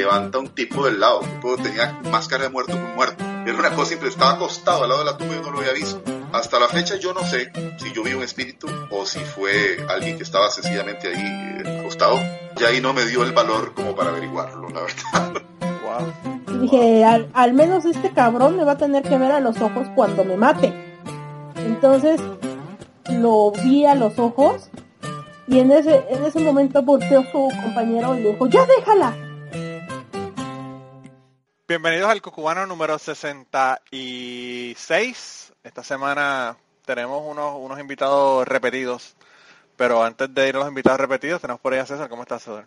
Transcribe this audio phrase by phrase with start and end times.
[0.00, 1.20] levanta un tipo del lado.
[1.20, 3.22] Un tipo tenía máscara de muerto muy muerto.
[3.46, 5.58] Era una cosa simple, estaba acostado al lado de la tumba y yo no lo
[5.58, 6.02] había visto.
[6.32, 10.16] Hasta la fecha yo no sé si yo vi un espíritu o si fue alguien
[10.16, 12.18] que estaba sencillamente ahí eh, acostado.
[12.58, 15.42] Y ahí no me dio el valor como para averiguarlo, la verdad.
[15.82, 16.60] Wow.
[16.60, 19.88] Dije, al, al menos este cabrón me va a tener que ver a los ojos
[19.96, 20.72] cuando me mate.
[21.56, 22.20] Entonces
[23.08, 24.70] lo vi a los ojos
[25.50, 29.16] y en ese, en ese momento volteó su compañero y le dijo, ya déjala.
[31.70, 35.52] Bienvenidos al Cucubano número 66.
[35.62, 39.14] Esta semana tenemos unos, unos invitados repetidos.
[39.76, 42.08] Pero antes de ir a los invitados repetidos, tenemos por ahí a César.
[42.08, 42.64] ¿Cómo estás, César?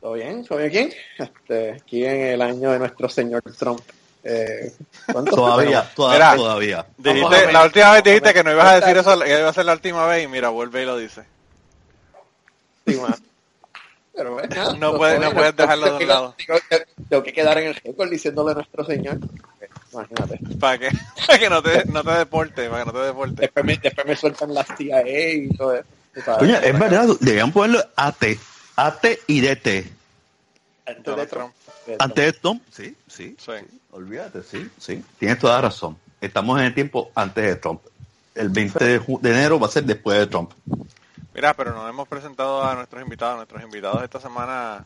[0.00, 0.46] ¿Todo bien?
[0.46, 0.88] ¿Todo bien aquí?
[1.18, 3.82] Este, aquí en el año de nuestro señor Trump.
[4.24, 4.72] Eh.
[5.12, 6.86] Todavía, todavía, Mira, todavía.
[6.96, 9.66] Dijiste, la última vez dijiste que no ibas a decir eso, que iba a ser
[9.66, 11.24] la última vez y mira, vuelve y lo dice.
[12.86, 12.98] Sí.
[14.16, 16.34] Pero nada, No puedes- no puedes dejarlo de un tengo- lado.
[16.46, 19.18] Tengo, que- tengo que quedar en el récord diciéndole a nuestro señor.
[19.92, 20.38] Imagínate.
[20.58, 20.88] Para que,
[21.26, 23.34] para que no te, no te deporte, para que no te deporte.
[23.42, 25.86] Después me, después me sueltan las CIA y todo eso.
[26.38, 28.24] Coño, es verdad, deberían ponerlo AT,
[28.76, 29.92] AT y DT.
[30.86, 31.52] Antes de Trump.
[31.98, 33.52] Antes de Trump, sí, sí, Sí.
[33.90, 35.04] olvídate, sí, sí.
[35.18, 35.96] Tienes toda la razón.
[36.20, 37.82] Estamos en el tiempo antes de Trump.
[38.34, 40.52] El 20 de, ju- de enero va a ser después de Trump.
[41.36, 43.36] Mira, pero no hemos presentado a nuestros invitados.
[43.36, 44.84] Nuestros invitados esta semana,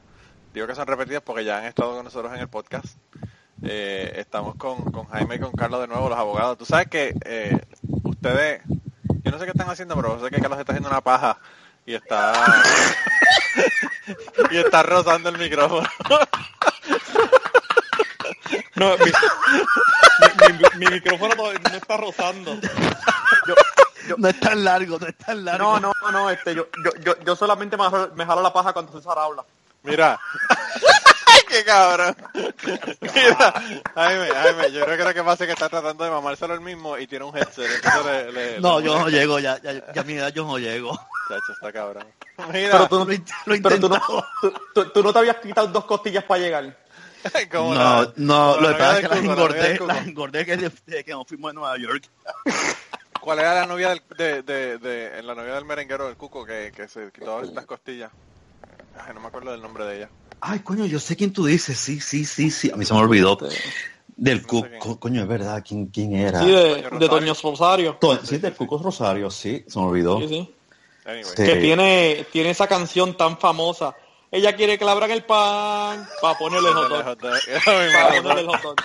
[0.52, 2.86] digo que son repetidos porque ya han estado con nosotros en el podcast.
[3.62, 6.58] Eh, estamos con, con Jaime y con Carlos de nuevo, los abogados.
[6.58, 7.56] Tú sabes que eh,
[8.02, 8.62] ustedes,
[9.22, 11.39] yo no sé qué están haciendo, pero sé que Carlos está haciendo una paja
[11.86, 12.33] y está
[14.50, 15.86] y está rozando el micrófono.
[18.74, 22.58] No, mi, mi- mi- mi micrófono no está rozando.
[24.18, 25.64] No es tan largo, no es tan largo.
[25.64, 28.52] No, no, no, no, este, yo, yo, yo, yo solamente me jalo, me jalo la
[28.52, 29.44] paja cuando César habla.
[29.83, 30.18] Mira.
[31.48, 32.14] ¡Qué cabrón!
[33.00, 33.52] Mira,
[33.96, 36.60] Jaime, Jaime, yo creo que lo que pasa es que está tratando de mamárselo el
[36.60, 37.68] mismo y tiene un headset.
[38.05, 40.58] le- le- No, le yo no llego, ya, ya, ya a mi edad yo no
[40.58, 40.92] llego.
[41.28, 42.06] Chacho, está cabrón.
[42.52, 42.98] Mira, Pero tú,
[43.46, 44.00] Lo, he pero tú, no,
[44.74, 46.77] tú, tú- no te habías quitado dos costillas para llegar.
[47.50, 51.05] como No, la- no, lo que pasa es que las engordé, las engordé que desde
[51.05, 52.05] que nos fuimos a Nueva York.
[53.20, 56.73] ¿Cuál era la novia del, de, de, de, la novia del merenguero del Cuco que,
[56.75, 58.11] que se quitó las costillas?
[58.98, 60.11] Ay, no me acuerdo del nombre de ella.
[60.41, 61.79] Ay, coño, yo sé quién tú dices.
[61.79, 62.70] Sí, sí, sí, sí.
[62.70, 63.39] A mí se me olvidó.
[64.17, 64.97] Del No Cuco, quién.
[64.97, 65.63] coño, es verdad.
[65.67, 66.41] ¿Quién, quién era?
[66.41, 67.42] Sí, de, Toño de Toño Rosario.
[67.42, 67.98] Rosario.
[67.98, 70.19] To- sí, del Cuco Rosario, sí, se me olvidó.
[70.20, 70.55] Sí, sí.
[71.05, 71.25] Anyway.
[71.25, 71.45] Sí.
[71.45, 73.95] Que tiene, tiene esa canción tan famosa.
[74.31, 77.02] Ella quiere que le abran el pan para ponerle el hot dog.
[77.02, 77.17] Para
[78.23, 78.77] ponerle el hot dog.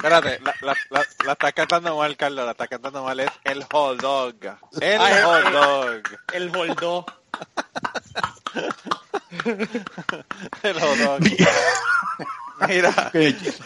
[0.00, 3.64] Espérate, la, la, la, la estás cantando mal, Carlos, la estás cantando mal, es el
[3.70, 4.34] hot dog.
[4.80, 6.02] El Ay, hot dog.
[6.32, 7.06] El hot dog.
[10.62, 11.20] El hot dog.
[12.68, 13.20] Mira, yo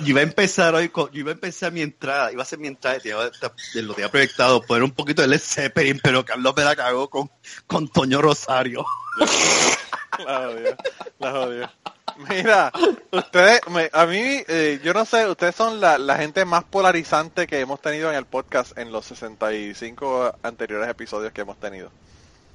[0.06, 2.68] iba a empezar hoy, con- yo iba a empezar mi entrada, iba a ser mi
[2.68, 3.30] entrada, iba a-
[3.74, 7.10] de lo tenía proyectado, poner un poquito de Led Zeppelin, pero Carlos me la cagó
[7.10, 7.30] con,
[7.66, 8.84] con Toño Rosario.
[10.24, 10.76] la odio,
[11.18, 11.72] la odio.
[12.28, 12.70] Mira,
[13.10, 17.46] ustedes, me- a mí, eh, yo no sé, ustedes son la, la gente más polarizante
[17.46, 21.90] que hemos tenido en el podcast en los 65 anteriores episodios que hemos tenido.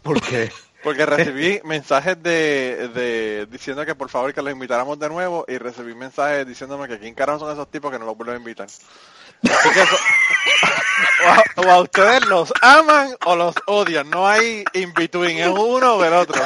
[0.02, 0.52] ¿Por qué?
[0.82, 5.58] Porque recibí mensajes de, de diciendo que por favor que los invitáramos de nuevo y
[5.58, 8.68] recibí mensajes diciéndome que quién carajo son esos tipos que no los vuelven a invitar.
[8.68, 9.98] Así que eso-
[11.26, 15.48] o, a, o a ustedes los aman o los odian, no hay in between, es
[15.50, 16.42] uno o el otro.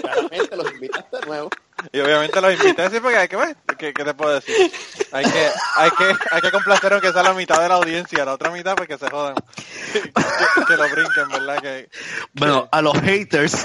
[0.00, 1.50] Claramente los invitaste de nuevo.
[1.92, 4.54] Y obviamente los invité sí porque hay que ver, ¿qué, qué te puedo decir?
[5.12, 8.34] Hay que, hay que, hay que complacer aunque sea la mitad de la audiencia, la
[8.34, 9.34] otra mitad porque se jodan.
[9.92, 10.02] que,
[10.66, 11.62] que lo brinquen, ¿verdad?
[11.62, 11.88] Que,
[12.34, 13.64] Bueno, a los haters,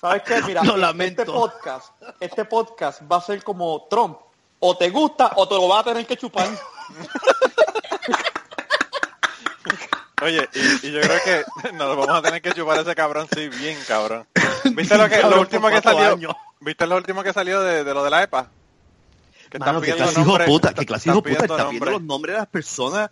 [0.00, 0.42] ¿Sabes qué?
[0.42, 1.24] Mira, Lo este lamento.
[1.26, 1.90] podcast,
[2.20, 4.18] este podcast va a ser como Trump.
[4.58, 6.48] O te gusta o te lo vas a tener que chupar.
[10.22, 12.94] Oye, y, y yo creo que nos lo vamos a tener que chupar a ese
[12.94, 14.26] cabrón, sí, bien cabrón.
[14.64, 16.12] ¿Viste lo que, lo último que salió?
[16.12, 16.34] años.
[16.60, 18.50] ¿Viste lo último que salió de, de lo de la EPA?
[19.50, 22.02] Que Mano, qué clase hijo de puta, qué clase hijo de puta, está viendo los
[22.02, 23.10] nombres de las personas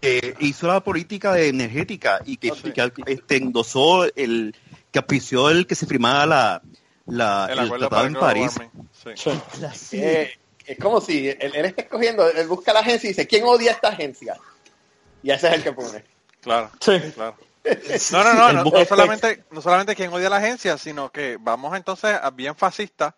[0.00, 2.68] que hizo la política de energética y que, sí.
[2.68, 4.54] y que, este, endosó el,
[4.90, 6.62] que auspició el que se firmara la,
[7.06, 8.52] la, El tratado en París.
[9.14, 9.98] sí.
[9.98, 10.32] Eh,
[10.66, 13.72] es como si él, él está escogiendo, él busca la agencia y dice, ¿quién odia
[13.72, 14.36] a esta agencia?
[15.22, 16.04] Y ese es el que pone.
[16.40, 16.98] Claro, Sí.
[17.14, 17.36] claro.
[18.12, 21.76] No, no, no, no, solamente, no solamente quien odia a la agencia, sino que vamos
[21.76, 23.14] entonces a bien fascista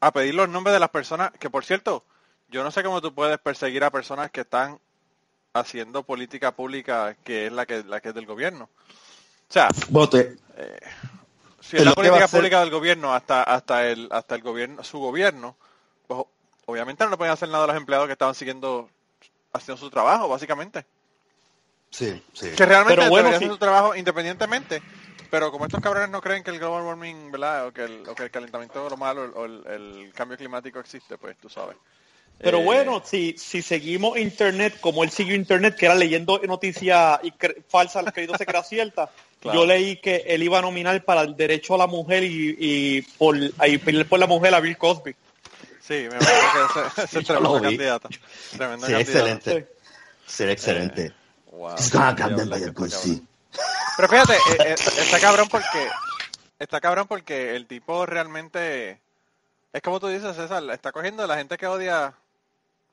[0.00, 2.04] a pedir los nombres de las personas, que por cierto,
[2.48, 4.78] yo no sé cómo tú puedes perseguir a personas que están
[5.54, 8.64] haciendo política pública que es la que la que es del gobierno.
[9.48, 10.36] O sea, Bueno, te-
[11.60, 15.56] si es la política pública del gobierno hasta hasta el hasta el gobierno su gobierno
[16.06, 16.20] pues
[16.66, 18.88] obviamente no le pueden hacer nada a los empleados que estaban siguiendo
[19.52, 20.84] haciendo su trabajo básicamente
[21.92, 22.48] Sí, sí.
[22.56, 23.44] que realmente Pero bueno, debería sí.
[23.44, 24.82] hacer su trabajo independientemente
[25.30, 28.14] pero como estos cabrones no creen que el global warming verdad o que el, o
[28.14, 31.76] que el calentamiento global o el, o el- el cambio climático existe pues tú sabes
[32.38, 37.20] Pero Eh, bueno, si, si seguimos internet como él siguió internet, que era leyendo noticias
[37.68, 39.10] falsas creyéndose que era cierta,
[39.42, 39.60] Claro.
[39.60, 43.02] yo leí que él iba a nominar para el derecho a la mujer y, y
[43.02, 45.14] por, y pelear por la mujer a Bill Cosby.
[45.80, 48.08] sí me imagino que ese, ese es tremendo candidato
[48.56, 49.00] tremendo Sí, candidato.
[49.00, 49.68] excelente.
[50.26, 51.12] Será excelente.
[51.52, 52.16] Wow, está pussy.
[52.16, 53.28] cabrón.
[53.96, 55.88] Pero fíjate, eh, eh, está cabrón porque
[56.58, 59.00] está cabrón porque el tipo realmente
[59.72, 62.14] es como tú dices, César, está cogiendo la gente que odia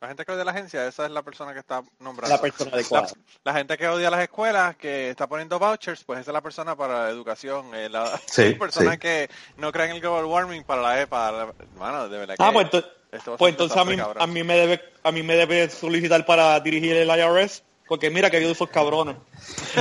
[0.01, 2.33] la gente que odia la agencia, esa es la persona que está nombrando.
[2.33, 3.07] La persona adecuada.
[3.43, 6.39] La, la gente que odia las escuelas, que está poniendo vouchers, pues esa es la
[6.41, 7.75] persona para la educación.
[7.75, 8.97] eh, la Sí, persona sí.
[8.97, 11.31] que no cree en el global warming para la EPA.
[11.33, 13.97] La, bueno, de verdad que Ah, pues, ento- esto va a pues entonces a mí,
[14.19, 18.29] a mí me debe a mí me debe solicitar para dirigir el IRS, porque mira
[18.29, 19.15] que yo esos cabrones.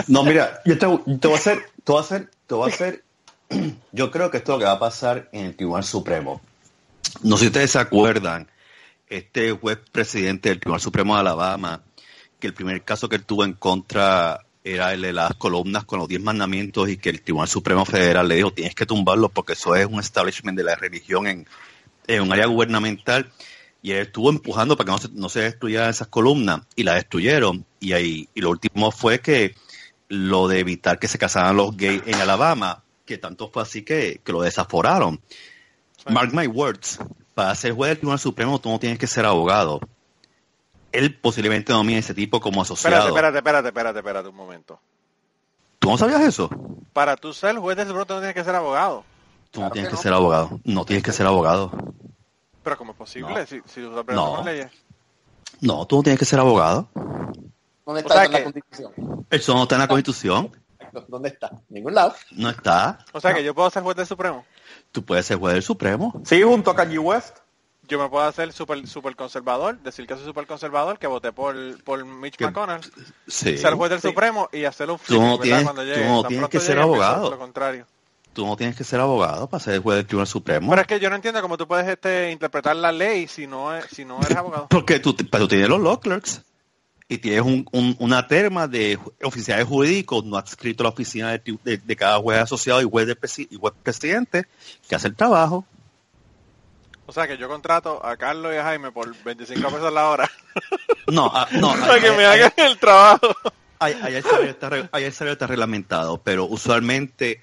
[0.06, 3.04] No, mira, yo te, voy a hacer, te voy a hacer, te voy a hacer,
[3.92, 6.40] yo creo que esto es lo que va a pasar en el Tribunal Supremo.
[7.22, 8.48] No sé si ustedes se acuerdan,
[9.08, 11.82] este juez presidente del Tribunal Supremo de Alabama,
[12.40, 15.98] que el primer caso que él tuvo en contra era el de las columnas con
[15.98, 19.52] los diez mandamientos y que el Tribunal Supremo Federal le dijo tienes que tumbarlo porque
[19.52, 23.30] eso es un establishment de la religión en un área gubernamental
[23.82, 26.94] y él estuvo empujando para que no se, no se destruyeran esas columnas y la
[26.94, 29.54] destruyeron y ahí y lo último fue que
[30.08, 34.20] lo de evitar que se casaran los gays en Alabama que tanto fue así que,
[34.24, 35.20] que lo desaforaron
[36.10, 36.98] mark my words
[37.34, 39.80] para ser juez del Tribunal Supremo tú no tienes que ser abogado
[40.90, 44.80] él posiblemente nomine a ese tipo como asociado Espérate, espérate, espérate, espérate, espérate un momento.
[45.78, 46.50] ¿tú no sabías eso?
[46.92, 49.04] Para tú ser juez del Supremo tú no tienes que ser abogado.
[49.50, 50.02] tú no Claro tienes que que no.
[50.02, 51.72] ser abogado no tienes que ser abogado
[52.62, 53.34] Pero ¿cómo es posible?
[53.40, 53.46] No.
[53.46, 54.36] Si, si tú aprendes No.
[54.36, 54.70] con leyes.
[55.60, 56.88] no tú no tienes que ser abogado
[57.86, 59.26] ¿Dónde O está sea eso en la Constitución?
[59.30, 60.52] eso no está en la Constitución
[61.08, 61.48] ¿Dónde está?
[61.48, 62.14] En ningún lado.
[62.32, 64.44] no está O sea que yo puedo ser juez del Supremo.
[64.92, 67.38] tú puedes ser juez del Supremo Sí, junto a Kanye West.
[67.90, 71.56] Yo me puedo hacer super, super conservador, decir que soy super conservador, que voté por,
[71.84, 72.82] por Mitch Que- McConnell,
[73.26, 74.08] sí ser juez del Sí.
[74.08, 76.06] Supremo y hacer un Tú no flip, tienes- Cuando tú llegue.
[76.06, 77.30] no Tan tienes que ser abogado.
[77.30, 77.86] Lo contrario.
[78.32, 81.00] Tú no tienes que ser abogado para ser juez del Tribunal Supremo Pero es que
[81.00, 84.20] yo no entiendo cómo tú puedes este, interpretar la ley si no, es- si no
[84.22, 84.66] eres abogado.
[84.70, 86.42] Porque tú, pero tú tienes los law clerks
[87.08, 91.58] y tienes un- un- una terma de oficiales jurídicos no adscrito a la oficina de,
[91.64, 93.16] de- de cada juez asociado y juez, de
[93.50, 94.46] y juez presidente
[94.88, 95.64] que hace el trabajo.
[97.06, 100.30] O sea que yo contrato a Carlos y a Jaime por 25 pesos la hora
[101.06, 103.28] No, ah, no, para que me hagan el trabajo.
[103.80, 104.68] está
[105.12, 107.40] salario está reglamentado, pero usualmente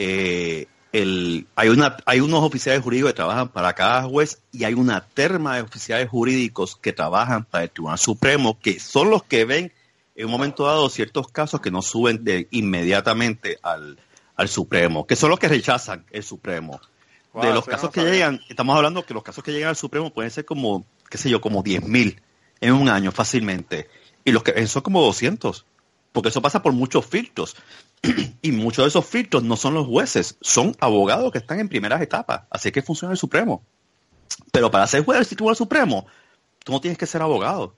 [0.00, 4.74] eh, el, hay, una, hay unos oficiales jurídicos que trabajan para cada juez y hay
[4.74, 9.44] una terma de oficiales jurídicos que trabajan para el Tribunal Supremo, que son los que
[9.44, 9.72] ven
[10.14, 13.98] en un momento dado ciertos casos que no suben de inmediatamente al,
[14.36, 16.80] al Supremo, que son los que rechazan el Supremo.
[17.32, 19.76] Wow, de los casos no que llegan, estamos hablando que los casos que llegan al
[19.76, 22.20] Supremo pueden ser como, qué sé yo, como 10.000
[22.60, 23.88] en un año fácilmente.
[24.24, 25.66] Y los que son como 200,
[26.18, 27.54] porque eso pasa por muchos filtros.
[28.42, 32.02] y muchos de esos filtros no son los jueces, son abogados que están en primeras
[32.02, 32.42] etapas.
[32.50, 33.62] Así que funciona el Supremo.
[34.50, 36.08] Pero para ser juez del Tribunal Supremo,
[36.64, 37.76] tú no tienes que ser abogado.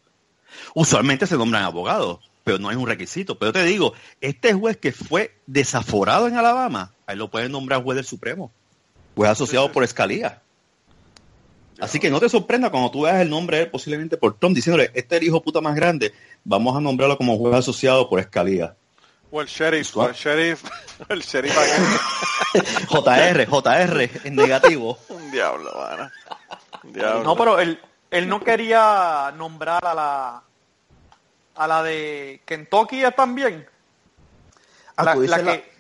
[0.74, 3.38] Usualmente se nombran abogados, pero no es un requisito.
[3.38, 3.92] Pero te digo,
[4.22, 8.50] este juez que fue desaforado en Alabama, ahí lo pueden nombrar juez del Supremo.
[9.16, 10.40] Juez asociado por Escalía.
[11.80, 14.54] Así que no te sorprenda cuando tú veas el nombre de él, posiblemente por Trump,
[14.54, 16.12] diciéndole, este es el hijo puta más grande,
[16.44, 18.74] vamos a nombrarlo como juez asociado por Escalía.
[19.32, 20.64] O el sheriff, o el sheriff,
[21.08, 21.56] el sheriff.
[22.88, 24.98] JR, JR, en negativo.
[25.08, 26.10] Un diablo, mano.
[26.84, 27.22] Un diablo.
[27.22, 30.42] No, pero él, él no quería nombrar a la
[31.56, 33.66] a la de Kentucky también.
[34.96, 35.72] Ah, la, la la- que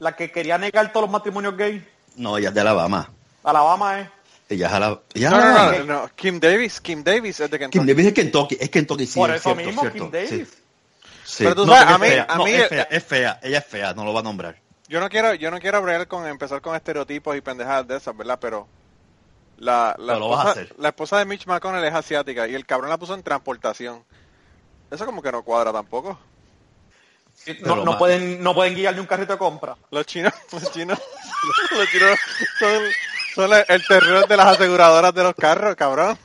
[0.00, 1.86] la que quería negar todos los matrimonios gay.
[2.16, 3.10] No, ella es de Alabama.
[3.42, 4.08] Alabama es.
[4.48, 5.02] Ella es Alabama.
[5.14, 7.78] Ella No, es no, no, no, Kim Davis, Kim Davis es de Kentucky.
[7.78, 10.30] Kim Davis es Kentucky, es Kentucky, sí, Por es eso cierto, mismo, cierto, Kim Davis.
[10.30, 10.46] sí.
[11.24, 11.44] Sí.
[11.44, 13.40] Pero tú No, sabes, a es mí- fea, a no, mí- es fea, es fea,
[13.42, 14.56] ella es fea, no lo va a nombrar.
[14.88, 18.16] Yo no quiero, yo no quiero bregar con empezar con estereotipos y pendejadas de esas,
[18.16, 18.38] ¿verdad?
[18.40, 18.66] Pero
[19.58, 20.74] la, la, Pero lo vas a esposa, hacer.
[20.78, 24.02] la esposa de Mitch McConnell es asiática y el cabrón la puso en transportación.
[24.90, 26.18] Eso como que no cuadra tampoco.
[27.60, 29.76] No, no pueden no pueden guiar ni un carrito de compra.
[29.90, 30.98] Los chinos, los chinos,
[31.76, 32.18] los chinos
[32.58, 32.82] son,
[33.38, 36.18] son el- el terror de las aseguradoras de los carros, cabrón.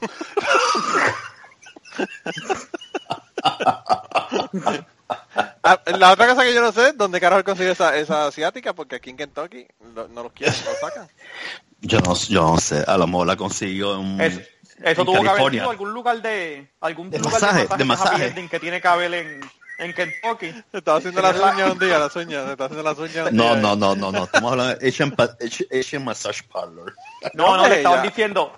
[5.63, 8.73] Ah, la otra cosa que yo no sé, ¿dónde carajo consigue esa, esa asiática?
[8.73, 11.07] Porque aquí en Kentucky lo- no los quieren, lo sacan.
[11.81, 14.47] Yo no, yo no sé, a lo mejor la consiguió en, Es- eso
[14.79, 15.61] en tuvo que haber California.
[15.61, 18.15] sido algún lugar de algún De lugar masaje, de de masaje, masaje.
[18.15, 19.41] happy ending que tiene que haber en,
[19.83, 20.51] en Kentucky.
[20.71, 23.35] Se estaba haciendo las uñas un día, las uñas, se está haciendo las uñas un
[23.37, 23.55] No, día.
[23.61, 25.15] no, no, no, no, estamos hablando de Asian,
[25.79, 26.95] Asian Massage Parlor.
[27.33, 28.51] No, no, le estaban diciendo,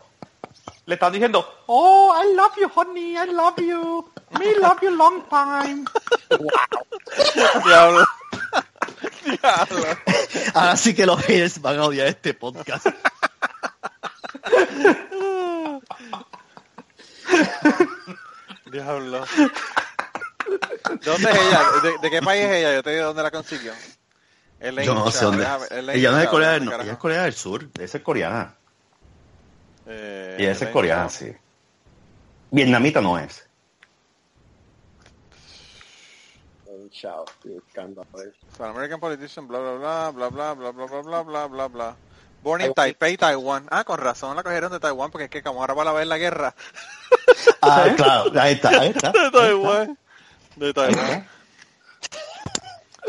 [0.85, 5.23] le estaban diciendo, oh, I love you, honey, I love you, me love you long
[5.29, 5.85] time.
[7.65, 8.05] Diablo.
[9.25, 9.85] Diablo.
[10.53, 12.85] Ahora sí que los haters van a odiar este podcast.
[18.71, 19.25] Diablo.
[21.03, 21.61] ¿Dónde es ella?
[21.83, 22.73] ¿De, de qué país es ella?
[22.75, 23.73] Yo te digo dónde la consiguió.
[24.59, 25.45] Elaine Yo no sé dónde.
[25.69, 27.97] Elaine Ella no es de Corea del ¿dónde Norte, ella es Corea del Sur, esa
[27.97, 28.55] es coreana.
[29.87, 31.31] Eh, Y esa es coreana, sí.
[32.51, 33.45] Vietnamita no es.
[36.91, 37.25] Chao.
[38.57, 41.95] Pan American politician, bla, bla, bla, bla, bla, bla, bla, bla, bla, bla, bla, bla.
[42.41, 42.73] Born in.
[42.73, 43.67] Taipei, Taiwán.
[43.69, 46.07] Ah, con razón la cogieron de Taiwán, porque es que como ahora van a ver
[46.07, 46.55] la guerra.
[47.61, 49.11] Ah, claro, ahí está, ahí está.
[49.11, 49.97] De Taiwán.
[50.55, 51.27] De Taiwán.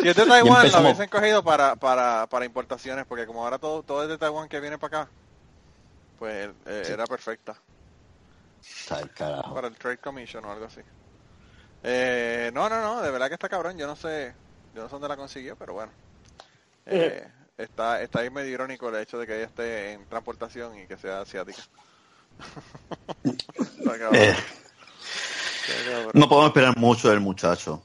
[0.00, 3.82] Si es de Taiwán, lo hubiesen cogido para, para, para importaciones, porque como ahora todo,
[3.82, 5.10] todo es de Taiwán que viene para acá,
[6.18, 7.56] pues eh, era perfecta.
[8.60, 9.54] Está el carajo.
[9.54, 10.80] Para el Trade Commission o algo así.
[11.82, 13.78] Eh, no, no, no, de verdad que está cabrón.
[13.78, 14.34] Yo no sé,
[14.74, 15.92] yo no sé dónde la consiguió, pero bueno.
[16.84, 17.26] Eh,
[17.56, 20.96] está, está ahí medio irónico el hecho de que ella esté en transportación y que
[20.96, 21.62] sea asiática.
[23.24, 23.36] Eh,
[23.78, 24.36] está cabrón.
[26.14, 27.80] No podemos esperar mucho del muchacho.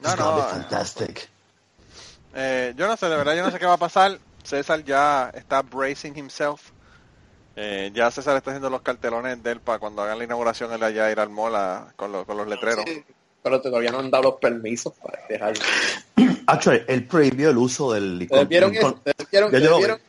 [0.00, 1.28] No, no, fantastic.
[2.34, 4.18] Eh, yo no sé, de verdad, yo no sé qué va a pasar.
[4.42, 6.70] César ya está bracing himself.
[7.54, 10.82] Eh, ya César está haciendo los cartelones de él para cuando hagan la inauguración él
[10.82, 12.84] allá ir al mall a- con, los- con los letreros.
[12.86, 13.04] Sí,
[13.42, 15.54] pero todavía no han dado los permisos para dejar.
[16.46, 18.18] Actually, él prohibió el uso del
[19.70, 20.00] lo vieron?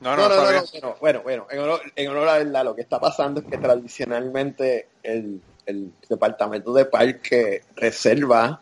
[0.00, 0.96] No, no, No, no, no, no, no.
[1.00, 3.58] Bueno, bueno, en honor, en honor a la verdad, lo que está pasando es que
[3.58, 8.60] tradicionalmente el, el departamento de parque reserva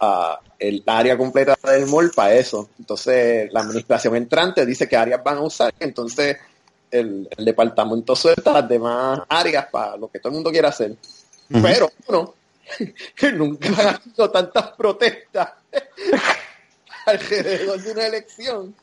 [0.00, 2.70] ah, el área completa del mall para eso.
[2.78, 6.36] Entonces, la administración entrante dice qué áreas van a usar, entonces
[6.90, 10.96] el, el departamento suelta las demás áreas para lo que todo el mundo quiera hacer.
[11.50, 11.62] Ujú.
[11.62, 12.34] Pero, uno,
[13.34, 15.52] nunca ha habido tantas protestas
[17.06, 18.74] alrededor de una elección.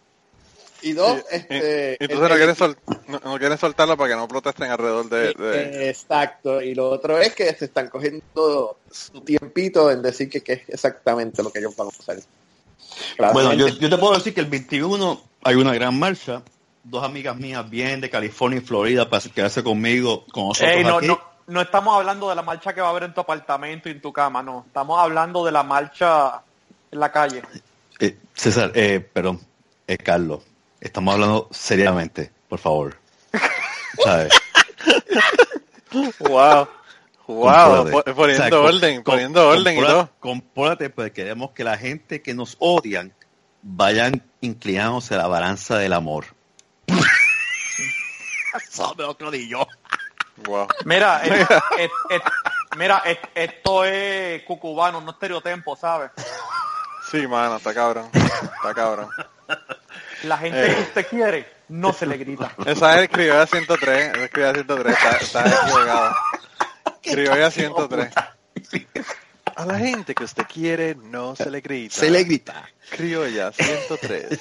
[0.81, 2.77] Y dos, Y- este, y- entonces el- no quieren, sol-
[3.07, 5.33] no, no quieren soltarlo para que no protesten alrededor de...
[5.33, 10.41] de- Exacto, y lo otro es que se están cogiendo su tiempito en decir que,
[10.41, 12.17] que es exactamente lo que ellos van a usar.
[13.33, 16.41] Bueno, yo, yo te puedo decir que el 21 hay una gran marcha.
[16.83, 20.97] Dos amigas mías vienen de California y Florida para quedarse conmigo, con nosotros Ey, no,
[20.97, 21.07] aquí.
[21.07, 23.93] no, no estamos hablando de la marcha que va a haber en tu apartamento y
[23.93, 24.65] en tu cama, no.
[24.67, 26.41] Estamos hablando de la marcha
[26.91, 27.41] en la calle.
[27.99, 29.41] Eh, César, eh, perdón,
[29.87, 30.41] eh, Carlos,
[30.85, 32.97] estamos hablando seriamente, por favor.
[34.03, 34.33] ¿Sabes?
[36.19, 36.67] Wow.
[37.27, 38.13] Wow, Compórate.
[38.13, 40.09] poniendo O sea, con- orden, con- poniendo orden y compórate- todo.
[40.19, 43.13] Compórate, pues queremos que la gente que nos odian
[43.63, 46.25] vayan inclinándose a la balanza del amor.
[48.69, 49.67] Eso me lo di yo.
[50.45, 50.67] Wow.
[50.85, 51.49] Mira, es-
[51.79, 52.21] es- es-
[52.77, 56.11] mira, es- esto es cucubano, no estereotempo, ¿sabes?
[57.09, 58.09] Sí, mano, está cabrón.
[58.13, 59.09] Está cabrón.
[60.27, 60.75] La gente Eh.
[60.75, 62.51] que usted quiere no se le grita.
[62.65, 66.15] Esa es criolla 103, esa es criolla 103, está, está equivocado.
[67.01, 68.09] Criolla 103.
[69.55, 71.95] A la gente que usted quiere no se le grita.
[71.95, 72.67] Se le grita.
[72.89, 74.39] Criolla 103.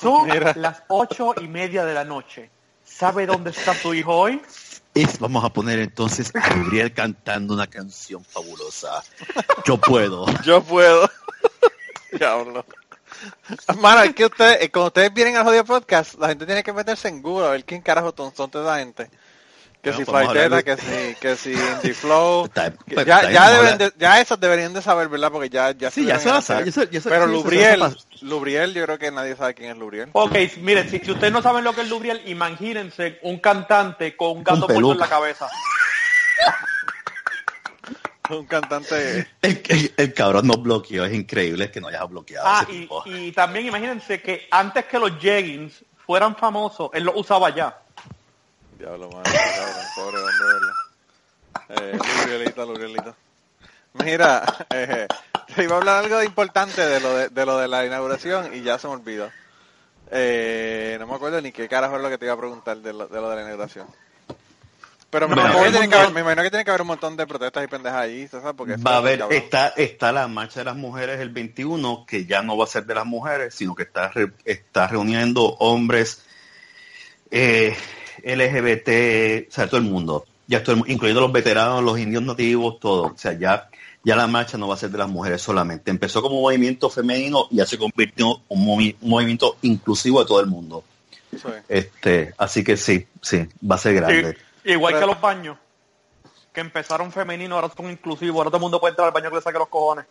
[0.00, 0.52] Son Mira.
[0.56, 2.48] las ocho y media de la noche.
[2.84, 4.40] ¿Sabe dónde está su hijo hoy?
[4.94, 9.02] Y vamos a poner entonces a Gabriel cantando una canción fabulosa.
[9.66, 10.24] Yo puedo.
[10.42, 11.10] Yo puedo.
[12.12, 12.64] Diablo.
[13.78, 16.72] Mano, es que ustedes, eh, cuando ustedes vienen al jodido podcast, la gente tiene que
[16.72, 19.10] meterse en Google a ver quién carajo son toda esa gente.
[19.82, 22.44] Que Bueno, si podemos Flightera, que si, que si Indie Flow.
[22.46, 25.30] Está- que pues, ya, ya, deben de- ya esas deberían de saber, ¿verdad?
[25.30, 26.56] Porque ya, ya Sí, ya se la hacer.
[26.56, 27.94] sabe, yo sé- yo sé- Pero Lubriel.
[28.22, 30.08] Lubriel, yo creo que nadie sabe quién es Lubriel.
[30.12, 34.38] Ok, miren, si, si ustedes no saben lo que es Lubriel, imagínense un cantante con
[34.38, 35.48] un gato puesto en la cabeza.
[38.30, 39.26] Un cantante.
[39.42, 42.80] El, el- el cabrón nos bloqueó, es increíble que no hayas bloqueado Ah, ese y,
[42.82, 43.02] tipo.
[43.06, 47.78] y también imagínense que antes que los jeggings fueran famosos, él los usaba ya.
[48.78, 50.74] Diablo, mano, cabrón, pobre hombre, ¿verdad?
[51.68, 53.16] Eh, Lubrielito, Lubrielito.
[53.94, 55.06] Mira, eh,
[55.54, 58.62] te iba a hablar algo importante de lo de, de lo de la inauguración y
[58.62, 59.30] ya se me olvidó.
[60.10, 62.92] Eh, no me acuerdo ni qué carajo es lo que te iba a preguntar de
[62.92, 63.86] lo de, lo de la inauguración.
[65.14, 66.88] Pero me, Bueno, imagino que que mundo- haber, me imagino que tiene que haber un
[66.88, 68.52] montón de protestas y pendejas ahí, ¿sabes?
[68.56, 72.42] Porque Va a haber, está, está la marcha de las mujeres el 21, que ya
[72.42, 76.24] no va a ser de las mujeres, sino que está, re- está reuniendo hombres
[77.30, 77.76] eh,
[78.24, 82.80] LGBT, o sea, todo el mundo, ya todo el incluyendo los veteranos, los indios nativos,
[82.80, 83.04] todo.
[83.06, 83.68] O sea, ya,
[84.02, 85.90] ya la marcha no va a ser de las mujeres solamente.
[85.90, 90.26] Empezó como movimiento femenino y ya se convirtió en un, movi- un movimiento inclusivo de
[90.26, 90.82] todo el mundo.
[91.32, 91.48] Sí.
[91.68, 94.36] Este, así que sí, sí, va a ser grande.
[94.64, 95.58] Igual Pero- que los baños,
[96.52, 99.36] que empezaron femeninos, ahora son inclusivos, ahora todo el mundo puede entrar al baño que
[99.36, 100.06] le saque los cojones.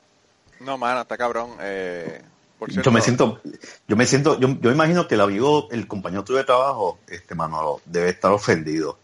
[0.59, 1.51] No, mano, está cabrón.
[1.61, 2.21] Eh,
[2.59, 3.41] por Yo me siento,
[3.87, 7.35] yo me siento, yo, yo imagino que el amigo, el compañero tuyo de trabajo, este
[7.35, 8.97] Manolo, debe estar ofendido.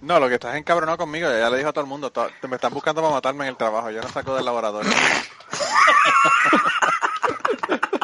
[0.00, 2.46] No, lo que estás encabronado conmigo, ya le dijo a todo el mundo, to- te
[2.48, 4.90] me están buscando para matarme en el trabajo, yo no saco del laboratorio.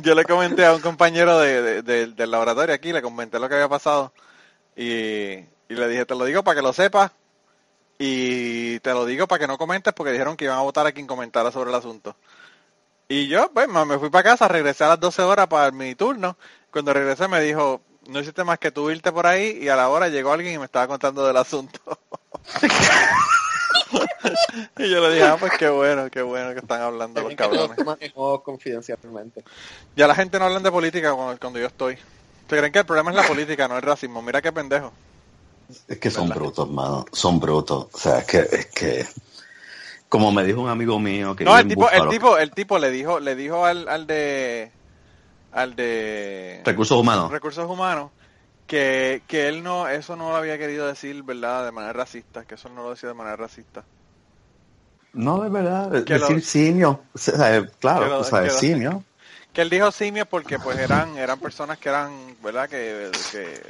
[0.02, 3.48] yo le comenté a un compañero de, de- de- del laboratorio aquí, le comenté lo
[3.48, 4.12] que había pasado
[4.76, 4.84] y,
[5.34, 7.12] y le dije, te lo digo para que lo sepas
[7.98, 10.92] y te lo digo para que no comentes porque dijeron que iban a votar a
[10.92, 12.16] quien comentara sobre el asunto.
[13.08, 16.38] Y yo, pues, me fui para casa, regresé a las 12 horas para mi turno.
[16.72, 19.88] Cuando regresé me dijo, no hiciste más que tú irte por ahí y a la
[19.90, 21.80] hora llegó alguien y me estaba contando del asunto.
[24.78, 27.76] y yo le dije, ah, pues qué bueno, qué bueno que están hablando los cabrones.
[28.44, 29.44] confidencialmente.
[29.96, 31.96] Ya la gente no habla de política cuando, cuando yo estoy.
[31.96, 34.22] ¿Se creen que el problema es la política, no el racismo?
[34.22, 34.92] Mira qué pendejo.
[35.86, 37.86] Es que son brutos, mano, son brutos.
[37.92, 39.06] O sea, es que, es que,
[40.08, 42.90] como me dijo un amigo mío que No, el tipo, el tipo, el tipo le
[42.90, 44.72] dijo, le dijo al, al de,
[45.52, 48.10] al de recursos humanos, recursos humanos
[48.66, 51.64] que, que él no, eso no lo había querido decir, ¿verdad?
[51.64, 53.84] De manera racista, que eso no lo decía de manera racista.
[55.12, 58.46] No es verdad, Que decir lo- simio, o sea, claro, que lo- o sea, que
[58.48, 59.04] lo- simio.
[59.52, 62.68] Que él dijo simio porque pues eran, eran personas que eran, ¿verdad?
[62.68, 63.60] Que, que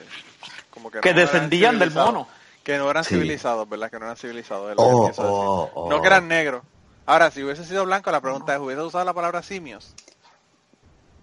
[0.71, 2.29] como que, Que no descendían del mono.
[2.63, 3.15] Que no eran Sí.
[3.15, 3.91] civilizados, ¿verdad?
[3.91, 4.75] Que no eran civilizados.
[4.77, 5.89] Oh, oh, oh.
[5.91, 6.63] No que eran negros.
[7.07, 9.95] Ahora, si hubiese sido blanco, la pregunta es, ¿hubiese usado la palabra simios?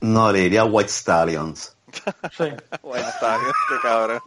[0.01, 1.76] No, le diría White Stallions.
[2.37, 2.51] Sí.
[2.81, 4.21] Bueno, está bien, qué cabrón.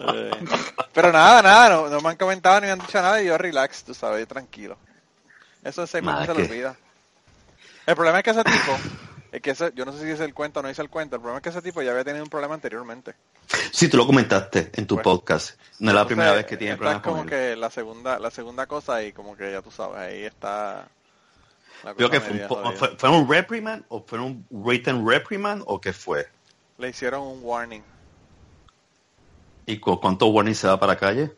[0.00, 0.30] Eh,
[0.92, 3.38] Pero nada, nada, no, no me han comentado ni me han dicho nada y yo
[3.38, 4.76] relax, tú sabes, yo tranquilo.
[5.62, 6.76] Eso de seis meses se lo olvida.
[7.86, 8.78] El problema es que ese tipo,
[9.32, 11.16] es que ese, yo no sé si es el cuento o no hice el cuento,
[11.16, 13.14] el problema es que ese tipo ya había tenido un problema anteriormente.
[13.72, 15.60] Sí, tú lo comentaste en tu Pues, podcast.
[15.78, 17.30] No es la primera vez que tiene problemas es como con él.
[17.30, 20.88] que la segunda, la segunda cosa y como que ya tú sabes, ahí está
[21.94, 26.26] Creo que fue, fue, fue un reprimand o fue un written reprimand o qué fue.
[26.78, 27.82] Le hicieron un warning.
[29.66, 31.32] ¿Y cu- cuánto warning se da para la calle?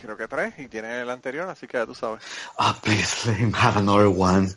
[0.00, 2.22] Creo que tres y tiene el anterior, así que ya tú sabes.
[2.58, 4.48] Ah, please let him have another one.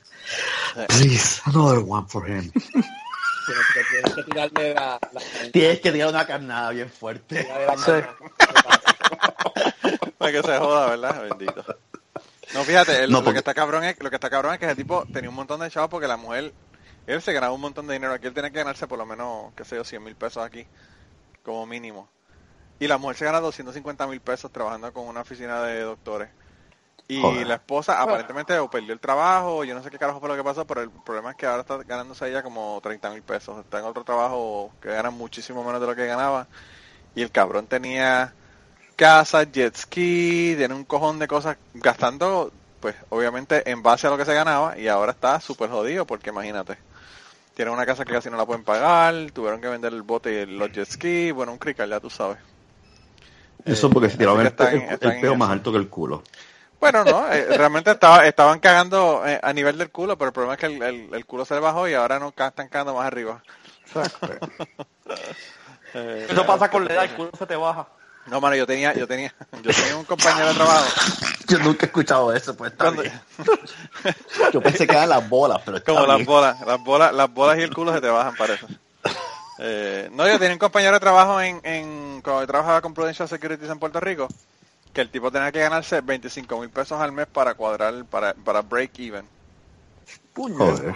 [0.87, 2.51] Please, another one for him.
[2.51, 7.45] Tienes que, tirarle la, la, Tienes que tirar una carnada bien fuerte.
[10.17, 11.21] Para que se joda, ¿verdad?
[11.23, 11.65] Bendito.
[12.53, 14.65] No, fíjate, el- No, lo que está cabrón es lo que está cabrón es que
[14.65, 16.53] ese tipo tenía un montón de chavos porque la mujer,
[17.07, 19.51] él se ganaba un montón de dinero aquí, él tenía que ganarse por lo menos,
[19.55, 20.65] qué sé yo, 100 mil pesos aquí,
[21.43, 22.07] como mínimo.
[22.79, 26.29] Y la mujer se gana 250 mil pesos trabajando con una oficina de doctores.
[27.07, 27.45] Y Joder.
[27.47, 30.43] la esposa aparentemente o perdió el trabajo, yo no sé qué carajo fue lo que
[30.43, 33.59] pasó, pero el problema es que ahora está ganándose ella como 30 mil pesos.
[33.59, 36.47] Está en otro trabajo que gana muchísimo menos de lo que ganaba.
[37.13, 38.33] Y el cabrón tenía
[38.95, 44.17] casa, jet ski, tiene un cojón de cosas gastando, pues obviamente en base a lo
[44.17, 46.77] que se ganaba y ahora está súper jodido porque imagínate.
[47.55, 50.45] Tiene una casa que casi no la pueden pagar, tuvieron que vender el bote y
[50.45, 52.37] los jet ski, bueno, un crical, ya tú sabes.
[53.65, 55.39] Eso porque se tiraron así el, están- el- están el en peo eso.
[55.39, 56.23] más alto que el culo.
[56.79, 60.55] Bueno, no, eh, realmente estaba, estaban cagando eh, a nivel del culo, pero el problema
[60.55, 63.05] es que el, el- el culo se le bajó y ahora no están cagando más
[63.07, 63.41] arriba.
[65.93, 67.87] Eh, Eso pasa con la edad, el culo se te baja.
[68.27, 70.85] No, mano, yo tenía, yo tenía, yo tenía un compañero de trabajo.
[71.47, 73.11] Yo nunca he escuchado eso, pues está bien.
[74.53, 77.57] Yo pensé que eran las bolas, pero está Como las bolas, las bolas, las bolas
[77.57, 78.65] y el culo se te bajan, parece.
[79.59, 83.27] Eh, no, yo tenía un compañero de trabajo en, en cuando yo trabajaba con Prudential
[83.27, 84.27] Securities en Puerto Rico,
[84.93, 88.61] que el tipo tenía que ganarse 25 mil pesos al mes para cuadrar, para, para
[88.61, 89.25] break even.
[90.35, 90.95] Joder.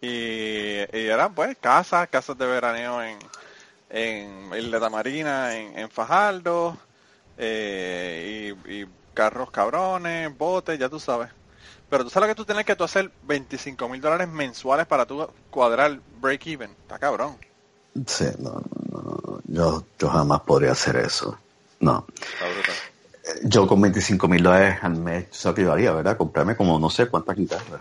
[0.00, 3.18] Y, y eran pues casas, casas de veraneo en,
[3.90, 6.76] en Isla Marina, en, en Fajardo,
[7.38, 11.30] eh, y, y carros cabrones, botes, ya tú sabes.
[11.88, 15.06] Pero tú sabes lo que tú tienes que tú hacer 25 mil dólares mensuales para
[15.06, 16.70] tú cuadrar break even.
[16.70, 17.36] Está cabrón.
[18.06, 19.40] Sí, no, no, no.
[19.44, 21.38] Yo, yo jamás podría hacer eso.
[21.80, 22.04] No.
[22.08, 22.74] Está brutal.
[23.44, 26.16] Yo con 25 mil dólares al mes, ¿sabes qué yo haría, verdad?
[26.16, 27.80] Comprarme como no sé cuántas guitarras.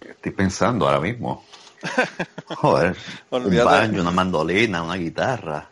[0.00, 1.44] Estoy pensando ahora mismo.
[2.56, 2.96] Joder,
[3.30, 5.68] un banjo, una mandolina, una guitarra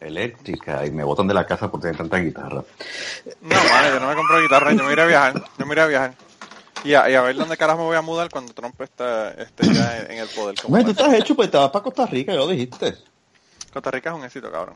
[0.00, 2.62] eléctrica y me botan de la casa por tener tanta guitarra.
[3.40, 5.80] No, mano, yo no me compro guitarra, yo me iré a viajar, yo me iré
[5.82, 6.14] a viajar.
[6.84, 9.72] Y a, y a ver dónde carajo me voy a mudar cuando Trump esté, esté
[9.72, 10.54] ya en, en el poder.
[10.60, 10.98] como Bueno, tú es.
[10.98, 12.96] estás hecho, pues te vas para Costa Rica, ya lo dijiste.
[13.72, 14.74] Costa Rica es un éxito, cabrón.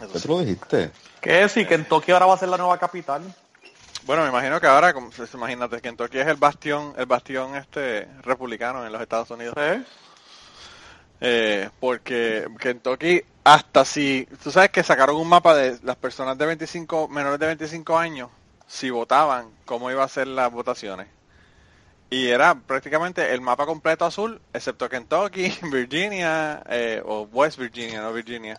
[0.00, 0.26] Eso sí.
[0.26, 0.90] tú lo dijiste.
[1.20, 3.22] ¿Qué si Kentucky ahora va a ser la nueva capital?
[4.04, 8.08] Bueno, me imagino que ahora, como, pues, imagínate, Kentucky es el bastión, el bastión este
[8.22, 9.54] republicano en los Estados Unidos.
[9.56, 9.82] ¿Eh?
[11.20, 16.46] Eh, porque Kentucky, hasta si, tú sabes que sacaron un mapa de las personas de
[16.46, 18.28] 25, menores de 25 años,
[18.66, 21.06] si votaban, cómo iba a ser las votaciones.
[22.10, 28.12] Y era prácticamente el mapa completo azul, excepto Kentucky, Virginia, eh, o West Virginia, no
[28.12, 28.58] Virginia.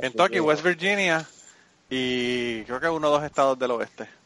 [0.00, 1.28] Kentucky, West Virginia
[1.90, 4.21] y creo que uno o dos estados del oeste.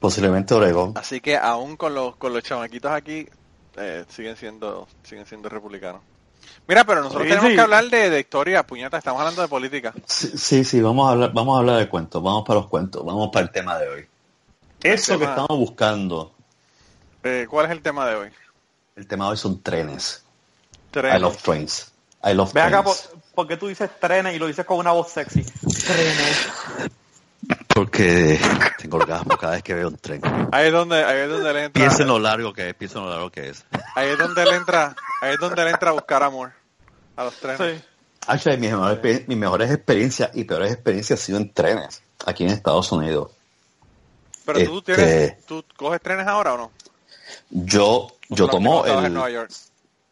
[0.00, 0.92] Posiblemente Oregón.
[0.96, 3.26] Así que aún con los con los chamaquitos aquí
[3.76, 6.02] eh, siguen siendo siguen siendo republicanos.
[6.68, 7.54] Mira, pero nosotros Sí, tenemos sí.
[7.56, 9.92] que hablar de, de historia, puñeta, estamos hablando de política.
[10.06, 13.04] Sí, sí, sí, vamos a hablar, vamos a hablar de cuentos, vamos para los cuentos,
[13.04, 14.06] vamos para el tema de hoy.
[14.82, 16.32] Eso que estamos buscando,
[17.24, 18.30] Eh, ¿Cuál es el tema de hoy?
[18.96, 20.24] el tema de hoy son trenes.
[20.90, 21.18] Trenes.
[21.18, 21.92] I love trains.
[22.24, 23.08] I love Ve acá, trains.
[23.12, 25.42] por, ¿por qué tú dices trenes y lo dices con una voz sexy?
[25.42, 26.46] Trenes.
[27.76, 28.40] Porque
[28.78, 30.22] tengo orgasmo cada vez que veo un tren.
[30.50, 31.72] Ahí es donde ahí es donde él entra.
[31.82, 33.66] Piensa en lo largo que es, piensa en lo largo que es.
[33.94, 36.52] Ahí es donde él entra, ahí es donde él entra a buscar amor
[37.16, 37.58] a los trenes.
[37.78, 37.84] Sí.
[38.28, 42.44] Actually, mis mejores, exper- mis mejores experiencias y peores experiencias han sido en trenes, aquí
[42.44, 43.30] en Estados Unidos.
[44.46, 46.70] Pero tú Este- tienes tú coges trenes ahora o no?
[47.50, 49.12] Yo, yo tomo en el...
[49.12, 49.50] Nueva York.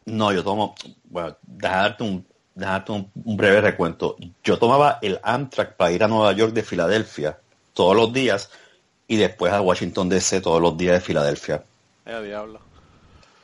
[0.05, 0.75] No, yo tomo,
[1.05, 4.17] bueno, dejarte un, dejarte un, un breve recuento.
[4.43, 7.39] Yo tomaba el Amtrak para ir a Nueva York de Filadelfia
[7.75, 8.49] todos los días
[9.07, 11.63] y después a Washington DC todos los días de Filadelfia.
[12.07, 12.59] Eh, diablo.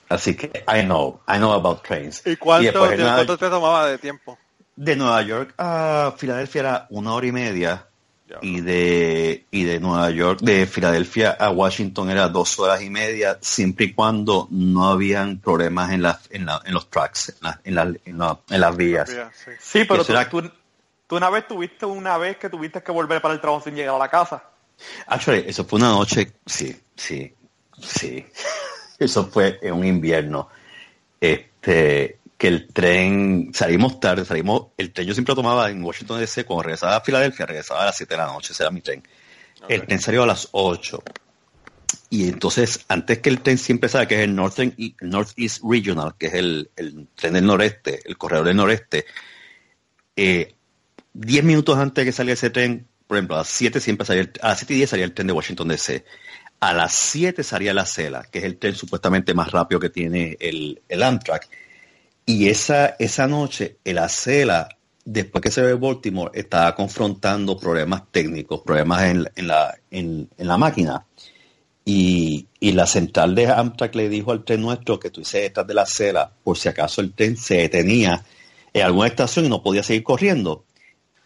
[0.10, 2.22] Así que I know, I know about trains.
[2.26, 4.38] ¿Y cuánto, después de- en Nueva- cuánto te tomaba de tiempo?
[4.76, 7.86] de Nueva York a Filadelfia era una hora y media
[8.26, 8.48] Diablo.
[8.50, 13.38] y de y de Nueva York de Filadelfia a Washington era dos horas y media
[13.42, 17.60] siempre y cuando no habían problemas en las en, la- en los tracks en, la-
[17.64, 19.10] en, la- en la- en las vías
[19.60, 20.52] Sí, pero Eso tú, era- tú-
[21.12, 23.96] tú una vez tuviste una vez que tuviste que volver para el trabajo sin llegar
[23.96, 24.46] a la casa.
[25.08, 27.36] Actually, eso fue una noche, sí, sí,
[27.82, 28.26] sí.
[28.98, 30.48] Eso fue en un invierno.
[31.20, 36.18] Este, que el tren, salimos tarde, salimos, el tren yo siempre lo tomaba en Washington
[36.18, 38.80] DC, cuando regresaba a Filadelfia, regresaba a las 7 de la noche, ese era mi
[38.80, 39.04] tren.
[39.68, 41.04] El tren salió a las 8.
[42.10, 46.28] Y entonces, antes que el tren siempre sabe que es el Northern, Northeast Regional, que
[46.28, 49.06] es el, el tren del noreste, el corredor del noreste,
[50.16, 50.56] eh,
[51.14, 54.24] 10 minutos antes de que saliera ese tren, por ejemplo, a las 7 siempre salía,
[54.24, 56.06] el- a las 7 y 10 salía el tren de Washington DC.
[56.60, 60.38] A las 7 salía la Cela, que es el tren supuestamente más rápido que tiene
[60.40, 61.50] el, el Amtrak.
[62.26, 64.70] Y esa, esa noche, el Acela,
[65.06, 71.06] después que se ve Baltimore, estaba confrontando problemas técnicos, problemas en, la, en, la máquina.
[71.84, 75.66] Y, y la central de Amtrak le dijo al tren nuestro que tú hiciste detrás
[75.68, 78.24] de la Acela, por si acaso el tren se detenía
[78.74, 80.64] en alguna estación y no podía seguir corriendo.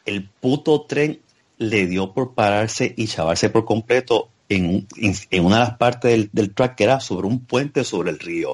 [0.05, 1.19] El puto tren
[1.57, 5.77] le dio por pararse y chavarse por completo en, un- en, en una de las
[5.77, 8.53] partes del, del track que era sobre un puente sobre el río.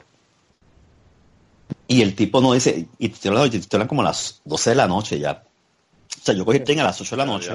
[1.87, 4.87] Y el tipo no dice, y te hablando, te como a las 12 de la
[4.87, 5.43] noche ya.
[5.43, 7.49] O sea, yo cogí el tren a las 8 de la noche.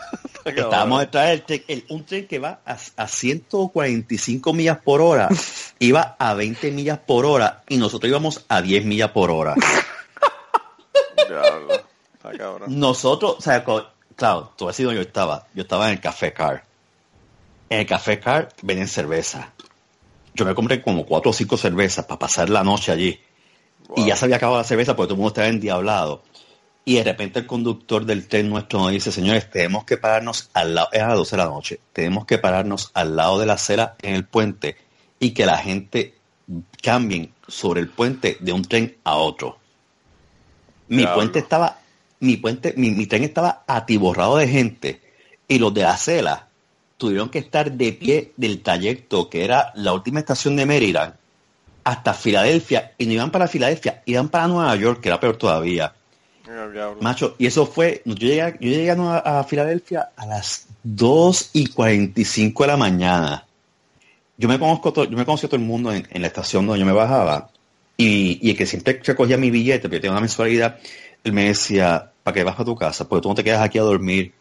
[0.44, 5.28] Estábamos detrás del tren, el- un tren que va a, a 145 millas por hora,
[5.78, 9.54] iba a 20 millas por hora y nosotros íbamos a 10 millas por hora.
[11.28, 11.89] Diablo.
[12.22, 12.78] Cabrón.
[12.78, 13.64] Nosotros, o sea,
[14.16, 16.64] claro, tú has sido yo estaba, yo estaba en el Café Car.
[17.68, 19.52] En el Café Car venden cerveza.
[20.34, 23.20] Yo me compré como cuatro o cinco cervezas para pasar la noche allí.
[23.96, 26.22] Y ya se había acabado la cerveza porque todo el mundo estaba endiablado.
[26.84, 30.74] Y de repente el conductor del tren nuestro nos dice, señores, tenemos que pararnos al
[30.74, 33.54] lado, es a las 12 de la noche, tenemos que pararnos al lado de la
[33.54, 34.76] acera en el puente
[35.18, 36.14] y que la gente
[36.82, 39.58] cambien sobre el puente de un tren a otro.
[40.88, 41.78] Mi puente estaba,
[42.20, 45.00] mi puente, mi, mi tren estaba atiborrado de gente
[45.48, 46.46] y los de la acera
[46.96, 51.14] tuvieron que estar de pie del trayecto que era la última estación de Maryland
[51.82, 55.94] hasta Filadelfia y no iban para Filadelfia, iban para Nueva York, que era peor todavía.
[57.00, 61.68] Macho, y eso fue, yo llegué, a- yo llegué a, Filadelfia a las 2 y
[61.68, 63.46] 45 de la mañana.
[64.36, 66.66] Yo me conozco todo, yo me conocí a todo el mundo en, en la estación
[66.66, 67.50] donde yo me bajaba.
[67.96, 70.78] Y, y el que siempre recogía mi billete, porque yo tengo una mensualidad,
[71.24, 73.08] él me decía, ¿para qué vas a tu casa?
[73.08, 74.32] Porque tú no te quedas aquí a dormir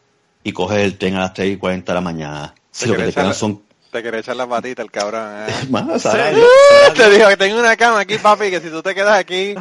[0.44, 2.56] y coges el tren a las 3 y 40 de la mañana.
[2.72, 5.28] Si lo que quería te quedan echar- son, Te quería echar la patita el cabrón.
[5.48, 5.48] ¿eh?
[5.70, 6.30] Mano, Sara,
[6.96, 9.56] te dijo que tengo una cama aquí, papi, que si tú te quedas aquí...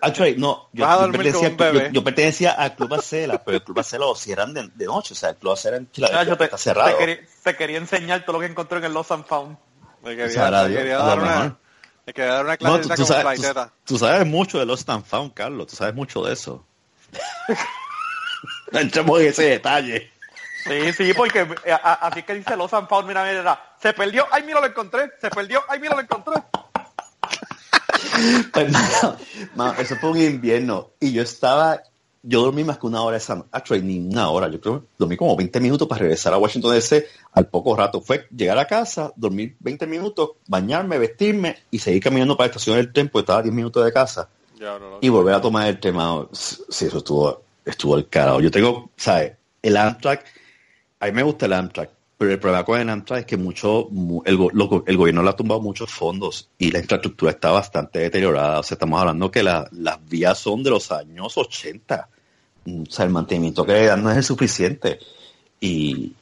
[0.00, 1.86] Actually, no, yo, Vas a yo dormir pertenecía, como un bebé.
[1.88, 5.14] yo- yo pertenecía al Club Acela, pero el Club Acela lo cierran de, de noche,
[5.14, 6.90] o sea, el Club Acela en yo te, está cerrado.
[6.90, 9.56] te quería, te quería enseñar todo lo que encontré en el Lost and Found.
[10.04, 11.30] Me quería, Sabrá me Dios, quería a lo dar una...
[11.34, 11.56] mejor.
[12.06, 14.66] Me quería dar una No, clase tú, como tú sabes, tú, tú sabes mucho de
[14.66, 16.64] Lost and Found, Carlos, tú sabes mucho de eso.
[18.72, 20.10] No entremos en ese detalle.
[20.64, 24.60] Sí, sí, porque eh, así que dice and Found, mira, mira, se perdió, ay, mira,
[24.60, 26.34] lo encontré, se perdió, ay, mira, lo encontré.
[28.52, 29.16] Pues, mano,
[29.54, 31.82] mano, eso fue un invierno y yo estaba,
[32.22, 35.34] yo dormí más que una hora esa noche, ni una hora, yo creo dormí como
[35.34, 38.00] 20 minutos para regresar a Washington DC al poco rato.
[38.00, 42.76] Fue llegar a casa, dormir 20 minutos, bañarme, vestirme y seguir caminando para la estación
[42.76, 44.28] del tren, porque estaba a 10 minutos de casa
[44.62, 44.98] Ya, no, no.
[45.00, 46.26] y volver a tomar el tema.
[46.32, 48.40] Sí, eso estuvo, estuvo el carajo.
[48.40, 49.32] Yo tengo, ¿sabes?
[49.60, 50.24] El Amtrak,
[51.00, 53.88] a mí me gusta el Amtrak, pero el problema con el Amtrak es que mucho,
[53.90, 57.98] mu- el, lo- el gobierno le ha tumbado muchos fondos y la infraestructura está bastante
[57.98, 58.60] deteriorada.
[58.60, 62.08] O sea, estamos hablando que la- las vías son de los años 80.
[62.64, 65.00] Mm, O sea, el mantenimiento que le dan no es el suficiente.
[65.60, 66.12] Y,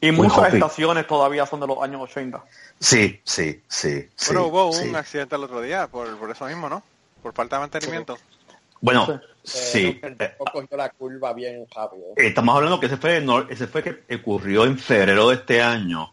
[0.00, 2.42] Y Muy muchas estaciones todavía son de los años 80.
[2.80, 4.08] sí, sí, sí.
[4.16, 4.88] sí, Pero hubo sí.
[4.88, 6.82] un accidente el otro día por, por eso mismo, ¿no?
[7.24, 8.18] Por falta de mantenimiento.
[8.82, 9.98] Bueno, sí.
[10.02, 12.04] Eh, eh, cogió la curva bien rápido.
[12.16, 15.62] Eh, Estamos hablando que ese fue, nor- ese fue que ocurrió en febrero de este
[15.62, 16.12] año,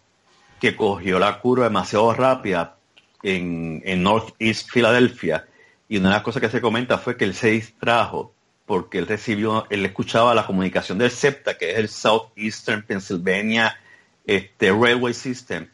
[0.62, 2.78] que cogió la curva demasiado rápida
[3.24, 5.45] en, en Northeast Filadelfia.
[5.89, 8.34] Y una de las cosas que se comenta fue que él se distrajo
[8.65, 13.78] porque él recibió, él escuchaba la comunicación del SEPTA, que es el Southeastern Pennsylvania
[14.26, 15.67] este, Railway System,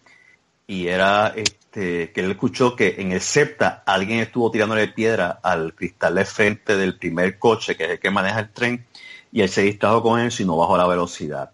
[0.66, 5.74] y era este, que él escuchó que en el SEPTA alguien estuvo tirándole piedra al
[5.76, 8.86] cristal de frente del primer coche, que es el que maneja el tren,
[9.32, 11.52] y él se distrajo con eso y no bajó la velocidad.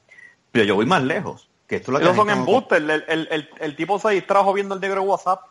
[0.52, 3.50] Pero yo voy más lejos, que esto es lo que son embustes, el, el, el,
[3.60, 5.42] el tipo se distrajo viendo el negro WhatsApp.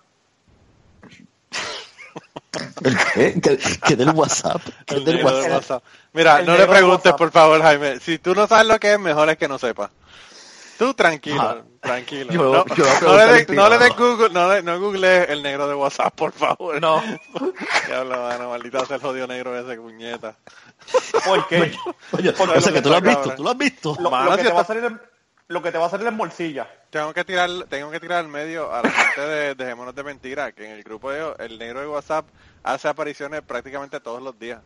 [2.85, 3.41] ¿El qué?
[3.41, 4.61] ¿Qué, qué del WhatsApp?
[4.87, 5.51] ¿Qué El del WhatsApp?
[5.53, 5.85] WhatsApp.
[6.13, 7.19] Mira, El no le preguntes, WhatsApp.
[7.19, 8.01] por favor, Jaime.
[8.01, 9.91] Si tú no sabes lo que es, mejor es que no sepas.
[10.83, 11.63] Tú tranquilo, Ajá.
[11.81, 12.33] tranquilo.
[12.33, 13.97] Yo- no, yo no le de- no le des.
[13.97, 16.81] Google, no, le- no googlees el negro de WhatsApp, por favor.
[16.81, 17.01] No.
[17.87, 20.35] Diablo, mano, maldita sea el jodido negro ese puñeta.
[21.25, 21.73] ¿Por qué?
[22.13, 23.97] Oye, Porque o sea, que tú lo has está visto, tú lo has visto.
[24.01, 25.01] Lo, Mano, lo que si te va a está- salir en,
[25.47, 26.69] lo que te va a salir en morcilla.
[26.91, 30.51] Tengo que tirar, tengo que tirar al medio a la gente de Dejémonos de Mentira,
[30.51, 32.27] que en el grupo de ellos, el negro de WhatsApp
[32.65, 34.61] hace apariciones prácticamente todos los días.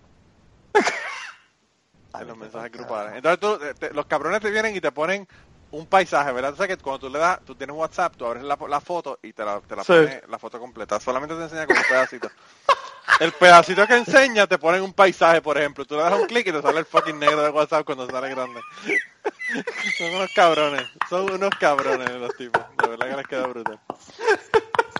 [2.18, 3.12] en los mensajes grupales.
[3.16, 5.28] Entonces tú, te- los cabrones te vienen y te ponen
[5.78, 6.52] un paisaje, ¿verdad?
[6.52, 9.18] O sea que cuando tú le das, tú tienes WhatsApp, tú abres la, la foto
[9.22, 9.92] y te la, te la Sí.
[9.92, 10.98] pone la foto completa.
[11.00, 12.30] Solamente te enseña con un pedacito.
[13.20, 15.84] El pedacito que enseña te ponen un paisaje, por ejemplo.
[15.84, 18.28] Tú le das un clic y te sale el fucking negro de WhatsApp cuando sale
[18.30, 18.60] grande.
[19.96, 20.82] Son unos cabrones.
[21.08, 22.62] Son unos cabrones los tipos.
[22.82, 23.78] De verdad que les queda brutal.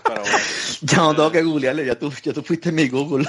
[0.03, 0.37] Pero bueno.
[0.81, 3.27] Ya no tengo que googlearle, ya tú, ya tú fuiste en mi Google.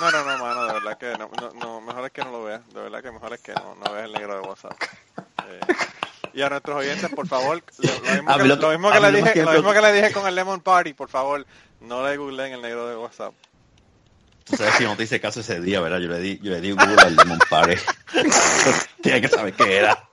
[0.00, 2.42] No, no, no, mano, de verdad que no, no, no, mejor es que no lo
[2.44, 4.72] veas, de verdad que mejor es que no, no veas el negro de WhatsApp.
[5.46, 5.60] Eh,
[6.34, 10.92] y a nuestros oyentes, por favor, lo, mismo, que, le dije, con el Lemon Party,
[10.92, 11.46] por favor,
[11.80, 13.32] no le googleen el negro de WhatsApp.
[14.44, 15.98] Tú sabes que yo no te hice caso ese día, ¿verdad?
[16.00, 17.76] Yo le di, yo le di un Google al Lemon Party.
[19.02, 20.08] tenía que saber qué era.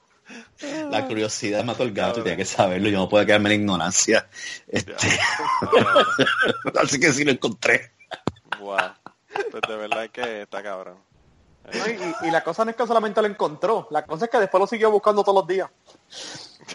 [0.89, 2.87] La curiosidad mató el gato tenía que saberlo.
[2.87, 4.29] Yo no puedo quedarme en la ignorancia.
[4.67, 4.95] Este,
[6.81, 7.91] así que sí lo encontré.
[8.59, 8.77] Wow.
[9.49, 10.97] Pues de verdad que está cabrón.
[11.65, 11.87] ¿No?
[12.23, 14.59] Y, y la cosa no es que solamente lo encontró, la cosa es que después
[14.59, 15.69] lo siguió buscando todos los días.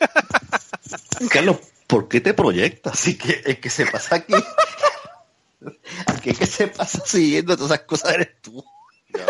[1.30, 2.94] Carlos, ¿por qué te proyectas?
[2.94, 4.34] Así que el que se pasa aquí,
[6.06, 8.64] aquí el que se pasa siguiendo todas esas cosas eres tú.
[9.12, 9.20] que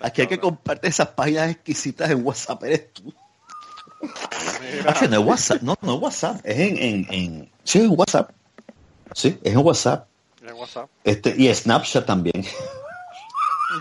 [0.00, 3.12] Aquí hay que compartir esas páginas exquisitas en WhatsApp, eres tú.
[4.86, 7.84] Ah, que no es WhatsApp, no, no es WhatsApp, es en, en, en, sí, es
[7.84, 8.30] en WhatsApp.
[9.14, 10.06] Sí, es en WhatsApp.
[10.42, 10.88] en WhatsApp.
[11.04, 12.44] Este, y Snapchat también.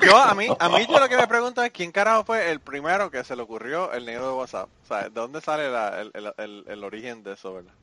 [0.01, 2.59] Yo, a mí, a mí yo lo que me pregunto es quién carajo fue el
[2.59, 4.69] primero que se le ocurrió el negro de WhatsApp.
[4.83, 7.73] O sea, ¿de dónde sale la- el, el, el, el origen de eso, verdad?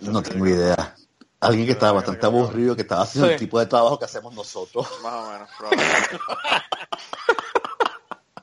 [0.00, 0.94] Eso No tengo idea.
[1.40, 3.34] Alguien que estaba bastante que- que- aburrido, que estaba haciendo Sí.
[3.34, 4.86] el tipo de trabajo que hacemos nosotros.
[5.02, 6.18] Más o menos, probablemente.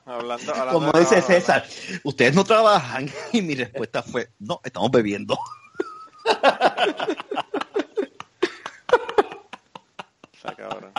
[0.06, 1.66] hablando, hablando Como de dice trabajo, César,
[2.04, 3.10] ustedes no trabajan.
[3.32, 5.38] Y mi respuesta fue, no, estamos bebiendo.
[10.56, 10.92] Cabrón.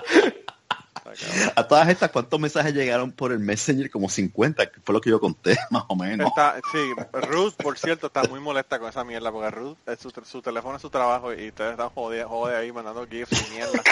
[1.15, 1.53] Cabrón.
[1.55, 3.89] A todas estas, ¿cuántos mensajes llegaron por el Messenger?
[3.89, 6.27] Como 50, que fue lo que yo conté, más o menos.
[6.27, 10.11] Está, sí, Ruth, por cierto, está muy molesta con esa mierda, porque Ruth, es su,
[10.23, 13.71] su teléfono es su trabajo y ustedes están jode, jode ahí mandando gifs y mierda.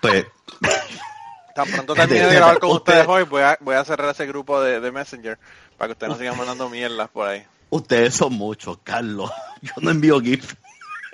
[0.00, 0.26] Pues,
[1.54, 4.26] Tan pronto termine de grabar con ustedes- ustedes hoy, voy a, voy a cerrar ese
[4.26, 5.38] grupo de, de Messenger
[5.78, 7.42] para que ustedes no sigan mandando mierdas por ahí.
[7.70, 9.30] Ustedes son muchos, Carlos.
[9.62, 10.54] Yo no envío GIF.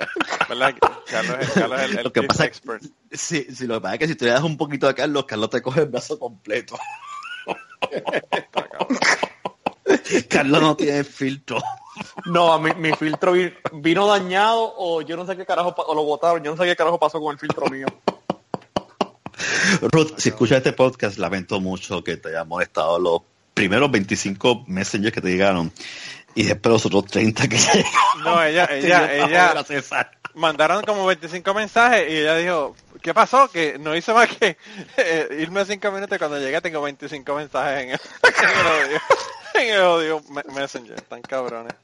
[0.48, 0.74] ¿Verdad?
[1.06, 2.82] Carlos es, Carlos es el, el Lo que pasa es- expert.
[3.12, 5.24] Sí, sí, lo que pasa es que si tú le das un poquito a Carlos,
[5.24, 6.78] Carlos te coge el brazo completo.
[10.28, 11.58] Carlos no tiene filtro.
[12.26, 16.04] No, mi, mi filtro vi- vino dañado o yo no sé qué carajo, o lo
[16.04, 17.86] botaron, yo no sé qué carajo pasó con el filtro mío.
[19.82, 23.22] Ruth, si escuchas este podcast, lamento mucho que te haya molestado los
[23.54, 25.72] primeros 25 messengers que te llegaron
[26.34, 27.58] y después los otros 30 que.
[28.22, 29.66] No, ella, ella, ella,
[30.34, 33.50] mandaron como 25 mensajes y ella dijo, ¿qué pasó?
[33.50, 34.56] Que no hice más que
[34.96, 39.00] eh, irme 5 minutos y cuando llegué tengo 25 mensajes en el, en el odio.
[39.54, 41.74] En el odio me- Messenger, tan cabrones.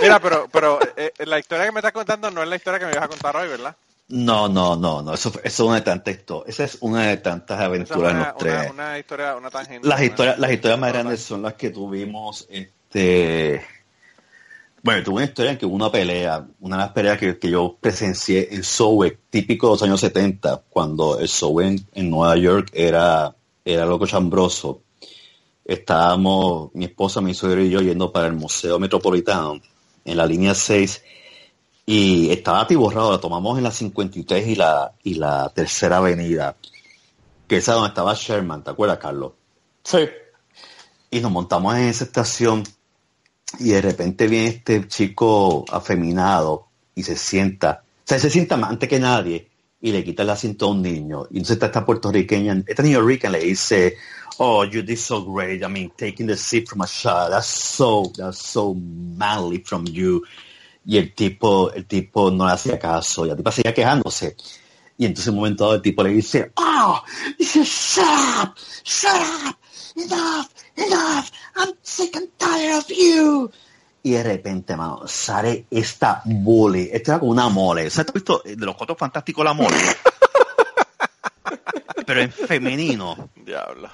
[0.00, 2.86] Mira, pero pero eh, la historia que me estás contando no es la historia que
[2.86, 3.76] me ibas a contar hoy, ¿verdad?
[4.08, 7.58] No, no, no, no, eso, eso es una de tantas Esa es una de tantas
[7.60, 8.54] aventuras en una, los tres.
[8.54, 9.88] una, una historia, una tangente.
[9.88, 13.64] Las historias, las historias más grandes son las que tuvimos, este,
[14.82, 17.50] bueno, tuve una historia en que hubo una pelea, una de las peleas que, que
[17.50, 22.36] yo presencié en Sowe, típico de los años 70, cuando el Sowe en, en Nueva
[22.36, 24.82] York era, era loco chambroso.
[25.64, 29.60] Estábamos, mi esposa, mi suegro y yo yendo para el Museo Metropolitano
[30.04, 31.04] en la línea 6
[31.86, 36.56] y estaba atiborrado, la tomamos en la 53 y la, y la tercera avenida,
[37.46, 39.32] que esa donde estaba Sherman, ¿te acuerdas, Carlos?
[39.84, 40.08] Sí.
[41.10, 42.64] y nos montamos en esa estación
[43.58, 48.70] y de repente viene este chico afeminado y se sienta, o sea, se sienta más
[48.70, 49.48] antes que nadie
[49.80, 51.26] y le quita el asiento a un niño.
[51.30, 53.96] Y entonces está esta puertorriqueña, esta New Rican le dice,
[54.38, 58.10] oh, you did so great, I mean, taking the seat from a child, that's so,
[58.16, 60.22] that's so manly from you.
[60.84, 64.36] Y el tipo, el tipo no le hacía caso, y la tipa seguía quejándose.
[64.98, 67.02] Y entonces en un momento dado el tipo le dice, oh,
[67.38, 68.04] dice, shut
[68.42, 69.10] up, shut
[69.46, 69.56] up,
[69.96, 70.46] enough,
[70.76, 73.50] enough, I'm sick and tired of you.
[74.04, 77.88] Y de repente, mano, sale esta bully, esta era como una mole.
[77.88, 78.06] ¿Sabes?
[78.06, 79.76] ¿Tú has visto de los cuatro fantásticos la mole?
[82.06, 83.30] Pero en femenino.
[83.36, 83.88] Diablo.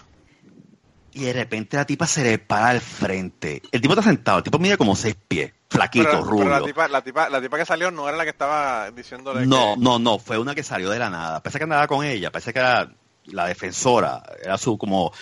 [1.13, 3.61] Y de repente la tipa se le para al frente.
[3.73, 6.45] El tipo está sentado, el tipo mide como seis pies, flaquito, Pero, rubio.
[6.45, 9.47] pero la, tipa, la, tipa, la tipa que salió no era la que estaba diciéndole
[9.47, 9.81] No, que...
[9.81, 11.43] no, no, fue una que salió de la nada.
[11.43, 12.91] Parece que andaba con ella, parece que era
[13.25, 15.13] la defensora, era su como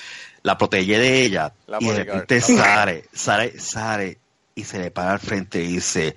[0.46, 1.52] la protegé de ella.
[1.66, 4.18] La y de repente sale, sale, sale
[4.54, 6.16] y se le para al frente y dice,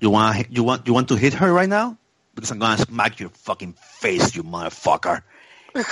[0.00, 1.98] you want, you want, you want to hit her right now?
[2.34, 5.22] Because I'm gonna smack your fucking face, you motherfucker.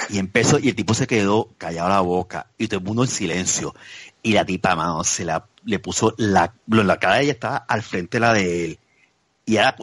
[0.08, 3.10] Y empezó, y el tipo se quedó callado la boca, y todo el mundo en
[3.10, 3.74] silencio.
[4.22, 7.82] Y la tipa, mano, se la, le puso la, la cara de ella estaba al
[7.82, 8.78] frente de la de él.
[9.48, 9.74] Y era,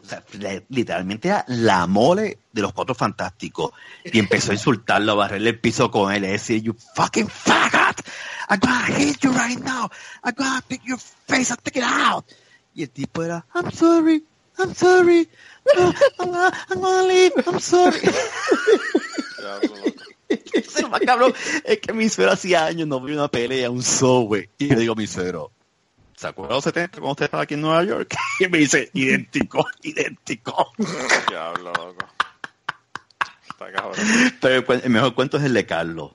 [0.69, 3.71] literalmente era la mole de los cuatro fantásticos.
[4.03, 7.99] Y empezó a insultarlo, a barrerle el piso con él, y decir, you fucking faggot,
[8.47, 9.89] I'm gonna hit you right now,
[10.23, 12.25] I'm gonna pick your face and take it out.
[12.75, 14.23] Y el tipo era, I'm sorry,
[14.59, 15.27] I'm sorry,
[15.75, 18.01] I'm, gonna, I'm gonna leave, I'm sorry.
[20.27, 21.01] Es más.
[21.63, 24.49] Es que mi suegro hacía años no vio una pelea, un subway.
[24.57, 25.51] Y yo digo mi suegro,
[26.15, 28.15] ¿se acuerda de los 70 cuando usted estaba aquí en Nueva York?
[28.39, 30.71] Y me dice, idéntico, idéntico.
[31.29, 32.05] Diablo, loco.
[33.49, 33.95] Está cabrón.
[34.41, 36.11] Pero el, el mejor cuento es el de Carlos.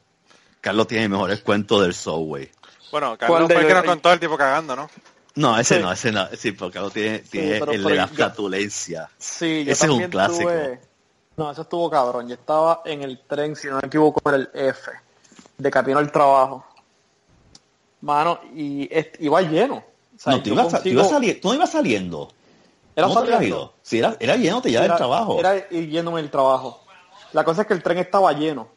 [0.60, 2.50] Carlos tiene mejores cuentos del subway.
[2.92, 4.90] Bueno, ¿Cuál Carlos fue el que nos contó el tipo cagando, ¿no?
[5.36, 5.82] No, ese Sí.
[5.82, 6.28] no, ese no.
[6.36, 9.08] Sí, porque Carlos tiene, tiene el de la flatulencia.
[9.16, 10.50] Sí, yo Ese es un clásico.
[10.50, 10.80] tuve-
[11.36, 12.28] No, eso estuvo cabrón.
[12.28, 14.90] Yo estaba en el tren, si no me equivoco, era el F,
[15.56, 16.66] de camino al trabajo.
[18.02, 19.76] Mano, y est- iba lleno.
[19.76, 22.30] O sea, no, tú ibas, consigo- ibas sali- tú no ibas saliendo.
[22.96, 23.56] Era ¿Cómo te saliendo.
[23.56, 23.72] ido?
[23.82, 25.38] Sí, era, era yéndote ya Era- del trabajo.
[25.38, 26.82] Era ir yéndome del trabajo.
[27.32, 28.68] La cosa es que el tren estaba lleno.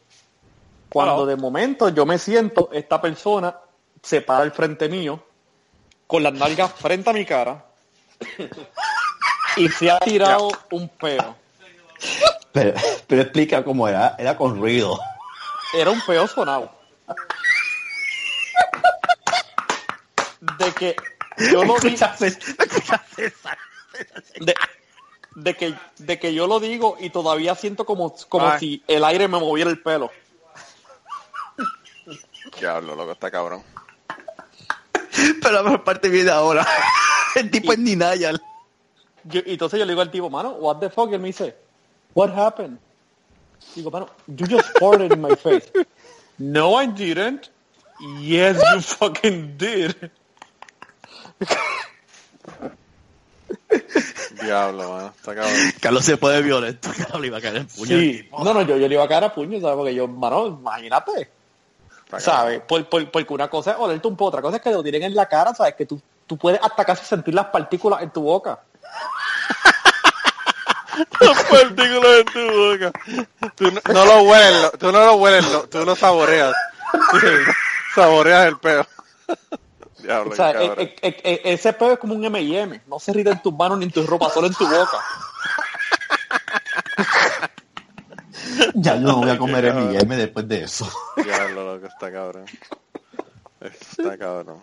[0.90, 3.56] Cuando de momento yo me siento, esta persona
[4.02, 5.20] se para al frente mío,
[6.06, 7.64] con las nalgas frente a mi cara,
[9.56, 11.34] y se ha tirado un peo.
[12.52, 12.74] Pero,
[13.08, 14.14] pero explica cómo era.
[14.18, 14.98] Era con ruido.
[15.76, 16.70] Era un peo sonado.
[20.58, 20.96] De que
[21.50, 23.56] yo lo escuchaste esa-
[24.40, 24.54] de,
[25.36, 28.58] de que, de que yo lo digo y todavía siento como, como Ay.
[28.58, 30.10] si el aire me moviera el pelo.
[32.60, 33.62] Diablo, loco, está cabrón.
[35.40, 36.66] Pero la mejor parte viene ahora.
[37.34, 38.40] El tipo es Ninayal.
[39.24, 41.10] Yo- y entonces yo le digo al tipo, mano, what the fuck?
[41.10, 41.56] Y él me dice,
[42.14, 42.78] what happened?
[43.74, 45.70] Digo, mano, you just farted in my face.
[46.38, 47.50] no, I didn't.
[48.20, 49.94] Yes, you fucking did.
[54.42, 55.52] Diablo, mano, está cabrón.
[55.80, 56.90] Carlos se puede violento.
[56.96, 57.98] Carlos le iba a caer en puño.
[57.98, 58.28] Sí.
[58.30, 59.76] No, no, yo, yo le iba a caer a puño, ¿sabes?
[59.76, 61.30] Porque yo, mano, imagínate.
[62.18, 62.60] ¿Sabes?
[62.60, 64.82] Por, por- porque una cosa es olerte un poco, otra cosa es que te lo
[64.82, 65.74] tiren en la cara, ¿sabes?
[65.74, 68.60] Que tú tú puedes hasta casi sentir las partículas en tu boca.
[71.20, 72.92] Los partículas en tu boca.
[73.56, 76.54] Tú no, no lo hueles, tú no lo hueles, tú lo saboreas.
[77.96, 78.86] saboreas el peo.
[80.04, 82.80] Diablo, O sea, e- e- e- ese peo es como un M&M.
[82.86, 84.98] No se ríe en tus manos ni en tu ropa, solo en tu boca.
[88.74, 89.64] Ya yo no voy a comer.
[89.66, 90.88] M&M después de eso.
[91.22, 92.44] Diablo, loco, está cabrón.
[93.60, 94.60] Está cabrón.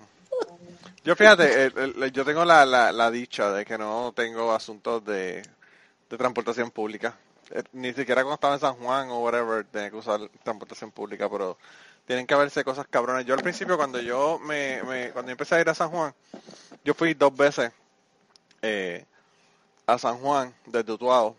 [1.04, 5.04] Yo fíjate, el- el- yo tengo la, la, la dicha de que no tengo asuntos
[5.04, 5.42] de,
[6.10, 7.16] de transportación pública.
[7.50, 11.28] Eh, Ni siquiera cuando estaba en San Juan o whatever tenía que usar transportación pública,
[11.30, 11.58] pero
[12.06, 13.26] tienen que haberse cosas cabrones.
[13.26, 16.14] Yo al principio cuando yo me, me cuando empecé a ir a San Juan,
[16.84, 17.72] yo fui dos veces
[18.62, 19.06] eh,
[19.86, 21.36] a San Juan desde Utuado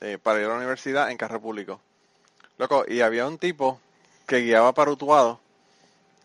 [0.00, 1.80] eh, para ir a la universidad en carro público.
[2.58, 3.80] Loco, y había un tipo
[4.26, 5.40] que guiaba para Utuado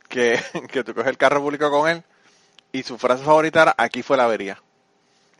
[0.09, 0.39] que,
[0.71, 2.03] que tú coges el carro público con él
[2.71, 4.61] y su frase favorita era aquí fue la avería.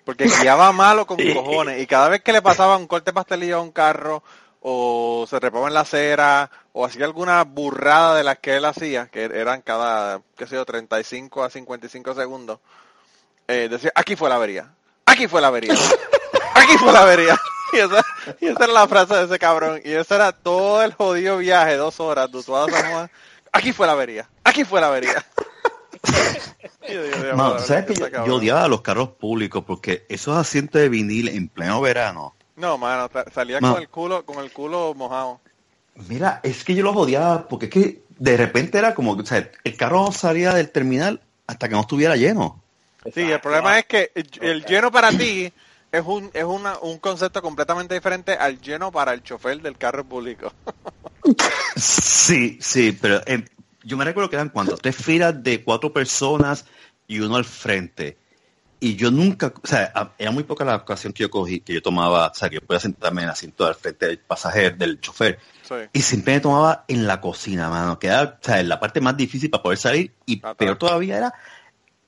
[0.06, 3.62] Porque guiaba malo con cojones y cada vez que le pasaba un corte pastelillo a
[3.62, 4.24] un carro
[4.70, 9.08] o se repaba en la acera o hacía alguna burrada de las que él hacía,
[9.08, 12.60] que eran cada, qué sé yo, 35 a 55 segundos,
[13.48, 14.70] eh, decía, aquí fue la avería,
[15.06, 15.74] aquí fue la avería,
[16.54, 17.38] aquí fue la avería.
[17.74, 18.02] Y esa,
[18.40, 19.82] y esa era la frase de ese cabrón.
[19.84, 23.12] Y ese era todo el jodido viaje, dos horas, de Utuado a San Juan.
[23.52, 25.26] Aquí fue la avería, aquí fue la avería.
[26.90, 28.26] Yo digo, No, "Diablo, ¿sabes que yo, cabrón".
[28.26, 33.10] yo odiaba los carros públicos porque esos asientos de vinil en pleno verano, No, mano,
[33.14, 35.40] sa- salía Ma- con el culo, con el culo mojado.
[36.10, 39.50] mira, es que yo los odiaba porque es que de repente era como, o sea,
[39.64, 42.62] el carro no salía del terminal hasta que no estuviera lleno.
[43.14, 45.52] Sí, el problema es que el, el lleno para ti
[45.92, 50.04] es un es una, un concepto completamente diferente al lleno para el chofer del carro
[50.04, 50.52] público.
[51.76, 53.46] Sí, sí, pero eh,
[53.84, 56.66] yo me recuerdo que eran cuando tres filas de cuatro personas
[57.08, 58.18] y uno al frente.
[58.80, 61.82] Y yo nunca, o sea, era muy poca la ocasión que yo cogí, que yo
[61.82, 65.02] tomaba, o sea, que yo podía sentarme en el asiento al frente del pasajero, del
[65.02, 65.40] chofer.
[65.64, 65.76] Sí.
[65.94, 69.18] Y siempre me tomaba en la cocina, mano, que era, o sea, la parte más
[69.18, 70.14] difícil para poder salir.
[70.26, 70.56] Y Atrás.
[70.58, 71.34] peor todavía era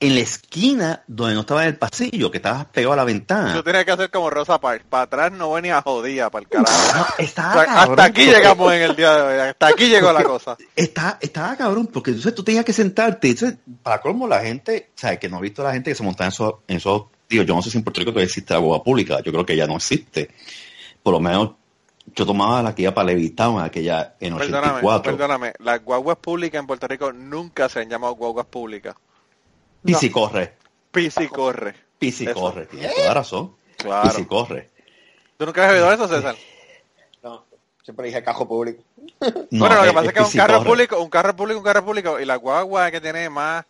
[0.02, 3.52] en la esquina donde no estaba en el pasillo, que estabas pegado a la ventana.
[3.54, 4.86] Tú tenías que hacer como Rosa Parks.
[4.88, 6.96] Para atrás no venía jodida, para el carajo.
[6.96, 9.48] No, O estaba sea, cabrón, hasta aquí porque- llegamos en el día de hoy.
[9.50, 10.56] Hasta aquí llegó la cosa.
[10.74, 13.28] Está, estaba cabrón, porque entonces tú tenías que sentarte.
[13.28, 16.02] Entonces, para colmo, la gente, sea, que no he visto a la gente que se
[16.02, 18.54] montaba en esos, en esos, digo, yo no sé si en Puerto Rico todavía existe
[18.54, 20.30] la boda pública, yo creo que ya no existe.
[21.02, 21.50] Por lo menos,
[22.16, 25.12] yo tomaba la que iba para Levitown, aquella en Perdóname, 84.
[25.12, 25.52] perdóname.
[25.58, 28.94] Las guaguas públicas en Puerto Rico nunca se han llamado guaguas públicas.
[29.84, 30.54] Pisi corre,
[30.90, 31.74] Pisi corre.
[31.98, 32.34] pisi Eso.
[32.34, 33.56] corre, tienes toda razón.
[33.76, 34.08] Claro.
[34.08, 34.70] Pisi corre.
[35.36, 36.36] ¿Tú nunca has oído eso, César?
[37.22, 37.44] No,
[37.82, 38.82] siempre dije cajo público.
[39.50, 40.68] No, bueno, lo que es- pasa es que un carro corre.
[40.70, 43.66] público, un carro público, un carro público, y la guagua que tiene más,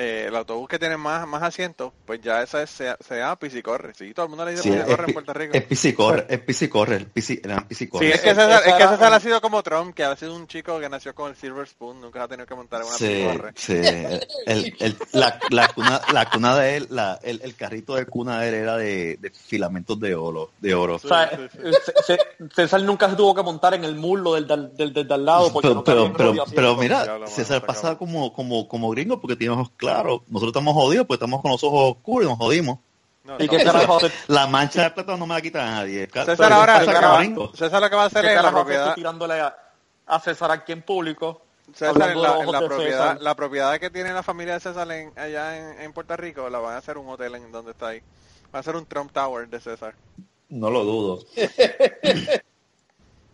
[0.00, 3.36] eh, el autobús que tiene más, más asientos, pues ya esa es, se, se llama
[3.36, 3.92] Pisicorre.
[3.94, 5.54] Sí, todo el mundo le dice Sí, es, Pisicorre en pi- Puerto Rico.
[5.54, 8.06] es pisi corre, es pisi corre, el pisi, eran pisi corre.
[8.06, 10.14] Sí, es que César, esa es que César un- ha sido como Trump, que ha
[10.16, 12.86] sido un chico que nació con el Silver Spoon, nunca ha tenido que montar en
[12.86, 13.52] una Sí, Pisicorre.
[13.56, 13.74] sí.
[14.46, 18.40] El, el- la, la cuna, la cuna de él, la, el, el carrito de cuna
[18.40, 20.94] de él era de, de filamentos de oro, de oro.
[20.96, 21.72] O sea, Sí, sí,
[22.06, 25.08] C- C- César nunca se tuvo que montar en el muslo del, del, del, del
[25.08, 28.68] de al lado porque Pero, no pero, en pero, pero mira, César pasa como, como,
[28.68, 29.87] como gringo porque tiene ojos claros.
[29.96, 32.78] Nosotros estamos jodidos porque estamos con los ojos oscuros y nos jodimos.
[33.24, 33.72] No, ¿Y no, qué no.
[33.72, 36.08] carajo hace- La mancha de plata no me la quita nadie.
[36.08, 37.52] Ca- César ahora, pasa ¿qué como carajo- gringo.
[37.54, 39.54] César lo que va a hacer ¿Qué es la propiedad, tirándole a,
[40.06, 41.42] a César aquí en público?
[41.74, 43.18] César, de la, propiedad, César?
[43.20, 46.58] la propiedad que tiene la familia de César en- allá en, en Puerto Rico, la
[46.58, 48.00] van a hacer un hotel en donde está ahí.
[48.54, 49.94] Va a ser un Trump Tower de César.
[50.48, 51.24] No lo dudo.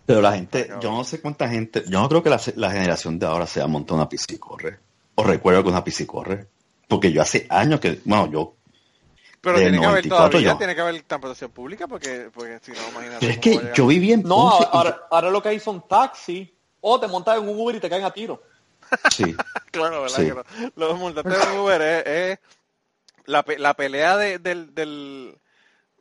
[0.07, 3.18] Pero la gente, yo no sé cuánta gente, yo no creo que la, la generación
[3.18, 4.78] de ahora se ha montado una piscicorre.
[5.16, 6.46] O recuerdo que una piscicorre.
[6.88, 8.54] Porque yo hace años que, bueno, yo,
[9.40, 10.58] Pero tiene que haber 94 todavía, yo.
[10.58, 13.18] tiene que haber transportación pública porque, porque si no, imagínate.
[13.20, 15.86] pero es que yo viví en No, Ponce y- ahora, ahora lo que hay son
[15.88, 16.48] taxis
[16.80, 18.42] o te montas en un Uber y te caen a tiro.
[19.10, 19.34] sí.
[19.70, 20.16] Claro, ¿verdad?
[20.18, 20.26] Sí.
[20.26, 20.72] Que no.
[20.76, 22.38] Los multantes de Uber es, es
[23.26, 25.36] la, la pelea de- del, del,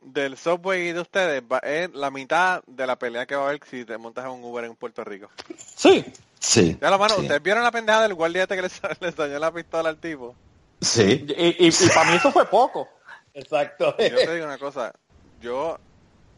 [0.04, 3.60] del subway de ustedes va- es la mitad de la pelea que va a haber
[3.68, 5.28] si te montas en un Uber en Puerto Rico.
[5.76, 6.04] Sí.
[6.38, 6.78] Sí.
[6.80, 7.22] Ya lo mano, sí.
[7.22, 8.68] ¿ustedes vieron la pendeja del guardia este que le,
[9.00, 10.34] le dañó la pistola al tipo?
[10.80, 11.24] Sí.
[11.36, 12.88] Y, y- y para mí eso fue poco.
[13.32, 13.94] Exacto.
[13.98, 14.92] Y Yo te digo una cosa,
[15.40, 15.78] yo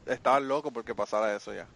[0.06, 1.66] estaba loco porque pasara eso ya.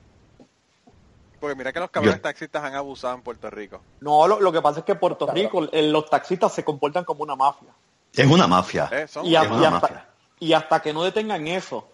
[1.40, 3.80] Porque mira que los cabrones Yo- taxistas han abusado en Puerto Rico.
[4.00, 7.04] No, lo, lo que pasa es que en Puerto Rico eh, los taxistas se comportan
[7.04, 7.68] como una mafia.
[8.14, 8.88] Es una mafia.
[8.92, 10.06] Eh, son- Y, a- Es una y hasta, mafia.
[10.40, 11.86] Y hasta que no detengan eso,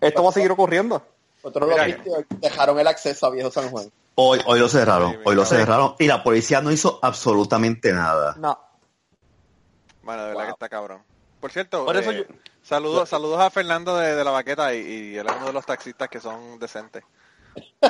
[0.00, 1.02] esto va a seguir ocurriendo.
[1.42, 3.90] Otro Mira lo viste, dejaron el acceso a Viejo San Juan.
[4.14, 8.34] Hoy, hoy lo cerraron, Sí, hoy lo cerraron y la policía no hizo absolutamente nada.
[8.38, 8.58] No.
[10.04, 10.46] Mano, de verdad Wow.
[10.46, 11.02] que está cabrón.
[11.40, 14.78] por cierto, Por eso eh, yo- saludos, saludos a Fernando de, de la baqueta y,
[14.78, 17.02] y él es uno de los taxistas que son decentes.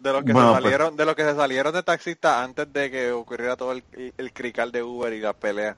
[0.00, 2.72] De los que Bueno, se pues- salieron, de los que se salieron de taxistas antes
[2.72, 3.82] de que ocurriera todo el,
[4.16, 5.76] el crical de Uber y la pelea.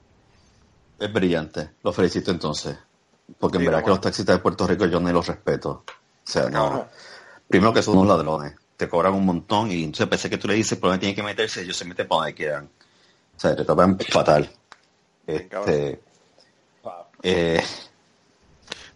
[0.99, 1.71] Es brillante.
[1.81, 2.77] Lo felicito entonces.
[3.39, 5.83] Porque en Sí, verdad no, que los taxistas de Puerto Rico yo ni los respeto.
[5.87, 6.87] O sea, no.
[7.47, 8.55] Primero que son unos ladrones.
[8.77, 11.23] Te cobran un montón y entonces pensé que tú le dices por dónde tienen que
[11.23, 12.69] meterse ellos se meten para donde quieran.
[13.35, 14.49] O sea, te tratan fatal.
[15.27, 16.01] Este,
[17.23, 17.61] eh,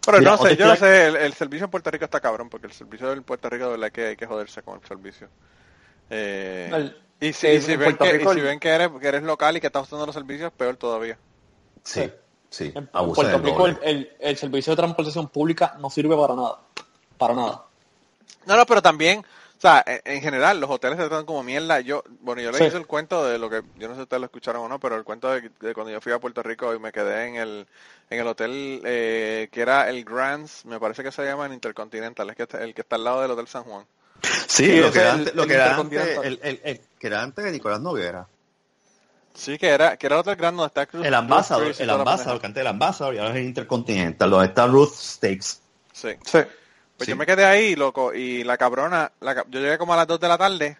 [0.04, 2.48] Pero Mira, no sé, yo no sé, el, el servicio en Puerto Rico está cabrón,
[2.48, 5.28] porque el servicio en Puerto Rico de verdad que hay que joderse con el servicio.
[6.10, 8.68] Eh, El- y si, y si en ven, que, Rico y si el- ven que,
[8.68, 11.18] eres, que eres local y que estás usando los servicios, peor todavía.
[11.84, 12.12] sí,
[12.56, 12.72] sí.
[12.74, 13.90] En Puerto Rico el, doble.
[13.90, 16.56] el- el servicio de transportación pública no sirve para nada.
[17.18, 17.62] Para nada.
[18.46, 21.80] No, no, pero también, o sea, en, en general, los hoteles se tratan como mierda.
[21.80, 22.66] Yo, bueno, yo les Sí.
[22.66, 24.78] hice el cuento de lo que, yo no sé si ustedes lo escucharon o no,
[24.78, 27.36] pero el cuento de, de cuando yo fui a Puerto Rico y me quedé en
[27.36, 27.66] el,
[28.10, 32.30] en el hotel eh, que era el Grands, me parece que se llama el Intercontinental,
[32.30, 33.84] es que está- el que está al lado del Hotel San Juan.
[34.46, 36.24] Sí, Sí, lo que era antes, lo el que era antes, Intercontinental.
[36.24, 38.26] el, el- el- que era antes de Nicolás Noguera.
[39.36, 42.40] Sí, que era, que era el Hotel Grand donde está Cruz- El ambasador, el ambasador,
[42.40, 45.60] que antes era el ambasador y ahora es el Intercontinental, donde está Ruth Steaks.
[45.92, 46.08] Sí.
[46.24, 46.38] Sí.
[46.96, 47.10] Pues Sí.
[47.10, 50.18] yo me quedé ahí, loco, y la cabrona, la yo llegué como a las 2
[50.18, 50.78] de la tarde,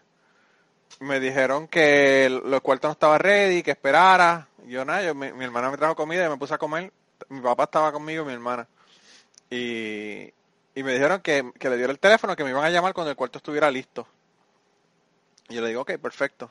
[1.01, 5.15] me dijeron que el- los cuartos no estaban ready, que esperara, y yo nada, yo,
[5.15, 6.91] mi, mi hermana me trajo comida y me puse a comer,
[7.29, 8.67] mi papá estaba conmigo y mi hermana,
[9.51, 10.23] y,
[10.75, 13.11] y me dijeron que, que le diera el teléfono, que me iban a llamar cuando
[13.11, 14.07] el cuarto estuviera listo.
[15.51, 16.51] Y yo le digo, ok, perfecto.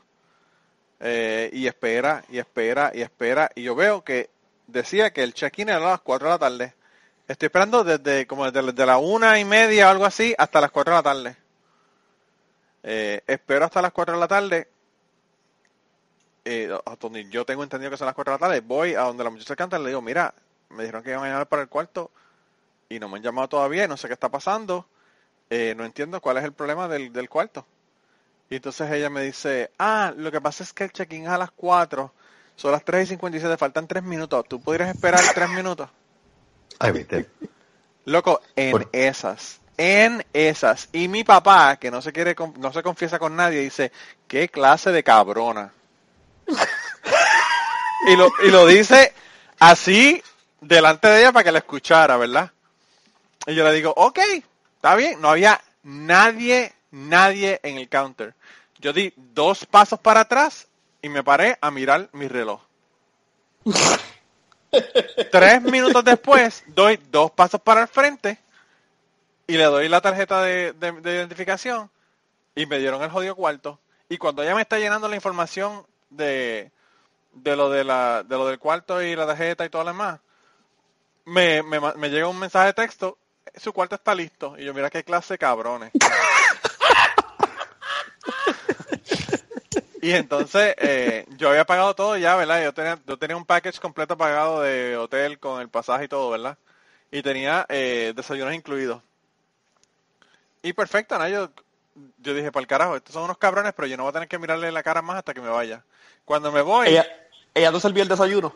[1.00, 4.30] Eh, y espera, y espera, y espera, y yo veo que
[4.68, 6.74] decía que el check-in era a las 4 de la tarde.
[7.28, 10.72] Estoy esperando desde como desde, desde la una y media o algo así hasta las
[10.72, 11.38] 4 de la tarde.
[12.84, 14.68] Eh, espero hasta las 4 de la tarde.
[16.48, 18.62] Eh, donde yo tengo entendido que son las 4 de la tarde.
[18.62, 20.34] Voy a donde la muchacha canta y le digo, mira,
[20.70, 22.12] me dijeron que iban a llamar para el cuarto
[22.88, 24.88] y no me han llamado todavía, no sé qué está pasando.
[25.50, 27.66] Eh, no entiendo cuál es el problema del, del cuarto.
[28.50, 31.38] Y entonces ella me dice, ah, lo que pasa es que el check-in es a
[31.38, 32.14] las 4.
[32.56, 34.46] Son las 3 y 57, faltan 3 minutos.
[34.48, 35.90] ¿Tú podrías esperar 3 minutos?
[36.80, 37.28] Ay, viste.
[38.06, 40.90] Loco, en Por- esas, en esas.
[40.92, 43.92] Y mi papá, que no se quiere, no se confiesa con nadie, dice,
[44.28, 45.74] qué clase de cabrona.
[48.08, 49.14] y, lo, y lo dice
[49.60, 50.22] así
[50.62, 52.52] delante de ella para que la escuchara, ¿verdad?
[53.48, 54.20] Y yo le digo, ok,
[54.76, 55.20] está bien.
[55.20, 58.34] No había nadie, nadie en el counter.
[58.80, 60.68] Yo di dos pasos para atrás
[61.02, 62.62] y me paré a mirar mi reloj.
[65.32, 68.38] Tres minutos después, doy dos pasos para el frente
[69.48, 71.90] y le doy la tarjeta de, de- de identificación
[72.56, 73.80] y me dieron el jodido cuarto.
[74.10, 76.72] Y cuando ella me está llenando la información de,
[77.34, 80.20] de lo de la, de lo del cuarto y la tarjeta y todo lo demás,
[81.26, 83.18] me, me, me llega un mensaje de texto,
[83.56, 84.56] su cuarto está listo.
[84.60, 85.92] Y yo, mira qué clase de cabrones.
[90.06, 92.64] Y entonces eh, yo había pagado todo ya, ¿verdad?
[92.64, 96.30] Yo tenía, yo tenía un package completo pagado de hotel con el pasaje y todo,
[96.30, 96.60] ¿verdad?
[97.10, 99.02] Y tenía eh, desayunos incluidos.
[100.62, 101.28] Y perfecto, ¿no?
[101.28, 101.50] Yo,
[102.20, 104.28] yo dije, para el carajo, estos son unos cabrones, pero yo no voy a tener
[104.28, 105.84] que mirarle la cara más hasta que me vaya.
[106.24, 106.90] Cuando me voy...
[106.90, 107.08] Ella,
[107.56, 108.56] ella no servía el desayuno.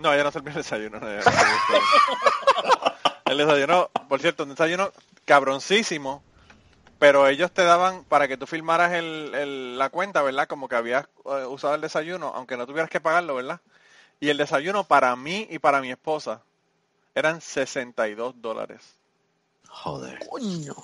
[0.00, 1.00] No, ya no servía el desayuno.
[1.00, 1.86] no, ya no servía el desayuno.
[3.24, 4.92] El desayuno, por cierto, un desayuno
[5.24, 6.22] cabroncísimo,
[7.02, 10.46] pero ellos te daban para que tú filmaras el, el- la cuenta, ¿verdad?
[10.46, 13.60] Como que habías eh, usado el desayuno, aunque no tuvieras que pagarlo, ¿verdad?
[14.20, 16.42] Y el desayuno para mí y para mi esposa
[17.12, 18.94] eran 62 dólares.
[19.68, 20.28] Joder.
[20.28, 20.76] Coño.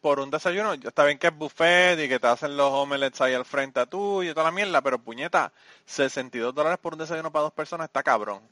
[0.00, 3.20] Por un desayuno, ya está bien que es buffet y que te hacen los omelets
[3.20, 5.52] ahí al frente a tú y toda la mierda, pero puñeta,
[5.86, 8.42] 62 dólares por un desayuno para dos personas está cabrón.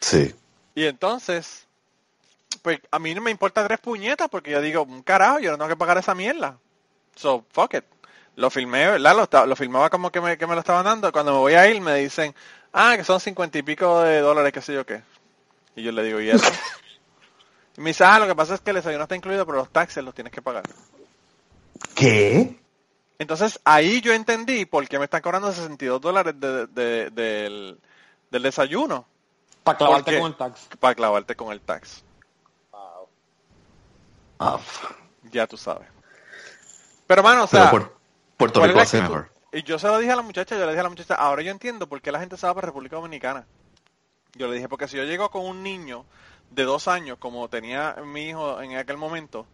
[0.00, 0.34] Sí.
[0.74, 1.66] Y entonces,
[2.62, 5.56] pues a mí no me importa tres puñetas porque yo digo, un carajo, yo no
[5.58, 6.58] tengo que pagar esa mierda.
[7.16, 7.84] So, fuck it.
[8.36, 9.28] Lo filmé, ¿verdad?
[9.30, 11.10] Lo, lo filmaba como que me, que me lo estaban dando.
[11.12, 12.34] Cuando me voy a ir me dicen,
[12.72, 15.02] ah, que son cincuenta y pico de dólares, qué sé yo qué.
[15.76, 16.46] Y yo le digo, ¿y eso?
[17.76, 19.70] y me dice, ah, lo que pasa es que el desayuno está incluido, pero los
[19.70, 20.64] taxes los tienes que pagar.
[21.94, 22.58] ¿Qué?
[23.18, 27.78] Entonces ahí yo entendí por qué me están cobrando 62 dólares de- de- del,
[28.30, 29.06] del desayuno
[29.62, 30.68] Para clavarte Porque- con el tax.
[30.78, 32.02] para clavarte con el tax.
[35.30, 35.88] Ya tú sabes.
[37.06, 37.72] Pero, mano, o pero sea...
[37.72, 37.90] Puer-
[38.36, 39.30] Puerto ¿Cuál Rico hace mejor.
[39.52, 41.42] Y yo se lo dije a la muchacha, yo le dije a la muchacha, ahora
[41.42, 43.46] yo entiendo por qué la gente se va para República Dominicana.
[44.34, 46.06] Yo le dije, porque si yo llego con un niño
[46.50, 49.46] de dos años, como tenía mi hijo en aquel momento,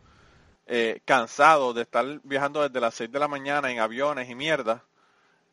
[0.66, 4.82] eh, cansado de estar viajando desde las seis de la mañana en aviones y mierda,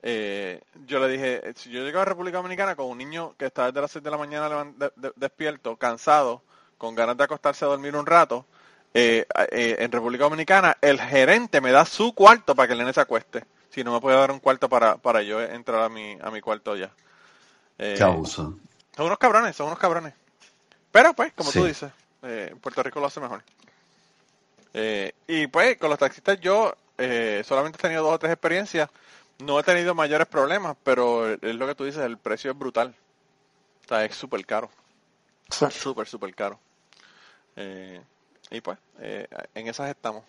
[0.04, 3.68] eh, yo le dije, si yo llego a República Dominicana con un niño que está
[3.68, 4.66] desde las 6 de la mañana
[4.96, 6.42] de- despierto, cansado,
[6.78, 8.46] con ganas de acostarse a dormir un rato,
[8.94, 12.94] eh, eh, en República Dominicana el gerente me da su cuarto para que el nene
[12.94, 13.44] se acueste.
[13.70, 16.42] Si no me puede dar un cuarto para, para yo entrar a mi, a mi
[16.42, 16.92] cuarto ya.
[17.80, 18.58] Eh, Qué abuso.
[18.96, 20.14] son unos cabrones, son unos cabrones.
[20.92, 21.68] Pero pues, como tú Sí.
[21.70, 21.92] dices,
[22.22, 23.42] eh, en Puerto Rico lo hace mejor.
[24.76, 28.90] Eh, y pues, con los taxistas yo eh, solamente he tenido dos o tres experiencias.
[29.40, 32.94] No he tenido mayores problemas, pero es lo que tú dices, el precio es brutal.
[33.86, 34.70] O sea, es súper caro.
[35.50, 36.60] Súper, súper caro.
[37.56, 38.02] Eh,
[38.54, 40.24] y pues, eh, en esas estamos.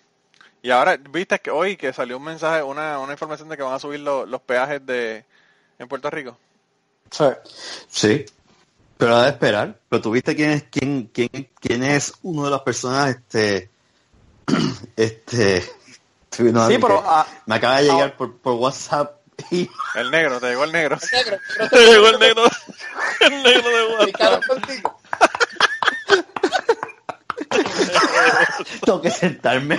[0.62, 3.75] Y ahora, viste que hoy que salió un mensaje, una, una información de que van
[3.75, 5.25] a subir lo- los peajes de
[5.79, 6.37] en Puerto Rico.
[7.11, 7.25] Sí.
[7.89, 8.25] Sí.
[8.97, 9.79] Pero ha de esperar.
[9.89, 11.29] Pero tuviste quién es, quién, quién,
[11.61, 13.68] quién es uno de las personas, este,
[14.97, 15.62] este,
[16.39, 19.20] no, Sí, que pero, ah, me acaba de llegar por, por WhatsApp
[19.51, 20.97] y El negro, te llegó el negro.
[21.12, 22.43] Negro, pero Te llegó el negro.
[23.20, 24.43] El negro de WhatsApp.
[28.84, 29.78] tengo que sentarme.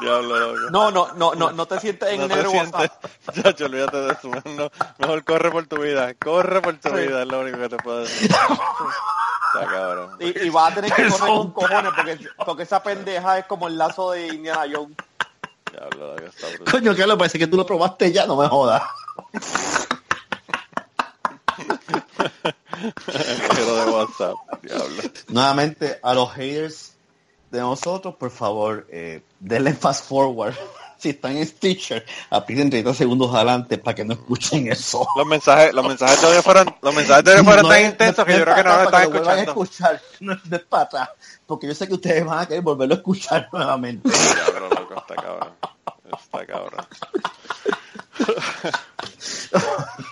[0.00, 0.70] Diablo, loco.
[0.70, 2.50] No, no, no, no, no te sientes en No negro.
[2.52, 3.04] WhatsApp.
[3.34, 4.30] Chacho, olvídate de eso.
[4.56, 6.14] No, mejor corre por tu vida.
[6.14, 6.94] Corre por tu Sí.
[6.94, 8.30] vida, es lo único que te puedo decir.
[8.30, 10.16] Está cabrón.
[10.20, 13.68] Y, y vas a tener que correr con cojones porque, porque esa pendeja es como
[13.68, 14.96] el lazo de Indiana Jones.
[15.70, 16.72] Diablo, loco, está brutal.
[16.72, 18.82] Coño, Carlos, parece que tú lo probaste ya, no me jodas.
[23.06, 24.34] Negro de WhatsApp.
[24.62, 25.02] Diablo.
[25.28, 26.94] Nuevamente, a los haters
[27.50, 30.54] de nosotros, por favor, eh, denle fast forward.
[30.98, 35.06] Si están en Stitcher, aprieten 30 segundos adelante para que no escuchen eso.
[35.16, 38.42] Los mensajes, los mensajes odio fueron, los mensajes odio fueron tan es- intensos que yo
[38.44, 39.62] creo que no lo están vuelvan a escuchando.
[39.62, 41.08] escuchar, no es de atrás,
[41.46, 44.10] porque yo sé que ustedes van a querer volverlo a escuchar nuevamente.
[44.10, 45.52] Diablo, loco, está cabrón.
[46.12, 46.86] Está cabrón.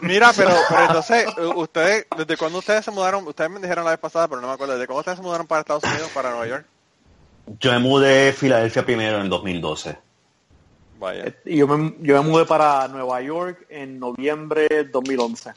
[0.00, 3.26] Mira, pero, pero entonces, ustedes, ¿desde cuándo ustedes se mudaron?
[3.28, 4.72] Ustedes me dijeron la vez pasada, pero no me acuerdo.
[4.74, 6.66] ¿Desde cuándo ustedes se mudaron para Estados Unidos, para Nueva York?
[7.60, 9.96] Yo me mudé de Filadelfia primero en el 2012.
[10.98, 11.32] Vaya.
[11.44, 15.52] Y yo me, yo me mudé para Nueva York en noviembre del 2011.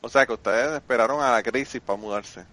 [0.00, 2.44] O sea, que ustedes esperaron a la crisis para mudarse.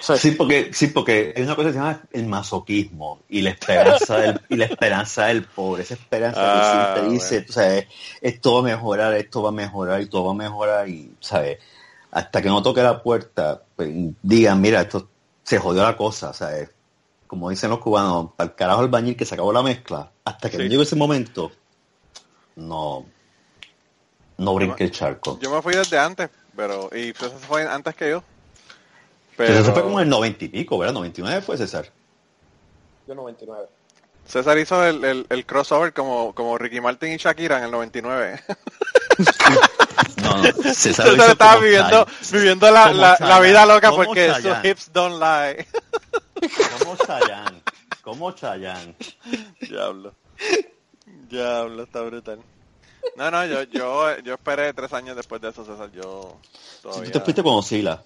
[0.00, 4.18] Sí, porque, sí, porque es una cosa que se llama el masoquismo y la esperanza
[4.18, 7.46] del, y la esperanza del pobre, esa esperanza Ah, que siempre dice, bueno.
[7.46, 7.86] tú sabes,
[8.20, 11.58] esto va a mejorar, esto va a mejorar y todo va a mejorar y, ¿sabes?
[12.10, 13.90] Hasta que no toque la puerta, pues,
[14.22, 15.08] digan, mira, esto
[15.42, 16.70] se jodió la cosa, ¿sabes?
[17.26, 20.56] Como dicen los cubanos, al carajo el bañil que se acabó la mezcla, hasta que
[20.56, 20.62] Sí.
[20.62, 21.50] no llegue ese momento,
[22.56, 23.04] no,
[24.38, 25.38] no brinque el charco.
[25.40, 28.22] Yo me fui desde antes, pero, y César se fue antes que yo.
[29.36, 30.94] Pero Pero eso fue como en el 90 y pico, ¿verdad?
[30.94, 31.90] 99 fue César.
[33.06, 33.66] Yo 99.
[34.26, 38.40] César hizo el, el, el crossover como, como Ricky Martin y Shakira en el 99.
[40.36, 43.90] No, no, César, lo César hizo estaba como viviendo, viviendo la, la, la vida loca
[43.92, 45.66] porque sus hips don't lie.
[46.78, 47.62] Como Chayanne.
[48.02, 48.94] Como Chayanne.
[49.60, 50.14] Diablo.
[51.28, 52.40] Diablo, está brutal.
[53.16, 55.90] No, no, yo, yo, yo esperé tres años después de eso, César.
[55.92, 56.38] Yo
[56.76, 57.04] Si todavía...
[57.12, 58.02] tú te fuiste con Osila,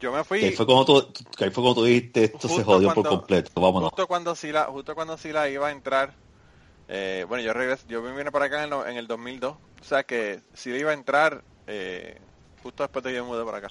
[0.00, 2.48] Yo me que fui ahí fue cuando tú, que ahí fue cuando tú dijiste esto
[2.48, 3.90] se Justo jodió por cuando- completo, vámonos.
[3.90, 6.12] justo cuando Sila, justo cuando Sila iba a entrar.
[6.88, 9.56] eh, bueno, yo regresé, yo me vine para acá en, lo- en el 2002.
[9.82, 12.16] O sea que Sila iba a entrar eh,
[12.62, 13.68] justo después de que yo mudé para acá.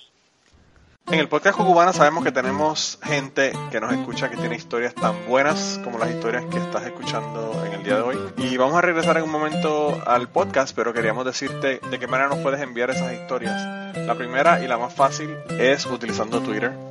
[1.08, 5.26] En el podcast Cucubana sabemos que tenemos gente que nos escucha que tiene historias tan
[5.26, 8.18] buenas como las historias que estás escuchando en el día de hoy.
[8.38, 12.30] Y vamos a regresar en un momento al podcast, pero queríamos decirte de qué manera
[12.30, 13.98] nos puedes enviar esas historias.
[13.98, 16.91] La primera y la más fácil es utilizando Twitter.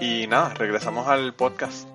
[0.00, 1.86] y nada, regresamos al podcast.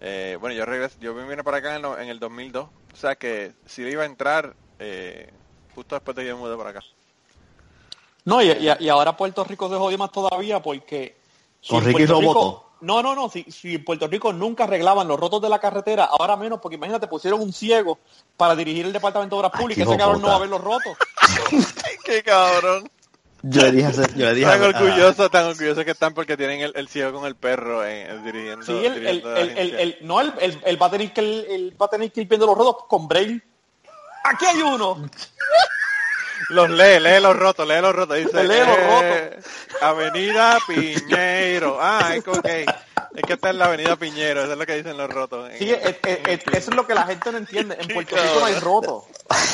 [0.00, 2.96] Eh, bueno, yo regreso, yo me vine para acá en, lo- en el 2002, o
[2.96, 5.30] sea que si le iba a entrar eh,
[5.74, 6.80] justo después de que yo mudé para acá.
[8.24, 11.16] No, y, y- y ahora Puerto Rico se jodió más todavía porque...
[11.68, 12.68] Con en Ricky Puerto Rico- Roboto.
[12.80, 16.04] No, no, no, si, si en Puerto Rico nunca arreglaban los rotos de la carretera,
[16.06, 18.00] ahora menos, porque imagínate, pusieron un ciego
[18.36, 20.60] para dirigir el Departamento de Obras Públicas, qué ese cabrón no va a ver los
[20.60, 20.96] rotos.
[22.04, 22.90] ¡Qué cabrón!
[23.44, 26.36] Yo le dije, a yo le dije Tan a- orgulloso, tan orgulloso que están porque
[26.36, 28.64] tienen el, el ciego con el perro eh, dirigiendo.
[28.64, 31.46] Sí, el, el, dirigiendo el, el, no, el, el, el va a tener que el,
[31.50, 33.40] el va a tener que ir viendo los rotos con Braille.
[34.24, 35.08] Aquí hay uno.
[36.48, 38.16] Los lee, lee los rotos, lee los rotos.
[38.16, 39.38] Dice, Lee los eh,
[39.80, 41.78] Avenida Piñeiro.
[41.80, 42.48] Ah, es ok.
[43.14, 45.50] Es que está en la Avenida Piñero, eso es lo que dicen los rotos.
[45.58, 47.76] Sí, es- es- eso es lo que la gente no entiende.
[47.78, 49.04] En Puerto Rico no hay roto.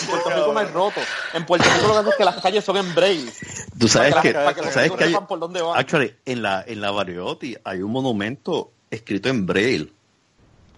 [0.01, 1.01] En Puerto Rico no hay roto.
[1.35, 3.33] En Puerto Rico lo que es que las calles son en braille.
[3.79, 5.77] Tú sabes Para que, para que los sabes que hay, sepan por dónde van.
[5.79, 9.93] actually, en la, en la Variotti hay un monumento escrito en braille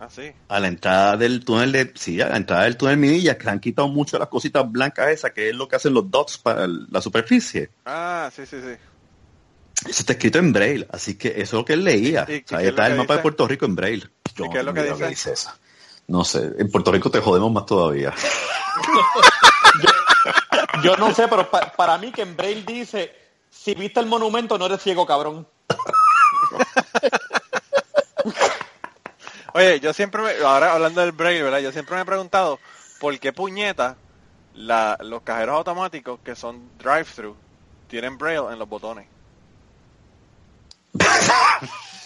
[0.00, 0.32] Ah, sí.
[0.48, 3.50] a la entrada del túnel de, sí, a la entrada del túnel Minilla, que le
[3.50, 6.64] han quitado mucho las cositas blancas esas, que es lo que hacen los dots para
[6.64, 7.68] el- la superficie.
[7.84, 8.74] Ah, sí, sí, sí.
[9.88, 12.24] Eso está escrito en braille, así que eso es lo que él leía.
[12.28, 13.22] ¿Y- y O sea, qué ahí es está el mapa de dice?
[13.22, 14.08] Puerto Rico en braille.
[14.36, 15.32] Yo qué es lo no que sé dice?
[15.32, 15.50] eso.
[16.08, 18.12] No sé, en Puerto Rico te jodemos más todavía.
[20.82, 23.14] Yo no sé, pero pa- para mí que en braille dice,
[23.50, 25.46] si viste el monumento no eres ciego, cabrón.
[29.52, 31.58] Oye, yo siempre, me- ahora hablando del braille, ¿verdad?
[31.58, 32.58] Yo siempre me he preguntado
[33.00, 33.96] por qué puñeta
[34.54, 37.34] la, los cajeros automáticos que son drive-thru
[37.88, 39.06] tienen braille en los botones.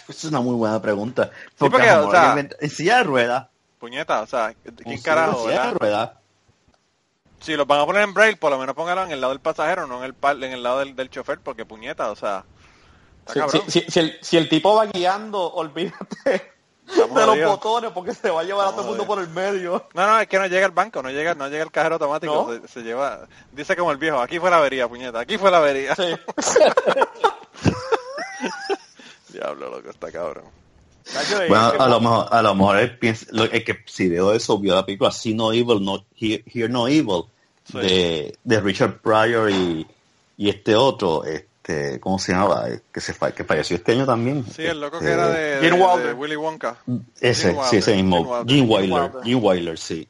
[0.07, 1.31] Esa es una muy buena pregunta.
[1.57, 3.47] Porque, porque, a lo o mejor sea- inventa- en silla de ruedas.
[3.79, 4.53] Puñeta, o sea,
[4.83, 5.77] ¿quién Sí, carajo, en silla de verdad?
[5.79, 6.11] ruedas.
[7.41, 9.41] Si los van a poner en braille, por lo menos pónganlo en el lado del
[9.41, 12.43] pasajero, no en el par- en el lado del, del chofer, porque puñeta, o sea,
[13.27, 13.61] está Si, cabrón.
[13.67, 16.53] si- si- si el, si el tipo va guiando, olvídate
[16.87, 19.27] Estamos de los botones porque se va a llevar a todo el mundo por el
[19.29, 19.87] medio.
[19.95, 22.47] No, no, es que no llega el banco, no llega, no llega el cajero automático,
[22.47, 22.61] ¿No?
[22.61, 25.57] se, se lleva, dice como el viejo, aquí fue la avería, puñeta, aquí fue la
[25.57, 25.95] avería.
[25.95, 26.15] Sí.
[29.35, 30.43] Diablo, loco, está cabrón.
[31.47, 34.57] Bueno, a lo mejor, a lo mejor él piensa, lo, es que si veo eso,
[34.57, 37.23] vio la película See No Evil, no, Hear, Hear No Evil,
[37.71, 37.77] Sí.
[37.79, 39.87] de, de Richard Pryor y,
[40.37, 42.69] y este otro, este, ¿cómo se llamaba?
[42.69, 44.45] Eh, Que se que falleció este año también.
[44.55, 46.07] Sí, el loco Este, que era de, Gene de- Wilder.
[46.07, 46.77] de Willy Wonka.
[47.19, 48.45] Ese, Gene sí, ese Wilder, mismo.
[48.47, 48.65] Gene Wilder.
[48.65, 49.23] Gene Wilder, Wilder.
[49.23, 50.07] Gene Wilder, sí.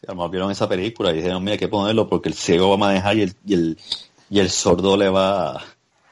[0.00, 2.34] Sí, A lo mejor vieron esa película y dijeron, mira, hay que ponerlo porque el
[2.34, 3.78] ciego va a manejar y el, y el,
[4.28, 5.64] y el sordo le va a,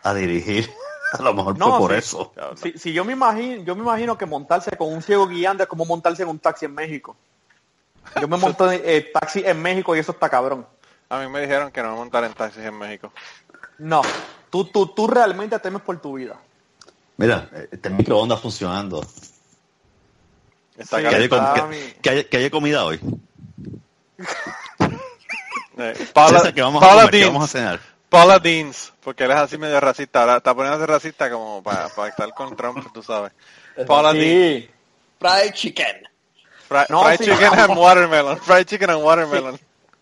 [0.05, 0.71] a dirigir.
[1.19, 1.99] A lo mejor No, fue por sí.
[1.99, 2.33] eso.
[2.57, 5.69] Si, si yo me imagino, yo me imagino que montarse con un ciego guiando es
[5.69, 7.17] como montarse en un taxi en México.
[8.21, 10.67] Yo me monto en eh, taxi en México y eso está cabrón.
[11.09, 13.13] A mí me dijeron que no montar en taxis en México.
[13.79, 14.03] No,
[14.51, 16.37] tú, tú, tú realmente temes por tu vida.
[17.17, 19.01] Mira, este microondas funcionando.
[20.77, 22.99] Está Sí, ¿Que com- Ah, que- que que haya comida hoy?
[25.79, 27.27] Eh, Paula, César, ¿qué vamos Deans.
[27.33, 27.81] vamos a cenar?
[28.13, 30.21] Paula Deans, porque él es así medio racista.
[30.21, 33.33] Ahora está poniéndose racista como para, para estar con Trump, tú sabes.
[33.87, 34.65] Paula Deans.
[34.65, 34.71] Sí.
[35.19, 35.97] Fried chicken.
[36.89, 37.69] No, fried sí, chicken vamos.
[37.71, 38.39] and watermelon.
[38.39, 39.59] Fried chicken and watermelon.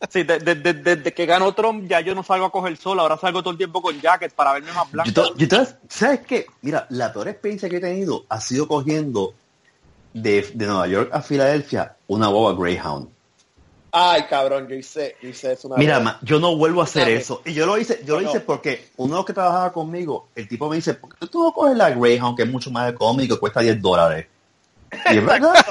[0.09, 2.99] Sí, de- de- de- desde que ganó Trump ya yo no salgo a coger sol,
[3.01, 5.11] ahora salgo todo el tiempo con jacket para verme más blanco.
[5.11, 6.47] Yo te- yo te- ¿Sabes qué?
[6.63, 9.35] Mira, la peor experiencia que he tenido ha sido cogiendo
[10.15, 13.09] de, de Nueva York a Filadelfia una boba Greyhound.
[13.93, 16.05] Ay, cabrón, yo hice, yo hice eso una Mira, vez.
[16.05, 17.15] ma, yo no vuelvo a hacer Dame.
[17.17, 17.43] eso.
[17.45, 18.45] Y yo lo hice, yo lo hice no.
[18.45, 21.53] porque uno de los que trabajaba conmigo, el tipo me dice, ¿por qué tú no
[21.53, 24.27] coges la Greyhound, que es mucho más económico, cuesta 10 dólares?
[25.11, 25.55] Y es verdad.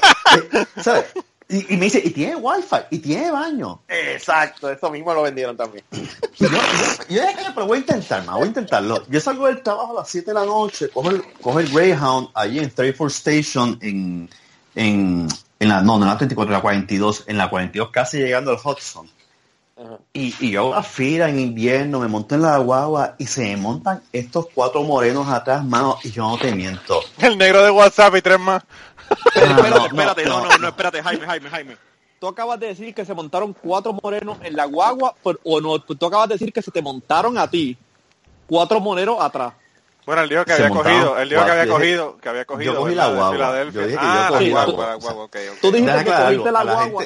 [0.53, 1.05] Eh, ¿sabes?
[1.47, 3.81] Y, y me dice, y tiene wifi, y tiene baño.
[3.87, 5.83] Exacto, eso mismo lo vendieron también.
[6.37, 6.57] Yo, yo,
[7.09, 9.03] yo dije, "Coño, pero voy a intentar, ma, voy a intentarlo.
[9.09, 12.29] Yo salgo del trabajo a las 7 de la noche, cojo el, cojo el Greyhound
[12.35, 14.29] allí en 34 Station, en,
[14.75, 15.27] en,
[15.59, 18.51] en la, no, no en la 34, en la 42, en la 42 casi llegando
[18.51, 19.09] al Hudson.
[20.11, 23.43] Y, y yo hago la fila en invierno, me monto en la guagua y se
[23.43, 26.99] me montan estos cuatro morenos atrás, mano, y yo no te miento.
[27.19, 28.61] El negro de WhatsApp y tres más.
[29.09, 31.77] Espérate, No, espérate, no, espérate, no, no, no, no, espérate, Jaime, Jaime, Jaime.
[32.19, 35.79] Tú acabas de decir que se montaron cuatro morenos en la guagua, por- o no,
[35.79, 37.77] tú acabas de decir que se te montaron a ti
[38.47, 39.53] cuatro morenos atrás.
[40.05, 42.73] Bueno, él dijo que había cogido, él dijo que había cogido, que había cogido.
[42.73, 45.27] Yo dije que yo ah, cogí la guagua.
[45.61, 47.05] Tú dijiste que cogiste la a guagua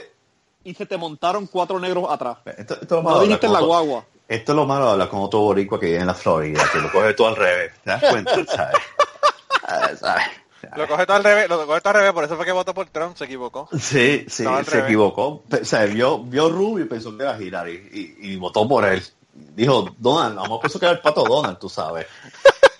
[0.63, 2.37] y se te montaron cuatro negros atrás.
[2.45, 4.05] Esto, esto es lo No dijiste hablar la con otro- guagua.
[4.27, 6.79] Esto es lo malo de hablar con otro boricua que vive en la Florida, que
[6.79, 7.73] lo coge todo al revés.
[7.83, 8.33] ¿Te das cuenta?
[8.47, 8.77] ¿Sabes?
[9.67, 10.23] Ah, ¿sabes?
[10.77, 12.73] Lo coge todo al revés, lo coge todo al revés, por eso fue que votó
[12.73, 13.67] por Trump, se equivocó.
[13.73, 14.73] Sí, sí, se revés.
[14.85, 15.43] equivocó.
[15.51, 17.89] O sea, vio, vio Rubio y pensó que era Hillary
[18.21, 19.03] y, y votó por él.
[19.33, 22.07] Dijo, Donald, vamos pensó que era el pato Donald, tú sabes.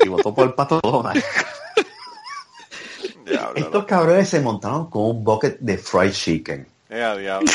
[0.04, 1.24] Y votó por el pato Donald.
[3.26, 6.68] Diablo, Estos cabrones se montaron con un bucket de fried chicken.
[6.90, 7.52] Diablo.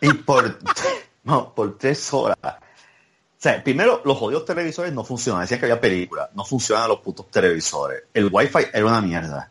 [0.00, 0.58] Y por,
[1.24, 2.36] no, por tres horas.
[2.42, 5.42] O sea, primero, los jodidos televisores no funcionan.
[5.42, 6.28] Decían que había películas.
[6.34, 8.02] No funcionan los putos televisores.
[8.12, 9.50] El wifi era una mierda.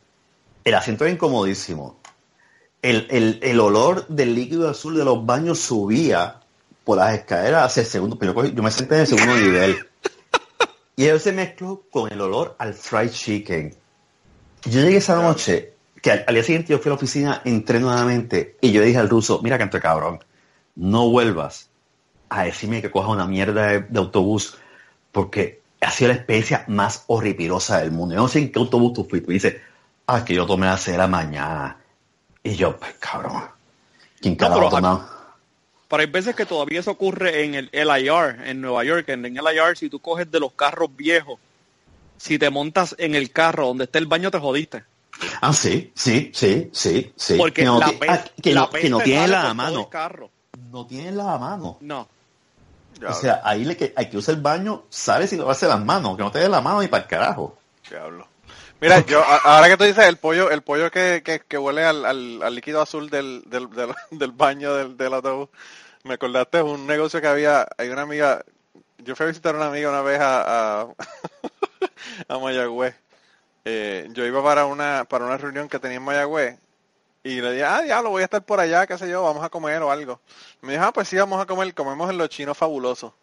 [0.63, 1.99] El asiento era incomodísimo.
[2.81, 6.39] El, el, el olor del líquido azul de los baños subía
[6.83, 8.19] por las escaleras hacia el segundo.
[8.19, 9.87] Pero yo, yo me senté en el segundo nivel.
[10.99, 13.73] Y él se mezcló con el olor al fried chicken.
[14.65, 17.79] Yo llegué esa noche, que al, al día siguiente yo fui a la oficina, entré
[17.79, 20.21] nuevamente, y yo dije al ruso, mira canto de cabrón,
[20.75, 21.69] no vuelvas
[22.27, 24.57] a decirme que coja una mierda de, de autobús
[25.13, 28.15] porque ha sido la experiencia más horripilosa del mundo.
[28.15, 29.29] Yo no sé en qué autobús tú fuiste.
[29.29, 29.61] Me dice,
[30.05, 31.77] ah, que yo tomé a las seis de la mañana.
[32.43, 33.43] Y yo, pues cabrón,
[34.19, 35.18] ¿quién No, carajo tomado?
[35.89, 39.09] Pero hay veces que todavía eso ocurre en el LIR, en Nueva York.
[39.09, 41.39] En el LIR, si tú coges de los carros viejos,
[42.17, 44.83] si te montas en el carro donde está el baño, te jodiste.
[45.41, 47.35] Ah, sí, sí, sí, sí, sí.
[47.37, 49.53] Porque que no, la, peste, ah, que la no, que no peste tienen sale la
[49.53, 49.79] mano.
[49.81, 50.29] el carro.
[50.71, 51.77] No tienen la mano.
[51.81, 52.07] No.
[53.07, 56.17] O sea, ahí le que, hay que usar el baño, sabes si lavarse las manos,
[56.17, 57.57] que no te dé la mano ni para el carajo.
[57.89, 58.27] Diablo.
[58.81, 62.05] Mira, yo, ahora que tú dices el pollo, el pollo que, que, que huele al,
[62.05, 65.49] al, al líquido azul del, del, del, del baño del, del autobús,
[66.03, 68.43] me acordaste de un negocio que había, hay una amiga,
[68.99, 70.87] yo fui a visitar a una amiga una vez a, a,
[72.29, 72.95] a Mayagüez.
[73.65, 76.57] Eh, yo iba para una, para una reunión que tenía en Mayagüez
[77.23, 79.49] y le dije, ah, diablo, voy a estar por allá, qué sé yo, vamos a
[79.49, 80.21] comer o algo.
[80.61, 83.13] Me dijo, ah, pues sí, vamos a comer, comemos en los chinos fabulosos.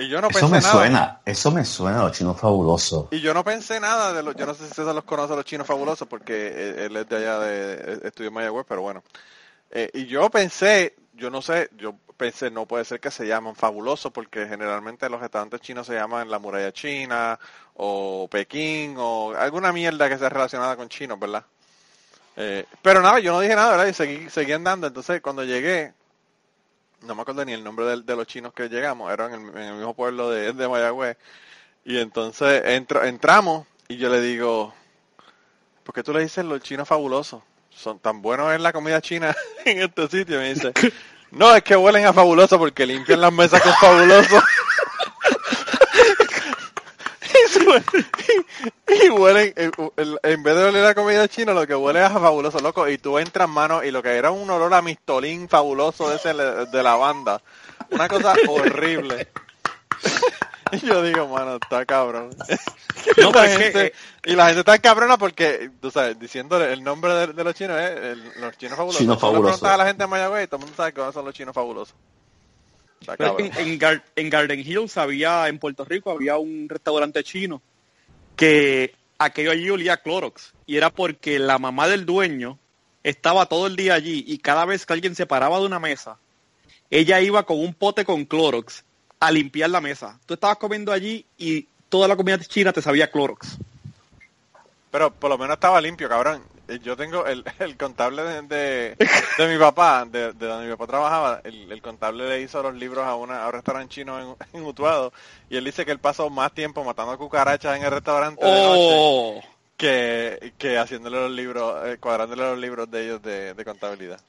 [0.00, 0.72] Y yo no eso pensé me nada.
[0.72, 3.06] suena, eso me suena a los chinos fabulosos.
[3.10, 5.36] Y yo no pensé nada de los, yo no sé si César los conoce a
[5.36, 8.82] los chinos fabulosos porque él, él es de allá de, de- estudió en Mayagüez, pero
[8.82, 9.02] bueno.
[9.70, 13.54] Eh, y yo pensé, yo no sé, yo pensé, no puede ser que se llaman
[13.56, 17.38] fabulosos porque generalmente los restaurantes chinos se llaman la muralla china
[17.74, 21.44] o Pekín o alguna mierda que sea relacionada con chinos, ¿verdad?
[22.36, 23.86] Eh, pero nada, yo no dije nada, ¿verdad?
[23.86, 24.86] Y seguí, seguí andando.
[24.86, 25.92] Entonces, cuando llegué,
[27.02, 29.56] no me acuerdo ni el nombre del- de, los chinos que llegamos, eran en el,
[29.56, 31.16] en el mismo pueblo de, de Mayagüez.
[31.84, 34.74] Y entonces entro, entramos y yo le digo,
[35.84, 37.42] ¿por qué tú le dices los chinos fabulosos?
[37.70, 39.34] Son tan buenos en la comida china
[39.64, 40.36] en este sitio.
[40.36, 40.72] Y me dice,
[41.30, 44.42] no, es que huelen a fabuloso porque limpian las mesas con fabuloso.
[47.22, 47.82] y, su-
[48.88, 49.70] y- huelen, eh,
[50.22, 52.88] en vez de oler a comida china, lo que huele es a fabuloso, loco.
[52.88, 56.34] Y tú entras, mano, y lo que era un olor a mistolín fabuloso de ese
[56.34, 57.40] le- de la banda.
[57.90, 59.28] Una cosa horrible.
[60.72, 62.30] Y yo digo, mano, está cabrón.
[63.16, 63.92] No, la pero es que, gente- eh,
[64.26, 67.76] y la gente está cabrona porque, tú sabes, diciéndole el nombre de, de los chinos
[67.80, 69.04] es el- los chinos fabulosos.
[69.20, 69.58] Fabulosos.
[69.58, 71.52] preguntas a la gente de Mayagüez y todo el mundo sabe que son los chinos
[71.56, 71.96] fabulosos.
[73.18, 77.60] Pero en Gar- en Garden Hills había, en Puerto Rico, había un restaurante chino
[78.40, 80.54] que aquello allí olía a Clorox.
[80.64, 82.58] Y era porque la mamá del dueño
[83.02, 86.16] estaba todo el día allí y cada vez que alguien se paraba de una mesa,
[86.88, 88.82] ella iba con un pote con Clorox
[89.20, 90.18] a limpiar la mesa.
[90.24, 93.58] Tú estabas comiendo allí y toda la comida china te sabía Clorox.
[94.90, 96.42] Pero por lo menos estaba limpio, cabrón.
[96.78, 98.96] Yo tengo el, el contable de, de,
[99.38, 102.74] de mi papá, de, de donde mi papá trabajaba, el, el contable le hizo los
[102.74, 105.12] libros a, una, a un restaurante chino en, en Utuado
[105.48, 108.96] y él dice que él pasó más tiempo matando cucarachas en el restaurante de noche
[109.02, 109.40] Oh,
[109.76, 114.20] que, que haciéndole los libros, eh, cuadrándole los libros de ellos de, de contabilidad.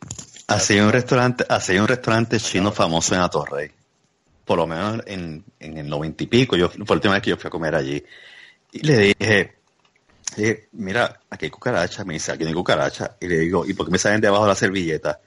[0.48, 3.72] Así hay un restaurante, así hay un restaurante chino famoso en Atorrey.
[4.46, 7.30] Por lo menos en, en el noventa y pico, yo, fue la última vez que
[7.32, 8.04] yo fui a comer allí.
[8.72, 9.56] Y le dije,
[10.38, 13.15] eh, mira, aquí hay cucaracha, me dice, aquí no hay cucaracha.
[13.19, 15.19] Y le digo, ¿y por qué me salen debajo de la servilleta?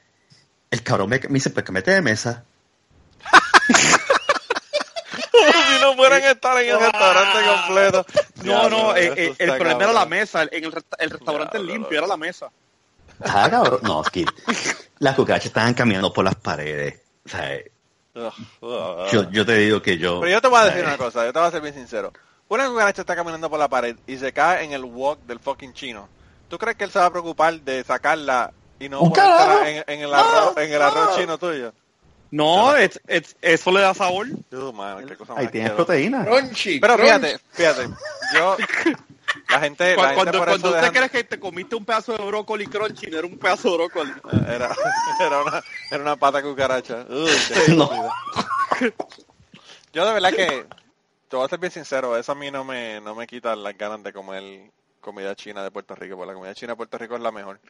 [0.70, 2.44] El cabrón me, me dice, pues que mete de mesa.
[5.66, 8.06] si no fueran a estar en el restaurante completo.
[8.44, 10.42] no, no, eh, eh, el problema era la mesa.
[10.42, 12.50] En el, resta- el restaurante limpio era la mesa.
[13.24, 13.80] Ah, cabrón.
[13.82, 14.24] No, es que
[14.98, 17.00] las cucarachas estaban caminando por las paredes.
[17.24, 17.58] O sea,
[19.12, 20.20] yo, yo te digo que yo...
[20.20, 22.12] Pero yo te voy a decir una cosa, yo te voy a ser bien sincero.
[22.48, 25.72] Una cucaracha está caminando por la pared y se cae en el walk del fucking
[25.72, 26.08] chino.
[26.48, 29.64] ¿Tú crees que él se va a preocupar de sacarla y no ¡Un ponérsela carajo!
[29.64, 30.62] en, en el arroz, ¡No!
[30.62, 31.16] en el arroz ¡No!
[31.16, 31.72] chino tuyo?
[32.30, 34.26] No, es- es- eso le da sabor.
[34.74, 36.24] Man, qué cosa Ahí tienes proteína.
[36.24, 36.80] Crunchy.
[36.80, 37.88] Pero fíjate, fíjate,
[38.34, 38.56] yo,
[39.48, 41.76] la gente, Cu- la gente Cuando, por cuando eso usted dejan- crees que te comiste
[41.76, 44.12] un pedazo de brócoli crunchy, no era un pedazo de brócoli.
[44.48, 44.74] Era,
[45.20, 47.06] era, una, era una pata cucaracha.
[47.08, 47.30] Uy,
[47.76, 47.90] No.
[49.92, 50.66] Yo de verdad que,
[51.34, 53.76] te voy a ser bien sincero, eso a mí no me, no me quita las
[53.76, 54.70] ganas de comer
[55.00, 57.60] comida china de Puerto Rico, porque la comida china de Puerto Rico es la mejor.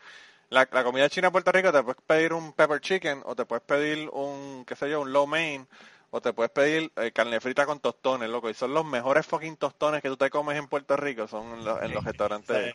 [0.50, 3.46] La, la comida china de Puerto Rico te puedes pedir un pepper chicken, o te
[3.46, 5.66] puedes pedir un, qué sé yo, un low main,
[6.10, 9.56] o te puedes pedir eh, carne frita con tostones, loco, y son los mejores fucking
[9.56, 12.74] tostones que tú te comes en Puerto Rico, son en, los- en los restaurantes.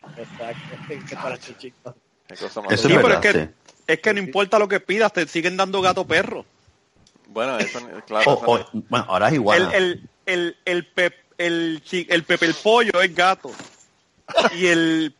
[2.28, 2.74] Exacto.
[2.76, 3.54] Sí, pero es que,
[3.86, 6.44] es que no importa lo que pidas, te siguen dando gato perro.
[7.28, 8.32] Bueno, eso, claro.
[8.32, 9.72] O- eso o- bueno, ahora es igual.
[9.76, 13.50] El, el, el, el, pep, el, chi- el pepe el pollo es gato.
[14.54, 15.14] Y el,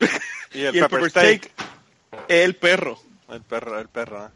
[0.52, 1.52] y el y el pepper steak.
[2.28, 2.98] es el perro.
[3.28, 4.28] El perro, el perro, ¿eh?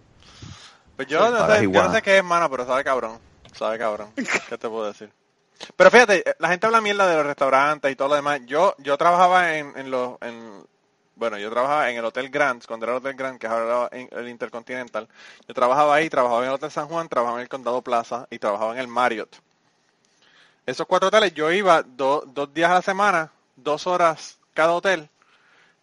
[0.96, 3.18] Pues yo, no sé, yo no sé qué es, mano, pero sabe cabrón.
[3.56, 4.12] Sabe cabrón.
[4.48, 5.10] ¿Qué te puedo decir?
[5.76, 8.40] Pero fíjate, la gente habla mierda de los restaurantes y todo lo demás.
[8.46, 10.16] Yo yo trabajaba en, en los...
[10.22, 10.64] En,
[11.16, 13.88] bueno, yo trabajaba en el Hotel Grand, cuando era el Hotel Grand, que es ahora
[13.92, 15.06] el Intercontinental.
[15.46, 18.38] Yo trabajaba ahí, trabajaba en el Hotel San Juan, trabajaba en el Condado Plaza y
[18.38, 19.36] trabajaba en el Marriott.
[20.70, 25.08] Esos cuatro hoteles yo iba do- dos días a la semana, dos horas cada hotel,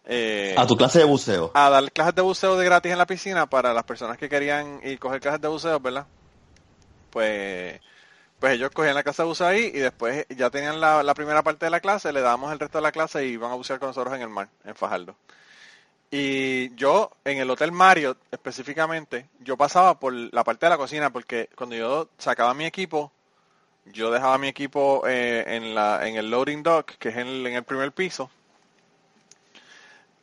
[0.06, 1.50] eh, A tu clase de buceo.
[1.54, 4.80] a dar clases de buceo de gratis en la piscina para las personas que querían
[4.82, 6.06] ir coger clases de buceo, ¿verdad?
[7.10, 7.80] Pues,
[8.38, 11.42] pues ellos cogían la clase de buceo ahí y después ya tenían la, la primera
[11.42, 13.78] parte de la clase, le dábamos el resto de la clase y iban a bucear
[13.78, 15.14] con nosotros en el mar, en Fajardo.
[16.10, 21.10] Y yo, en el Hotel Marriott específicamente, yo pasaba por la parte de la cocina
[21.10, 23.12] porque cuando yo sacaba mi equipo,
[23.92, 27.46] yo dejaba mi equipo eh, en, la, en el loading dock, que es en el,
[27.46, 28.30] en el primer piso,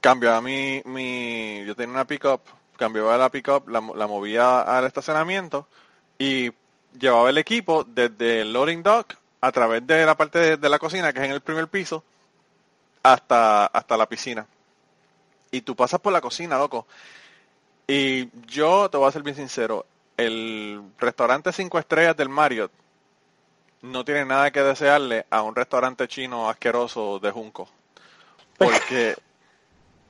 [0.01, 2.41] cambiaba mi, mi, yo tenía una pickup,
[2.77, 5.67] cambiaba la pickup, la, la movía al estacionamiento
[6.17, 6.51] y
[6.99, 11.13] llevaba el equipo desde el loading dock a través de la parte de, la cocina,
[11.13, 12.03] que es en el primer piso,
[13.03, 14.47] hasta, hasta la piscina.
[15.51, 16.87] Y tú pasas por la cocina, loco.
[17.87, 19.85] Y yo te voy a ser bien sincero,
[20.17, 22.71] el restaurante cinco estrellas del Marriott
[23.85, 27.69] no tiene nada que desearle a un restaurante chino asqueroso de Junco.
[28.57, 29.15] Porque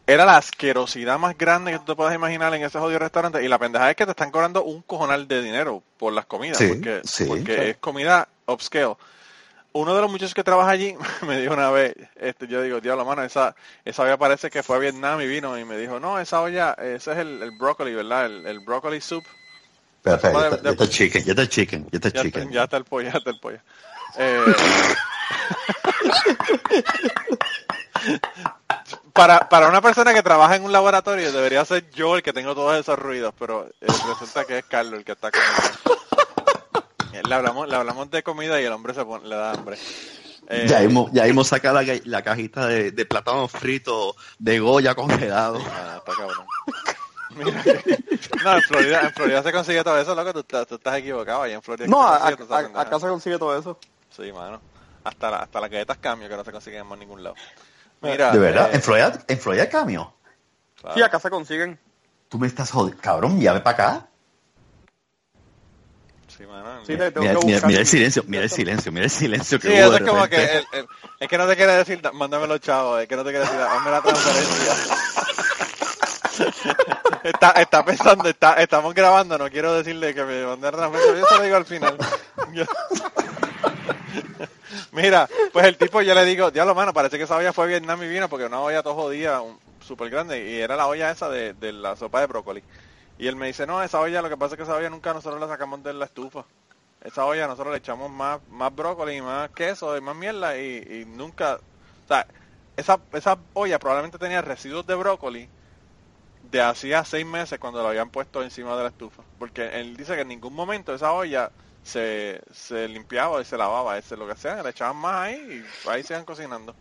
[0.07, 3.43] era la asquerosidad más grande que tú te puedas imaginar en ese jodido restaurante.
[3.43, 6.57] Y la pendeja es que te están cobrando un cojonal de dinero por las comidas.
[6.57, 7.25] Sí, porque sí.
[7.25, 8.95] porque es comida upscale.
[9.73, 10.95] Uno de los muchachos que trabaja allí
[11.27, 14.77] me dijo una vez, este, yo digo, diablo, mano, esa, esa olla parece que fue
[14.77, 17.93] a Vietnam y vino y me dijo, no, esa olla, ese es el, el brócoli,
[17.93, 18.27] ¿verdad?
[18.27, 19.25] El, el brócoli soup.
[20.05, 22.51] Espera, espera, ya está- ya está chicken, ya está chicken, ya está chicken.
[22.51, 23.59] ya está el pollo, ya está el pollo.
[24.17, 24.45] Eh,
[29.13, 32.53] para, para una persona que trabaja en un laboratorio debería ser yo el que tengo
[32.53, 36.01] todos esos ruidos, pero eh, resulta que es Carlos el que está comiendo.
[37.13, 39.77] Eh, Le hablamos, le hablamos de comida y el hombre se pone- le da hambre.
[40.47, 44.93] Eh, Ya hemos, ya hemos sacado la, la cajita de, de plátano frito de Goya
[44.93, 45.59] congelado.
[45.65, 46.45] ah, está cabrón.
[47.35, 47.63] Mira
[48.43, 51.41] no, en Florida, en Florida se consigue todo eso, loco, tú, estás- tú estás equivocado,
[51.43, 53.77] allá en Florida No, se a- consigue acá se consigue todo eso.
[54.09, 54.61] Sí, mano.
[55.03, 57.35] Hasta, la, hasta las galletas cambio que no se consiguen en más ningún lado.
[58.01, 58.69] Mira, ¿De verdad?
[58.71, 60.13] eh, ¿En Florida, en Florida hay cambio?
[60.79, 60.95] claro.
[60.95, 61.79] Sí, acá se consiguen.
[62.29, 63.01] Tú me estás jodiendo.
[63.01, 64.07] Cabrón, llame para acá.
[66.35, 66.83] Sí, mano.
[66.85, 70.09] Sí, Mira, el silencio, mira el silencio, mira el silencio que Sí, hubo eso es
[70.09, 70.67] como que repente.
[70.73, 70.87] el- el-
[71.19, 73.45] es que no te quiere decir, da- mándame los chavos, es que no te quiere
[73.45, 74.73] decir, hazme la transferencia.
[77.29, 81.25] está, está pensando, está, estamos grabando, no quiero decirle que me mande la transferencia, yo
[81.25, 81.97] se lo digo al final.
[84.91, 88.01] Mira, pues el tipo yo le digo, diablo mano, parece que esa olla fue Vietnam
[88.03, 89.41] y vino porque una olla todo jodida,
[89.81, 92.63] súper grande, y era la olla esa de, de la sopa de brócoli.
[93.17, 95.13] Y él me dice, no, esa olla, lo que pasa es que esa olla nunca
[95.13, 96.45] nosotros la sacamos de la estufa.
[97.01, 101.05] Esa olla nosotros le echamos más, más brócoli más queso y más mierda y, y
[101.05, 102.25] nunca, o sea,
[102.75, 105.49] esa, esa olla probablemente tenía residuos de brócoli
[106.55, 109.23] de hacía seis meses cuando lo habían puesto encima de la estufa.
[109.37, 111.51] Porque él dice que en ningún momento esa olla
[111.83, 115.89] se, se limpiaba y se lavaba, ese lo que sea, le echaban más ahí y
[115.89, 116.75] ahí se iban cocinando.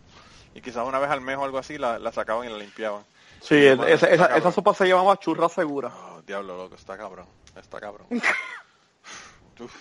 [0.53, 3.03] Y quizás una vez al mes o algo así la, la sacaban y la limpiaban.
[3.41, 5.89] Sí, es- esa, sopa se llamaba churra segura.
[5.89, 7.27] Oh, diablo, loco, está cabrón.
[7.55, 8.07] Está cabrón.
[9.59, 9.73] Uf.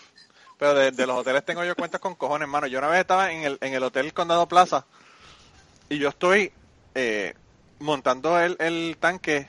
[0.59, 2.67] Pero de, de los hoteles tengo yo cuentas con cojones, hermano.
[2.67, 4.87] Yo una vez estaba en el, en el Hotel Condado Plaza
[5.89, 6.53] y yo estoy
[6.95, 7.35] eh,
[7.79, 9.49] montando el, el tanque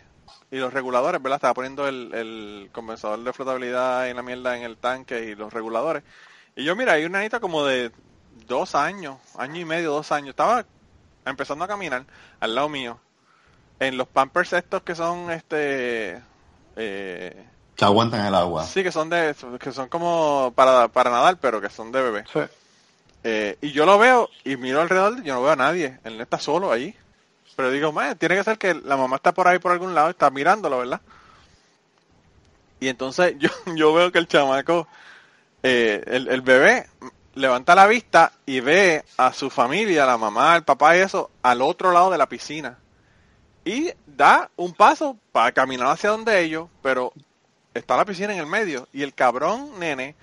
[0.52, 1.38] y los reguladores, ¿verdad?
[1.38, 5.52] Estaba poniendo el, el condensador de flotabilidad y la mierda en el tanque y los
[5.52, 6.04] reguladores.
[6.56, 7.92] Y yo, mira, hay una anita como de
[8.48, 10.30] dos años, año y medio, dos años.
[10.30, 10.66] Estaba
[11.26, 12.06] empezando a caminar
[12.40, 13.00] al lado mío.
[13.80, 16.22] En los pampers estos que son, este...
[16.78, 18.64] Eh, Que aguantan el agua.
[18.64, 22.24] Sí, que son de, que son como para, para nadar, pero que son de bebé.
[22.32, 22.40] Sí.
[23.24, 26.00] Eh, y yo lo veo y miro alrededor, yo no veo a nadie.
[26.04, 26.96] Él está solo ahí.
[27.56, 30.10] Pero digo, "Man, tiene que ser que la mamá está por ahí por algún lado
[30.10, 31.02] está mirándolo, ¿verdad?
[32.80, 34.88] Y entonces yo, yo veo que el chamaco,
[35.64, 36.88] eh, el, el bebé,
[37.36, 41.62] levanta la vista y ve a su familia, la mamá, el papá y eso, al
[41.62, 42.78] otro lado de la piscina.
[43.64, 47.12] Y da un paso para caminar hacia donde ellos, pero
[47.74, 48.88] está la piscina en el medio.
[48.94, 50.16] Y el cabrón nene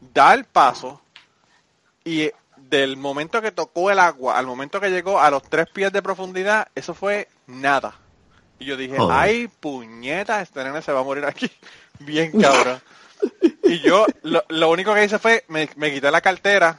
[0.00, 1.00] da el paso
[2.04, 5.92] y del momento que tocó el agua al momento que llegó a los tres pies
[5.92, 7.94] de profundidad, eso fue nada.
[8.58, 11.50] Y yo dije, ay, puñeta, este nene se va a morir aquí.
[12.00, 12.80] Bien cabrón.
[13.64, 16.78] y yo lo, lo único que hice fue, me, me quité la cartera,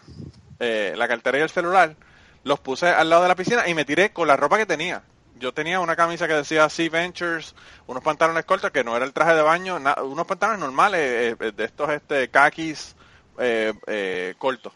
[0.59, 1.95] eh, la cartera y el celular,
[2.43, 5.03] los puse al lado de la piscina y me tiré con la ropa que tenía.
[5.39, 7.53] Yo tenía una camisa que decía Sea Ventures,
[7.85, 11.51] unos pantalones cortos que no era el traje de baño, na- unos pantalones normales eh,
[11.55, 12.95] de estos este kakis
[13.37, 14.73] eh, eh, cortos.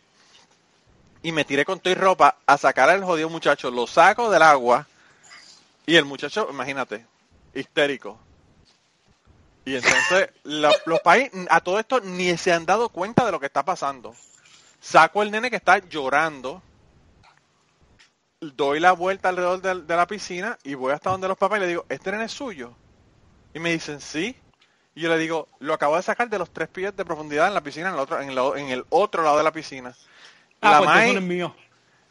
[1.24, 4.88] Y me tiré con toda ropa a sacar al jodido muchacho, lo saco del agua
[5.86, 7.06] Y el muchacho, imagínate,
[7.54, 8.18] histérico.
[9.66, 13.46] Y entonces los pais a todo esto ni se han dado cuenta de lo que
[13.46, 14.16] está pasando.
[14.80, 16.64] Saco el nene que está llorando,
[18.40, 21.68] doy la vuelta alrededor de, la piscina y voy hasta donde los papás y le
[21.68, 22.74] digo, ¿este nene es suyo?
[23.54, 24.36] Y me dicen, sí.
[24.96, 27.54] Y yo le digo, lo acabo de sacar de los tres pies de profundidad en
[27.54, 29.96] la piscina, en el otro, en en el otro lado de la piscina.
[30.62, 31.56] Ah, la pues es mío.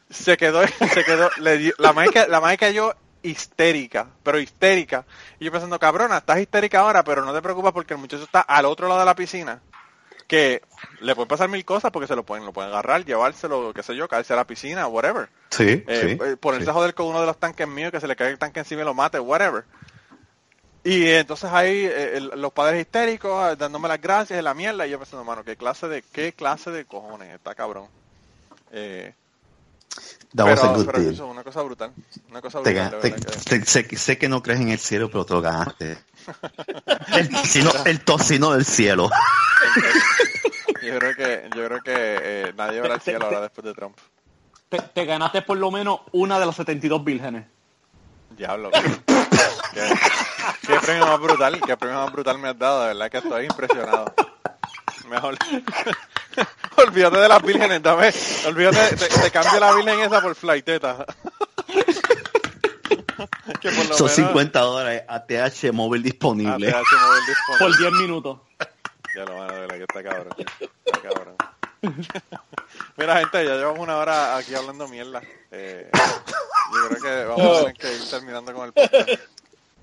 [0.09, 0.61] se quedó,
[0.93, 2.93] se quedó, le dio- la ca- la cayó
[3.23, 5.05] histérica, pero histérica.
[5.39, 8.41] Y yo pensando, cabrona, estás histérica ahora, pero no te preocupes porque el muchacho está
[8.41, 9.61] al otro lado de la piscina.
[10.27, 10.61] Que
[11.01, 13.95] le pueden pasar mil cosas porque se lo pueden, lo pueden agarrar, llevárselo, qué sé
[13.97, 15.29] yo, caerse a la piscina, whatever.
[15.49, 16.23] Sí, Eh, sí.
[16.25, 16.69] eh, ponerse sí.
[16.69, 18.81] a joder con uno de los tanques míos, que se le caiga el tanque encima
[18.81, 19.65] y lo mate, whatever.
[20.83, 24.89] Y entonces ahí eh, el- los padres histéricos dándome las gracias y la mierda, y
[24.91, 27.87] yo pensando, mano, qué clase de, qué clase de cojones, está cabrón.
[28.71, 29.13] Eh,
[30.33, 31.13] That was a pero, good pero deal.
[31.13, 31.91] eso, una cosa brutal.
[32.29, 35.33] Una cosa brutal, te- te- sé, sé que no crees en el cielo, pero te
[35.33, 35.97] lo ganaste.
[37.17, 39.09] El tocino, el tocino del cielo.
[40.83, 43.97] Yo creo que, yo creo que eh, nadie verá el cielo ahora después de Trump.
[44.69, 47.45] Te, te ganaste por lo menos una de las 72 vírgenes.
[48.37, 48.69] Diablo.
[48.71, 48.81] ¿Qué,
[49.73, 49.93] qué,
[50.67, 53.45] qué premio más brutal, qué premio más brutal me has dado, de verdad que estoy
[53.45, 54.13] impresionado.
[55.09, 55.35] Mejor.
[56.77, 58.13] olvídate de las vírgenes, dame.
[58.47, 61.05] Olvídate, te, te cambio la virgen esa por flighteta.
[63.61, 66.69] que por lo Son menos 50 dólares ATH móvil disponible.
[66.69, 67.59] ATH móvil disponible.
[67.59, 68.39] Por 10 minutos.
[69.15, 70.35] Ya lo van a ver, que está cabrón.
[70.85, 71.35] Está cabrón.
[72.97, 75.21] Mira, gente, ya llevamos una hora aquí hablando mierda.
[75.51, 79.09] Eh, yo creo que vamos a tener que ir terminando con el podcast.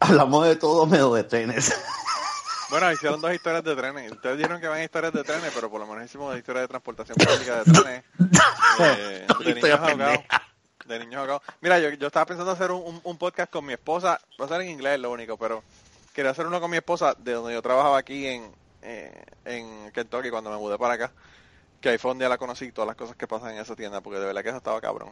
[0.00, 1.74] Hablamos de todo menos de trenes.
[2.70, 4.12] Bueno, hicieron dos historias de trenes.
[4.12, 6.68] Ustedes dijeron que van historias de trenes, pero por lo menos hicimos dos historias de
[6.68, 8.04] transportación pública de trenes.
[8.80, 10.24] eh, de niños ahogados.
[10.84, 11.42] De niños ahogados.
[11.60, 14.20] Mira, yo, yo estaba pensando hacer un, un- un podcast con mi esposa.
[14.40, 15.62] Va a ser en inglés lo único, pero
[16.12, 18.52] quería hacer uno con mi esposa de donde yo trabajaba aquí en,
[18.82, 21.12] eh, en Kentucky cuando me mudé para acá.
[21.80, 24.00] Que ahí fue donde ya la conocí, todas las cosas que pasan en esa tienda,
[24.02, 25.10] porque de verdad que eso estaba cabrón.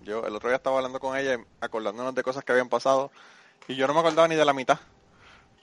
[0.00, 3.10] Yo el otro día estaba hablando con ella, acordándonos de cosas que habían pasado,
[3.68, 4.78] y yo no me acordaba ni de la mitad.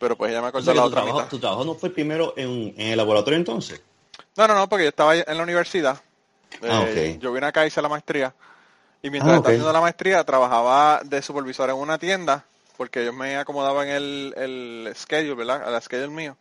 [0.03, 1.29] Pero pues ella me O acordó sea, de la otra trabajo, mitad.
[1.29, 3.81] tu trabajo no fue primero en, en el laboratorio entonces.
[4.35, 5.97] No, no, no, porque yo estaba en la universidad.
[6.61, 7.17] Ah, Eh.
[7.21, 8.33] Yo vine acá, hice la maestría.
[9.01, 12.43] Y mientras Ah, estaba haciendo la maestría, trabajaba de supervisor en una tienda,
[12.75, 15.73] porque ellos me acomodaban el, el schedule, ¿verdad?
[15.73, 16.35] El schedule mío.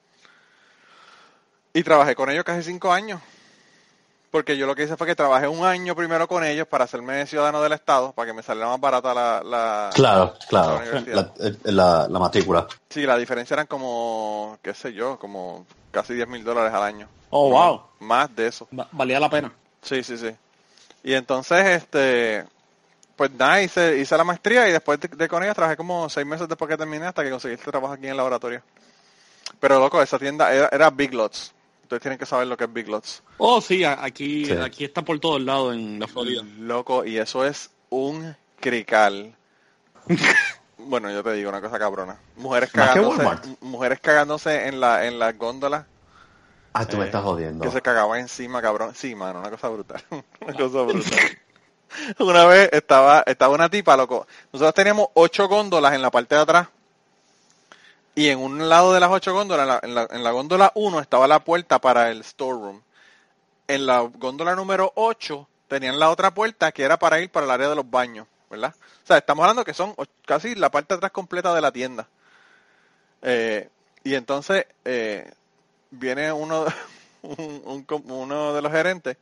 [1.72, 3.20] Y trabajé con ellos casi cinco años.
[4.32, 7.26] Porque yo lo que hice fue que trabajé un año primero con ellos para hacerme
[7.26, 9.42] ciudadano del Estado, para que me saliera más barata la...
[9.44, 10.80] la Claro, la claro.
[11.64, 12.66] la- la matrícula.
[12.88, 17.08] Sí, la diferencia eran como, qué sé yo, como casi 10 mil dólares al año.
[17.28, 17.82] Oh, wow.
[18.00, 18.66] Más de eso.
[18.76, 19.52] Va- valía la pena.
[19.82, 20.34] Sí, sí, sí.
[21.04, 22.44] Y entonces, este,
[23.16, 26.26] pues nada, hice, hice la maestría y después de, de con ella trabajé como seis
[26.26, 28.62] meses después que terminé hasta que conseguí este trabajo aquí en el laboratorio.
[29.60, 31.52] Pero loco, esa tienda era, era Big Lots.
[31.92, 33.22] Ustedes tienen que saber lo que es Big Lots.
[33.36, 34.52] Oh, sí, aquí, Sí.
[34.52, 36.42] aquí está por todos lados en la Florida.
[36.58, 39.34] Loco, y eso es un crical.
[40.78, 42.16] bueno, yo te digo una cosa cabrona.
[42.36, 43.44] Mujeres cagándose, Walmart.
[43.60, 45.84] mujeres cagándose en la, en las góndolas
[46.72, 47.62] Ah, tú me Eh, estás jodiendo.
[47.62, 48.94] Que se cagaba encima, cabrón.
[48.94, 50.02] Sí, mano, una cosa brutal.
[50.40, 51.20] una cosa brutal.
[52.20, 54.26] una vez estaba, estaba una tipa, loco.
[54.50, 56.68] Nosotros teníamos ocho góndolas en la parte de atrás.
[58.14, 60.72] Y en un lado de las ocho góndolas, en la, en la, en la góndola
[60.74, 62.82] 1 estaba la puerta para el storeroom.
[63.68, 67.52] En la góndola número 8 tenían la otra puerta que era para ir para el
[67.52, 68.74] área de los baños, ¿verdad?
[69.04, 69.94] O sea, estamos hablando que son
[70.26, 72.08] casi la parte atrás completa de la tienda.
[73.22, 73.68] Eh,
[74.04, 75.30] y entonces eh,
[75.90, 76.66] viene uno,
[77.22, 79.16] un- uno de los gerentes.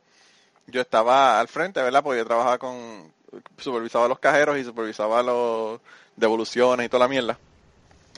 [0.67, 2.03] Yo estaba al frente, ¿verdad?
[2.03, 3.13] Porque yo trabajaba con,
[3.57, 5.81] supervisaba los cajeros y supervisaba los
[6.15, 7.39] devoluciones y toda la mierda.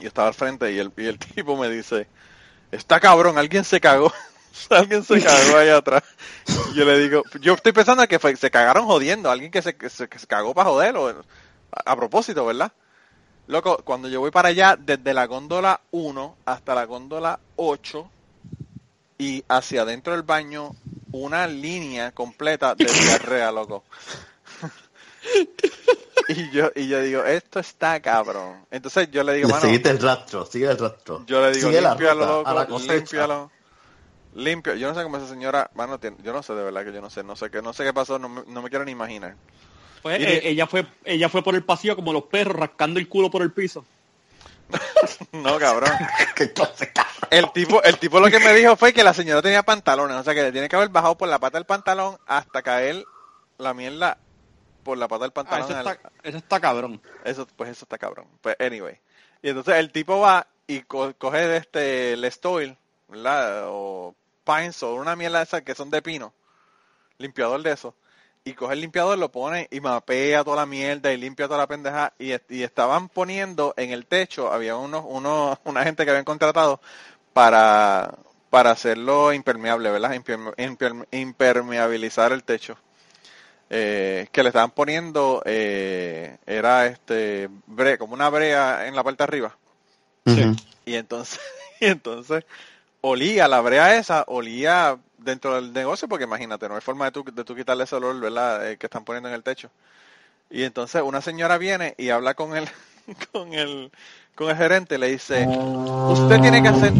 [0.02, 2.08] Y estaba al frente y el, y el tipo me dice,
[2.72, 4.12] está cabrón, alguien se cagó.
[4.70, 6.04] alguien se cagó ahí atrás.
[6.76, 9.90] Yo le digo, yo estoy pensando que fue, se cagaron jodiendo, alguien que se, que
[9.90, 11.10] se, que se cagó para joderlo.
[11.10, 12.72] A, a propósito, ¿verdad?
[13.48, 18.10] Loco, cuando yo voy para allá, desde la góndola 1 hasta la góndola 8
[19.18, 20.76] y hacia adentro del baño,
[21.12, 23.84] una línea completa de diarrea, loco.
[26.30, 28.66] y yo y yo digo, esto está cabrón.
[28.72, 31.24] Entonces yo le digo, Le mano, seguiste el rastro, sigue el rastro.
[31.26, 33.52] yo le digo, Sigue límpialo, la loco, límpialo.
[34.36, 34.74] Limpio.
[34.76, 37.02] Yo no sé cómo esa señora, mano, tiene- yo no sé de verdad que yo
[37.02, 38.92] no sé, no sé qué, no sé qué pasó, no me, no me quiero ni
[38.92, 39.36] imaginar.
[40.02, 43.30] Pues, eh, ella fue ella fue por el pasillo como los perros rascando el culo
[43.30, 43.86] por el piso.
[45.32, 45.92] No, cabrón.
[47.30, 50.24] El tipo, el tipo lo que me dijo fue que la señora tenía pantalones, o
[50.24, 53.04] sea que le tiene que haber bajado por la pata del pantalón hasta caer
[53.58, 54.18] la mierda
[54.84, 55.70] por la pata del Ah, pantalón.
[55.70, 57.02] eso, está, eso está cabrón.
[57.24, 58.28] eso, pues eso está cabrón.
[58.42, 59.00] Pues anyway.
[59.42, 62.78] Y entonces el tipo va y co- coge de este Lestoil,
[63.08, 63.64] ¿verdad?
[63.68, 64.16] O
[64.46, 66.34] Pines o una mierda de esas que son de pino.
[67.18, 67.96] Limpiador de eso.
[68.46, 71.68] Y coge el limpiador, lo pone y mapea toda la mierda y limpia toda la
[71.68, 72.14] pendeja.
[72.20, 76.26] Y, est- y estaban poniendo en el techo, había unos, unos, una gente que habían
[76.26, 76.82] contratado
[77.32, 78.16] para,
[78.50, 80.14] para hacerlo impermeable, ¿verdad?
[80.14, 82.78] Imperme- imperme- impermeabilizar el techo
[83.70, 89.20] eh, que le estaban poniendo eh, era este bre, como una brea en la parte
[89.20, 89.58] de arriba.
[90.86, 91.40] Y entonces
[91.82, 92.46] y entonces
[93.02, 97.24] olía la brea esa olía dentro del negocio porque imagínate no hay forma de tú,
[97.32, 99.72] de tú quitarle ese olor verdad Eh, que están poniendo en el techo.
[100.50, 102.70] Y entonces una señora viene y habla con el
[103.34, 103.92] con el
[104.36, 105.52] con el gerente y le dice
[106.06, 106.96] usted tiene que hacer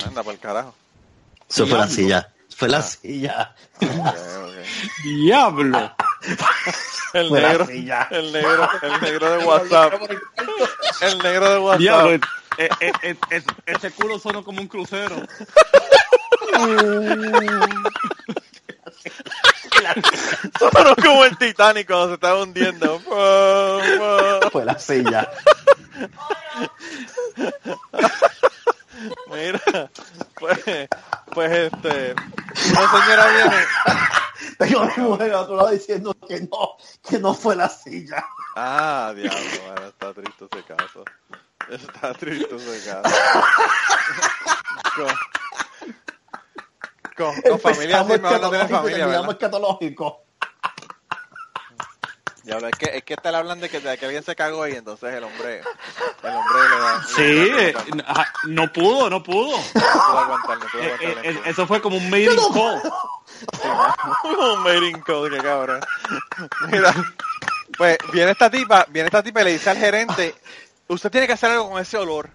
[0.00, 0.78] anda por el carajo.
[1.48, 1.88] Eso fue la Diablo.
[1.88, 2.35] silla.
[2.56, 2.82] Fue la Ah.
[2.82, 3.54] silla.
[3.80, 3.84] Ok.
[5.04, 5.94] ¡Diablo!
[7.12, 8.08] el Fue la negro silla.
[8.10, 9.94] el negro el negro de WhatsApp
[11.02, 12.10] el negro de WhatsApp Diablo,
[12.58, 15.16] eh, eh, eh, ese culo sonó como un crucero.
[20.58, 22.98] Sonó como el Titanic cuando se estaba hundiendo.
[24.50, 25.30] Fue la silla.
[29.30, 29.90] Mira,
[30.38, 30.58] pues,
[31.34, 32.14] pues este,
[32.70, 33.56] una señora viene.
[34.58, 36.76] Tengo a mi mujer al otro lado diciendo que no,
[37.08, 38.24] que no fue la silla.
[38.54, 41.04] Ah, diablo, bueno, está triste ese caso.
[41.68, 43.14] Está triste ese caso.
[47.16, 49.30] Con, con, con familia no tener familia, ¿verdad?
[49.30, 50.25] escatológico.
[52.46, 54.68] Diablo, es que, es que te le hablan de que, de que alguien se cagó
[54.68, 55.62] y entonces el hombre,
[56.22, 57.02] el hombre le da.
[57.02, 59.50] Sí, le eh, da- no no pudo, no pudo.
[59.58, 62.80] pudo aguantar, no pudo Eh, aguantar eh, eso fue como un mating call.
[64.54, 65.80] un mating call, qué cabrón.
[66.70, 66.94] Mira,
[67.76, 70.34] pues viene esta tipa, viene esta tipa y le dice al gerente,
[70.86, 72.30] usted tiene que hacer algo con ese olor.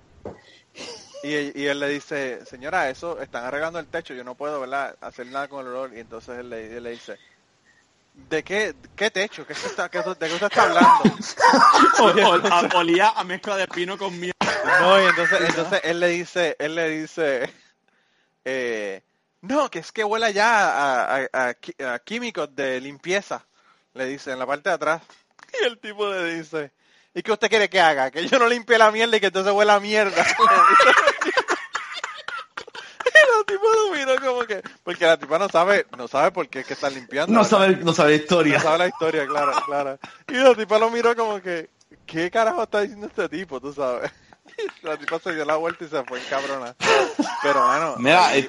[1.24, 4.60] Y, él- y él le dice, señora, eso están arreglando el techo, yo no puedo,
[4.60, 4.94] ¿verdad?
[5.00, 5.94] Hacer nada con el olor.
[5.96, 7.18] Y entonces él le, él le dice,
[8.14, 9.46] ¿de qué, qué techo?
[9.46, 11.04] ¿Qué se está, qué- ¿De qué usted está hablando?
[12.52, 14.34] A- olía a mezcla de pino con miel.
[14.82, 17.54] No, y entonces, entonces él le dice, él le dice,
[18.46, 19.02] eh,
[19.42, 23.46] no, que es que huele ya a, a- a qui- a químicos de limpieza,
[23.94, 25.02] le dice en la parte de atrás.
[25.62, 26.72] Y el tipo le dice,
[27.14, 28.10] ¿y qué usted quiere que haga?
[28.12, 30.26] Que yo no limpie la mierda y que entonces huela a mierda.
[33.06, 34.41] y la tipa lo
[34.84, 37.34] porque la tipa no sabe, no sabe por qué es que está limpiando.
[37.34, 38.54] No sabe, no sabe la historia.
[38.58, 40.00] No sabe la historia, claro, claro.
[40.28, 41.70] Y la tipa lo miró como que,
[42.06, 43.60] ¿qué carajo está diciendo este tipo?
[43.62, 44.12] Tú sabes.
[44.84, 46.76] La tipa se dio la vuelta y se fue en cabrona.
[47.42, 47.96] Pero bueno.
[48.00, 48.42] Mira, ahí,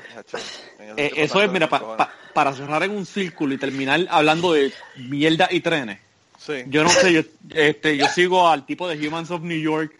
[0.81, 4.73] eh, Eh, eso es, mira, pa- para cerrar en un círculo y terminar hablando de
[4.97, 6.01] mierda y trenes.
[6.39, 6.65] Sí.
[6.66, 7.20] Yo no sé, yo,
[7.51, 9.93] este, yo sigo al tipo de Humans of New York.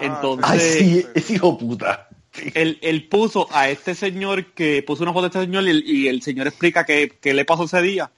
[0.00, 2.07] Entonces, Ay, sí, es hijo puta.
[2.54, 5.84] él, él puso a este señor que puso una foto de este señor y el,
[5.86, 8.10] y el señor explica qué, qué le pasó ese día.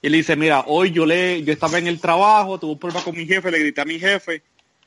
[0.00, 3.02] Y él dice, mira, hoy yo le, yo estaba en el trabajo, tuve un problema
[3.02, 4.42] con mi jefe, le grité a mi jefe,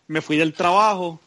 [0.07, 1.19] me fui del trabajo.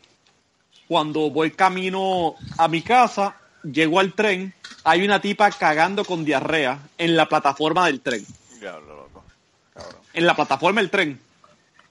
[0.88, 4.54] Cuando voy camino a mi casa, llego al tren,
[4.84, 8.24] hay una tipa cagando con diarrea en la plataforma del tren.
[8.60, 9.24] Diablo, loco.
[9.72, 9.96] Cabrón.
[10.12, 11.20] En la plataforma del tren.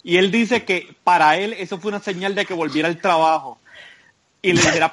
[0.03, 3.59] Y él dice que para él eso fue una señal de que volviera al trabajo.
[4.41, 4.91] Y le dijera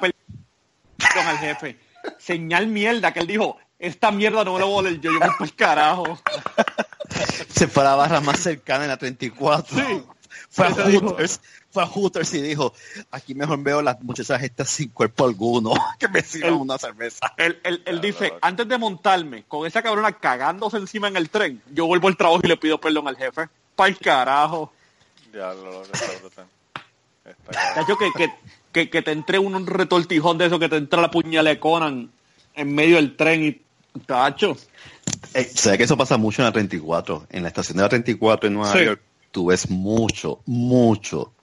[1.01, 1.77] perdón al jefe.
[2.17, 5.19] Señal mierda, que él dijo, esta mierda no me lo voy a oler yo, yo
[5.19, 6.19] voy el carajo.
[7.49, 9.75] Se fue a la barra más cercana en la 34.
[9.77, 10.03] Sí.
[10.49, 10.71] Fue a.
[10.71, 11.41] Hooters.
[11.69, 12.73] Fue a Hooters y dijo,
[13.11, 17.33] aquí mejor veo las muchachas estas sin cuerpo alguno, que me sirvan El- una cerveza.
[17.37, 21.61] Él, él- él dice, antes de montarme con esa cabrona cagándose encima en el tren,
[21.71, 23.47] yo vuelvo al trabajo y le pido perdón al jefe.
[23.75, 24.73] Para el carajo.
[27.75, 28.33] Cacho, que, que,
[28.71, 32.11] que, que te entre un retortijón de eso, que te entra la puñalada de Conan
[32.55, 33.61] en medio del tren y...
[34.05, 34.55] Tacho.
[35.33, 37.27] Eh, ¿Sabes que eso pasa mucho en la 34?
[37.29, 38.85] En la estación de la 34 en Nueva Sí.
[38.85, 41.33] York, tú ves mucho, mucho.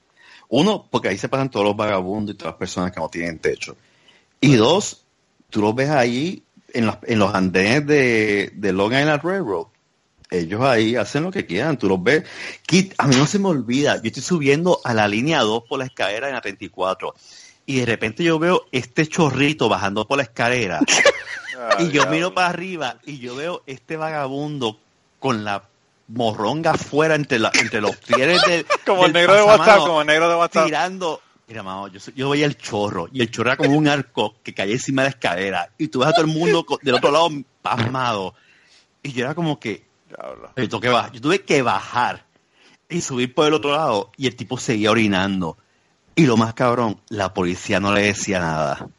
[0.47, 3.37] Uno, porque ahí se pasan todos los vagabundos y todas las personas que no tienen
[3.37, 3.77] techo.
[4.41, 5.03] Y dos,
[5.51, 6.41] tú los ves ahí
[6.73, 9.67] en, las- en los andenes de, de Long Island Railroad.
[10.31, 12.23] Ellos ahí hacen lo que quieran, tú los ves.
[12.65, 15.79] Kit, a mí no se me olvida, yo estoy subiendo a la línea 2 por
[15.79, 17.15] la escalera en la 34
[17.65, 20.79] y de repente yo veo este chorrito bajando por la escalera
[21.61, 22.11] Ah, y yo diablo.
[22.11, 24.79] miro para arriba y yo veo este vagabundo
[25.19, 25.63] con la
[26.07, 29.99] morronga afuera entre, la, entre los pies de, Como el del negro de WhatsApp, como
[30.01, 30.65] el negro de WhatsApp.
[30.67, 31.21] tirando.
[31.49, 34.53] Mira, mamá, yo, yo veía el chorro y el chorro era como un arco que
[34.53, 37.29] caía encima de la escalera y tú ves a todo el mundo del otro lado
[37.61, 38.35] pasmado
[39.03, 40.51] y yo era como que Diablo.
[40.55, 42.25] yo, que yo tuve que bajar
[42.89, 45.57] y subir por el otro lado y el tipo seguía orinando.
[46.15, 48.89] Y lo más cabrón, la policía no le decía nada.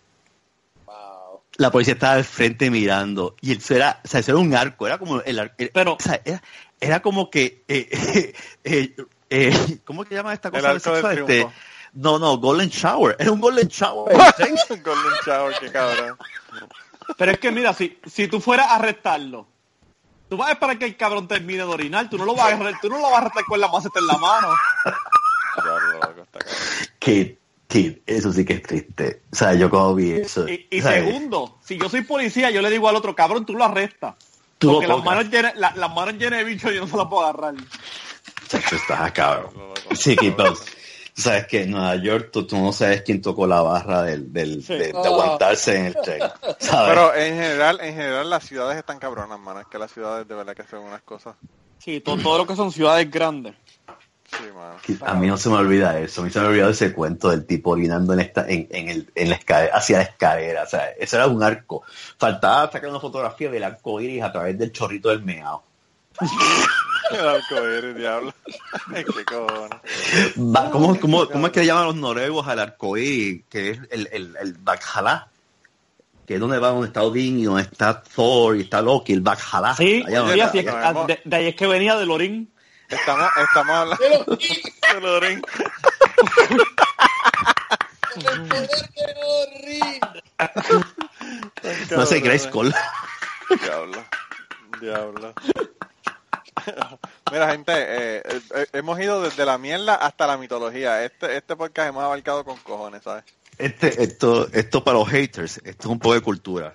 [0.87, 1.43] Wow.
[1.57, 4.87] La policía estaba al frente mirando y eso era, o sea, eso era un arco,
[4.87, 6.43] era como el, el- Pero- o sea, era,
[6.81, 8.33] era como que eh,
[8.65, 8.97] eh,
[9.29, 11.47] eh, ¿cómo que llama esta cosa sexo este?
[11.93, 14.17] No, no, Golden Shower, era un Golden Shower.
[14.17, 16.17] Golden Shower, qué cabrón.
[17.19, 19.49] Pero es que mira, si, si tú fueras a arrestarlo,
[20.31, 22.55] tú vas a esperar que el cabrón termine de orinar, tú no lo vas a
[22.55, 24.49] arrestar, tú no lo vas a arrestar con la maceta en la mano.
[26.99, 27.33] Kid,
[27.67, 29.23] Kid, eso sí que es triste.
[29.33, 30.47] O sea, yo como vi eso.
[30.49, 34.15] Y, segundo, si yo soy policía, yo le digo al otro, cabrón, tú lo arrestas.
[34.59, 37.07] Tú Porque las manos, llenas, la- las manos llenas de bicho yo no se las
[37.07, 37.55] puedo agarrar.
[38.47, 39.51] Chacho, estás cabrón.
[39.95, 40.35] Sí, Kid.
[41.21, 44.33] Tú sabes que en Nueva York tú, tú no sabes quién tocó la barra del,
[44.33, 44.73] del, Sí.
[44.73, 46.23] de, de aguantarse en el tren.
[46.59, 46.89] ¿sabes?
[46.95, 49.61] Pero en general, en general las ciudades están cabronas, mano.
[49.61, 51.37] Es que las ciudades de verdad que hacen unas cosas.
[51.79, 53.55] Sí, todo, todo lo que son ciudades grandes.
[54.31, 54.77] Sí, mano.
[54.83, 56.23] Kid, a mí no se me olvida eso.
[56.23, 59.11] A mí se me olvidó ese cuento del tipo orinando en, esta, en, en, el,
[59.15, 60.63] en la escalera, hacia la escalera.
[60.63, 61.83] O sea, eso era un arco.
[62.17, 65.63] Faltaba sacar una fotografía del arco iris a través del chorrito del meao.
[67.11, 68.35] El arcoíris, diablo.
[68.95, 69.81] qué cojones.
[70.39, 73.43] Va- ¿Cómo, cómo, ¿Cómo es que le llaman los noruegos al arcoíris?
[73.49, 75.27] Que es el, el, el Valhalla.
[76.27, 79.21] Que es donde va, donde está Odín y donde está Thor y está Loki, el
[79.21, 79.75] Valhalla.
[79.75, 81.07] Sí, Allá sí, así es Sabemos.
[81.09, 82.53] de, de ahí es que venía de Lorín.
[82.89, 85.43] Estamos, estamos hablando De de Lorín.
[88.17, 89.31] el poder que no
[89.67, 90.23] rinde.
[91.97, 92.23] No sé, Cabrones.
[92.23, 92.75] Grayskull.
[93.63, 94.05] Diablo.
[94.81, 95.35] Diablo.
[97.33, 98.23] Mira, gente, eh,
[98.55, 101.05] eh, hemos ido desde la mierda hasta la mitología.
[101.05, 103.25] Este, este podcast hemos abarcado con cojones, ¿sabes?
[103.59, 106.75] Este, esto, esto para los haters, esto es un poco de cultura.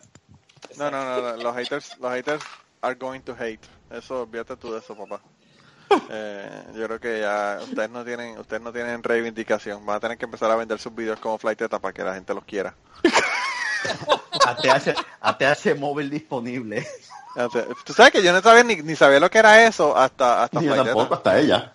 [0.78, 2.44] No, no, no, no, los haters, los haters
[2.82, 3.62] are going to hate.
[3.90, 5.22] Eso, olvídate tú de eso, papá.
[6.10, 9.86] Eh, yo creo que ya ustedes no tienen, ustedes no tienen reivindicación.
[9.86, 12.16] Van a tener que empezar a vender sus videos como Flight Teta para que la
[12.16, 12.76] gente los quiera.
[14.46, 16.88] ATH, ATH móvil disponible.
[17.84, 20.62] Tú sabes que yo no sabía ni, ni sabía lo que era eso hasta, hasta
[20.62, 21.74] Ni yo tampoco, hasta ella.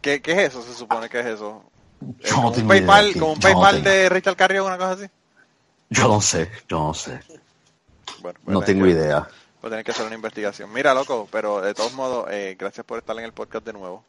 [0.00, 0.62] ¿Qué, ¿Qué es eso?
[0.62, 1.62] Se supone que es eso.
[2.00, 3.90] Eh, Yo no como un tengo PayPal, idea, como un yo no PayPal tengo.
[3.90, 5.06] de Richard Carrión, una cosa así.
[5.90, 7.20] Yo no sé, yo no sé.
[8.20, 9.28] Bueno, No tengo eh, idea.
[9.60, 10.72] Voy a tener que hacer una investigación.
[10.72, 14.04] Mira, loco, pero de todos modos, eh, gracias por estar en el podcast de nuevo.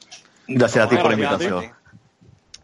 [0.48, 1.72] Gracias a ti por la invitación.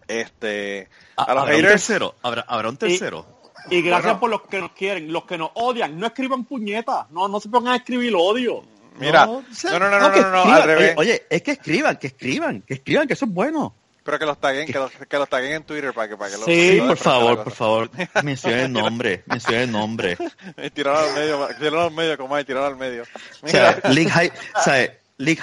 [0.07, 2.15] Este, a los ¿Habrá un tercero?
[2.23, 3.25] ¿Habrá, habrá un tercero?
[3.29, 3.38] Y
[3.69, 4.19] gracias Bueno.
[4.19, 7.49] por los que nos quieren, los que nos odian, no escriban puñetas, no, no se
[7.49, 8.63] pongan a escribir odio.
[8.99, 10.93] mira, o sea, no, no, no, no, no, no, al revés.
[10.97, 13.73] Oye, es que escriban, que escriban, que escriban, que eso es bueno.
[14.03, 16.37] Pero que los taguen, que los, que los taguen en Twitter para que, para que
[16.37, 17.91] los Sí, por favor, por favor,
[18.23, 20.17] menciona el nombre, menciona el nombre.
[20.63, 23.03] Y tirarlo al medio, tirarlo al medio, como hay, tirarlo al medio.
[23.43, 24.89] Mira, o sea,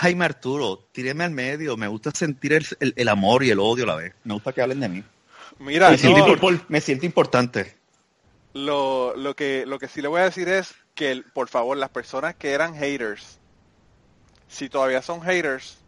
[0.01, 3.85] Jaime Arturo, tíreme al medio, me gusta sentir el, el- el amor y el odio
[3.85, 4.15] a la vez.
[4.25, 5.05] Me gusta que hablen de mí.
[5.59, 7.77] mira, Me siento, no, me siento importante.
[8.57, 11.91] Lo, lo que, lo que sí le voy a decir es que, por favor, las
[11.91, 13.39] personas que eran haters,
[14.49, 15.79] si todavía son haters,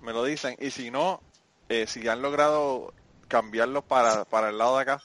[0.00, 1.20] me lo dicen, y si no,
[1.68, 2.94] eh, si han logrado
[3.28, 5.02] cambiarlo para, para el lado de acá,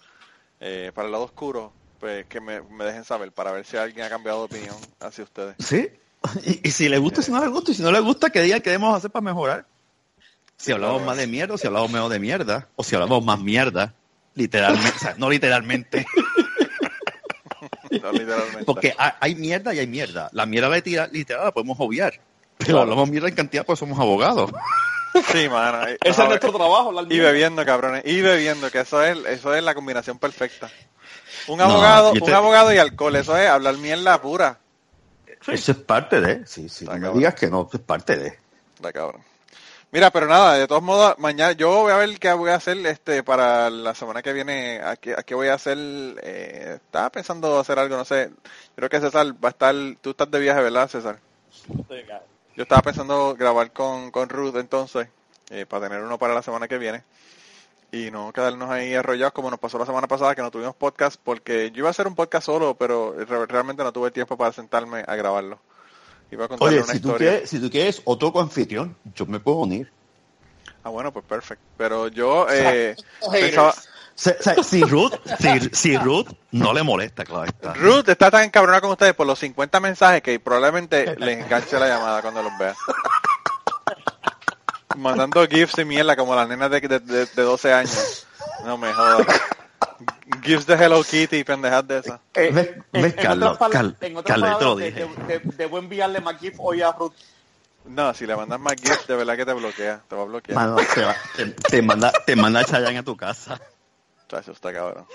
[0.59, 4.05] eh, para el lado oscuro, pues que me, me dejen saber para ver si alguien
[4.05, 5.55] ha cambiado de opinión hacia ustedes.
[5.59, 5.89] Sí.
[6.45, 8.41] Y, y si le gusta, si no le gusta, y si no le gusta, que
[8.41, 9.65] digan qué debemos hacer para mejorar.
[10.55, 11.07] Si hablamos claro.
[11.07, 13.95] más de mierda, o si hablamos menos de mierda, o si hablamos más mierda,
[14.35, 16.05] literalmente, o sea, no literalmente,
[18.01, 18.63] No, literalmente.
[18.65, 20.29] porque hay, mierda y hay mierda.
[20.33, 22.13] La mierda literal, literal la podemos obviar,
[22.57, 22.81] pero Claro.
[22.81, 24.51] hablamos mierda en cantidad porque somos abogados.
[25.33, 25.85] Sí, mano.
[26.01, 28.03] Ese es nuestro trabajo, la Y bebiendo, cabrones.
[28.05, 30.69] Y bebiendo, que eso es, eso es la combinación perfecta.
[31.47, 34.59] Un No, abogado, un abogado y alcohol, eso es hablar mierda pura.
[35.47, 38.37] Eso es parte de, sí, sí, no me digas que no, eso es parte de.
[38.79, 39.21] La cabrón.
[39.91, 42.77] Mira, pero nada, de todos modos, mañana yo voy a ver qué voy a hacer
[42.87, 44.79] este para la semana que viene.
[44.81, 45.77] ¿A qué, a qué voy a hacer?
[46.23, 48.31] Eh, estaba pensando hacer algo, no sé.
[48.75, 49.75] Creo que César va a estar.
[50.01, 51.19] Tú estás de viaje, ¿verdad, César?
[52.55, 55.07] Yo estaba pensando grabar con, con Ruth entonces,
[55.49, 57.03] eh, para tener uno para la semana que viene.
[57.91, 61.19] Y no quedarnos ahí arrollados como nos pasó la semana pasada que no tuvimos podcast,
[61.21, 64.53] porque yo iba a hacer un podcast solo, pero re- realmente no tuve tiempo para
[64.53, 65.59] sentarme a grabarlo.
[66.31, 67.29] Iba a contarle Oye, una si tú, historia.
[67.31, 69.91] quieres, si tú quieres otro anfitrión, yo me puedo unir.
[70.83, 71.63] Ah, bueno, pues perfecto.
[71.77, 72.95] Pero yo eh,
[73.31, 73.73] pensaba...
[74.63, 77.73] Si Ruth, si, si Ruth no le molesta, claro está.
[77.73, 81.87] Ruth está tan encabronada con ustedes por los 50 mensajes que probablemente les enganche la
[81.87, 82.75] llamada cuando los vea.
[84.97, 88.27] Mandando gifs y mierda como las nenas de, de, de- de 12 años.
[88.65, 89.25] No me jodas.
[90.43, 92.19] Gifs de Hello Kitty y pendejas de esas.
[92.33, 93.51] ¿Ves, ves, Carlos?
[93.53, 95.23] otras pala- Cal- en otras Carlos, yo te lo palabras, dije.
[95.27, 97.13] de- de- Debo enviarle más GIF hoy a Ruth.
[97.85, 100.01] No, si le mandas más gifs, de verdad que te bloquea.
[100.07, 100.55] Te va a bloquear.
[100.55, 103.59] Mano, te, va- te- te manda, te manda Chayanne a tu casa.
[104.29, 105.05] Chacho, está cabrón.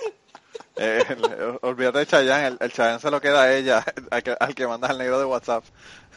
[0.76, 4.36] Eh, el- olvídate de Chayanne, el, el Chayanne se lo queda a ella, al que,
[4.38, 5.64] al que mandas al negro de WhatsApp.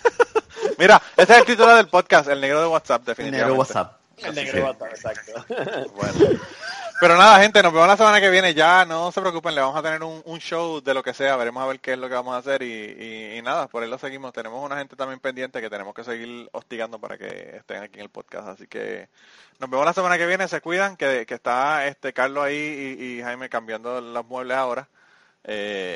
[0.77, 3.45] Mira, ese es el título del podcast, el negro de WhatsApp, El definitivamente.
[3.45, 3.99] negro WhatsApp.
[4.17, 5.45] El negro WhatsApp, exacto.
[5.95, 6.39] Bueno.
[6.99, 8.53] Pero nada, gente, nos vemos la semana que viene.
[8.53, 11.37] Ya no se preocupen, le vamos a tener un, un show de lo que sea.
[11.37, 13.89] Veremos a ver qué es lo que vamos a hacer y, y- nada, por ahí
[13.89, 14.33] lo seguimos.
[14.33, 18.03] Tenemos una gente también pendiente que tenemos que seguir hostigando para que estén aquí en
[18.03, 18.49] el podcast.
[18.49, 19.07] Así que
[19.59, 20.47] nos vemos la semana que viene.
[20.49, 24.89] Se cuidan, que, que está este Carlos ahí y, y Jaime cambiando los muebles ahora.
[25.43, 25.95] Eh,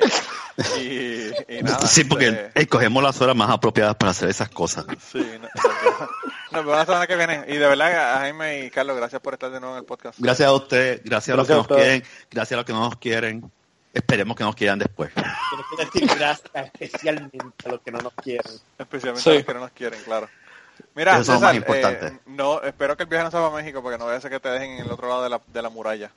[0.80, 1.86] y, y nada.
[1.88, 4.86] Sí, porque escogemos las horas más apropiadas para hacer esas cosas.
[5.12, 6.10] Sí, no- nos vemos-
[6.52, 7.44] nos vemos la semana que viene.
[7.48, 10.20] Y de verdad, a Jaime y Carlos, gracias por estar de nuevo en el podcast.
[10.20, 12.80] Gracias a usted, gracias a los que Gracias nos quieren, gracias a los que no
[12.80, 13.52] nos quieren.
[13.94, 15.12] Esperemos que nos quieran después.
[15.78, 16.50] Decir gracias
[16.80, 18.52] especialmente a los que no nos quieren.
[18.80, 19.30] Especialmente Sí.
[19.30, 20.30] a los que no nos quieren, claro.
[20.96, 22.08] Mira, Eso es lo César, más importante.
[22.08, 24.32] eh, no, espero que el viaje no sea para México porque no vaya a ser
[24.32, 26.12] que te dejen en el otro lado de la, de la muralla.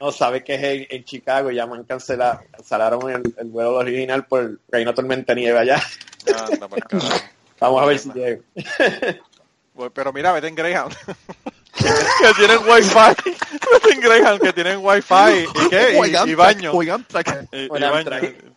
[0.00, 3.74] No, sabe que es en, en Chicago, ya me han cancelado, cancelaron el, el vuelo
[3.76, 5.82] original por que hay una tormenta de nieve allá.
[6.26, 6.68] Anda.
[7.60, 8.42] Vamos a ver si llego.
[9.94, 10.94] Pero mira, vete en Greyhound.
[11.76, 12.94] que tienen wifi.
[13.72, 15.48] vete en Greyhound, que tienen wifi.
[15.64, 15.92] ¿Y qué?
[15.92, 16.82] Y, y baño.
[16.82, 17.04] Y, baño.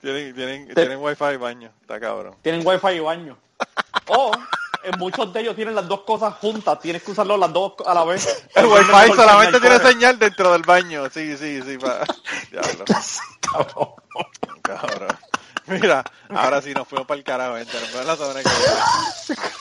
[0.02, 1.72] Tienen, tienen, tienen wifi y baño.
[1.82, 2.36] Está cabrón.
[2.42, 3.38] Tienen wifi y baño.
[4.12, 4.32] O
[4.84, 6.80] en muchos de ellos tienen las dos cosas juntas.
[6.80, 8.46] Tienes que usarlo las dos a la vez.
[8.56, 11.10] El wifi solamente tiene señal dentro del baño.
[11.10, 11.78] Sí, sí, sí.
[11.78, 12.04] Pa...
[12.52, 12.86] Diablo.
[14.62, 15.18] Cabrón.
[15.68, 17.80] Mira, ahora sí nos fuimos para el carajo, gente.
[17.80, 19.60] Nos vemos la semana que viene.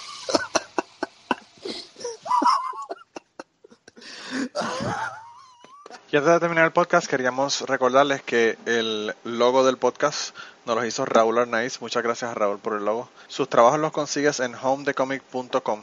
[6.10, 10.34] Y antes de terminar el podcast, queríamos recordarles que el logo del podcast
[10.68, 11.80] nos lo hizo Raúl Arnaiz.
[11.80, 13.08] Muchas gracias a Raúl por el logo.
[13.26, 15.82] Sus trabajos los consigues en homedecomic.com.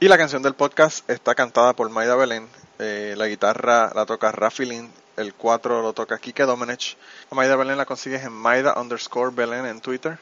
[0.00, 2.48] Y la canción del podcast está cantada por Maida Belén.
[2.78, 4.90] Eh, la guitarra la toca Rafi Lin.
[5.18, 6.96] El 4 lo toca Kike Domenech.
[7.30, 10.18] A Maida Belén la consigues en Maida underscore Belén en Twitter.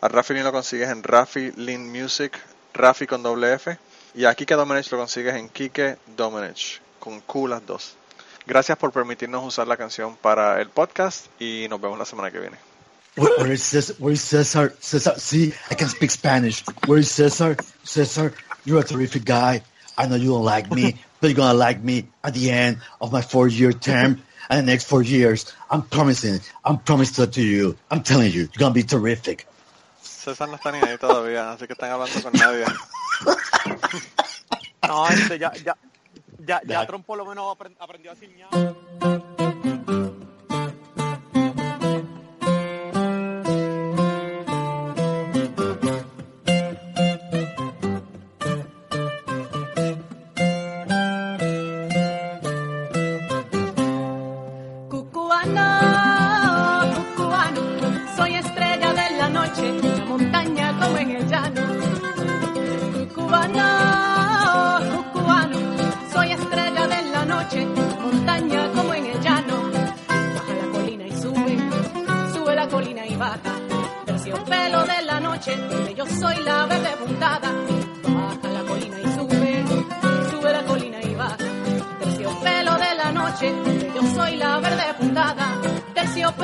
[0.00, 2.38] A Rafi Lin lo consigues en Rafi Lin Music.
[2.72, 3.76] Rafi con doble F.
[4.14, 6.80] Y a Kike Domenech lo consigues en Kike Domenech.
[7.00, 7.96] Con Q las dos.
[8.46, 12.38] Gracias por permitirnos usar la canción para el podcast y nos vemos la semana que
[12.38, 12.69] viene.
[13.16, 13.94] Where, where is Cesar?
[13.94, 14.74] Where is Cesar?
[14.80, 16.64] Cesar, see, I can speak Spanish.
[16.86, 17.56] Where is Cesar?
[17.84, 18.34] Cesar,
[18.64, 19.62] you're a terrific guy.
[19.98, 23.12] I know you don't like me, but you're gonna like me at the end of
[23.12, 25.52] my four-year term and the next four years.
[25.70, 26.40] I'm promising.
[26.64, 27.76] I'm promising that to you.
[27.90, 29.46] I'm telling you, you're gonna be terrific.
[30.02, 32.64] César no está ni ahí todavía, así que están hablando con nadie.
[34.90, 35.76] No, este, ya, ya,
[36.44, 38.34] ya, ya Trump por lo menos aprendió a decir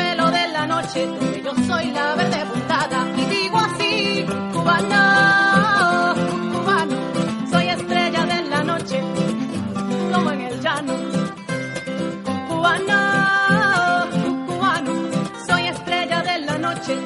[0.07, 1.09] Terciopelo de la noche,
[1.43, 3.07] yo soy la verde puntada.
[3.17, 6.15] Y digo así, cubano,
[6.53, 6.97] cubano,
[7.51, 9.01] soy estrella de la noche,
[10.13, 10.95] como en el llano.
[12.49, 14.07] Cubano,
[14.47, 14.93] cubano,
[15.47, 16.97] soy estrella de la noche,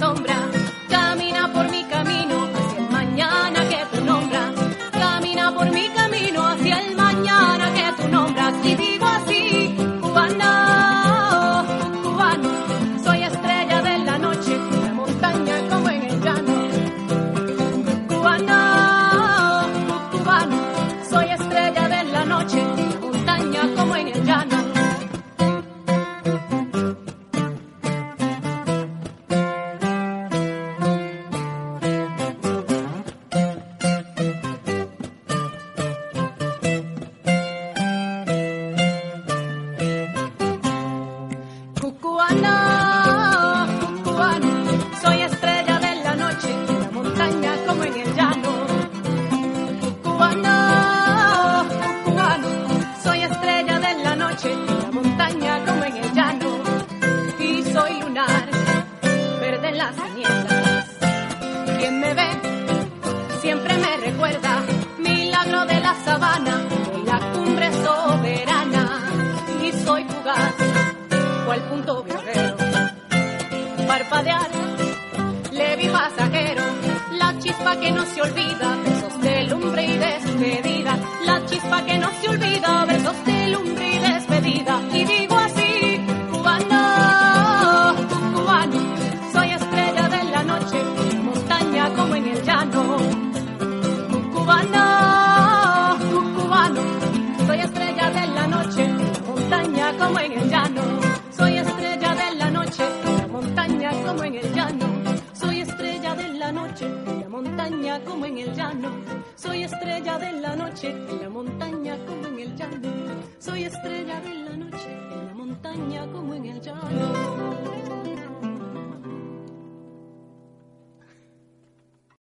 [0.00, 0.47] luz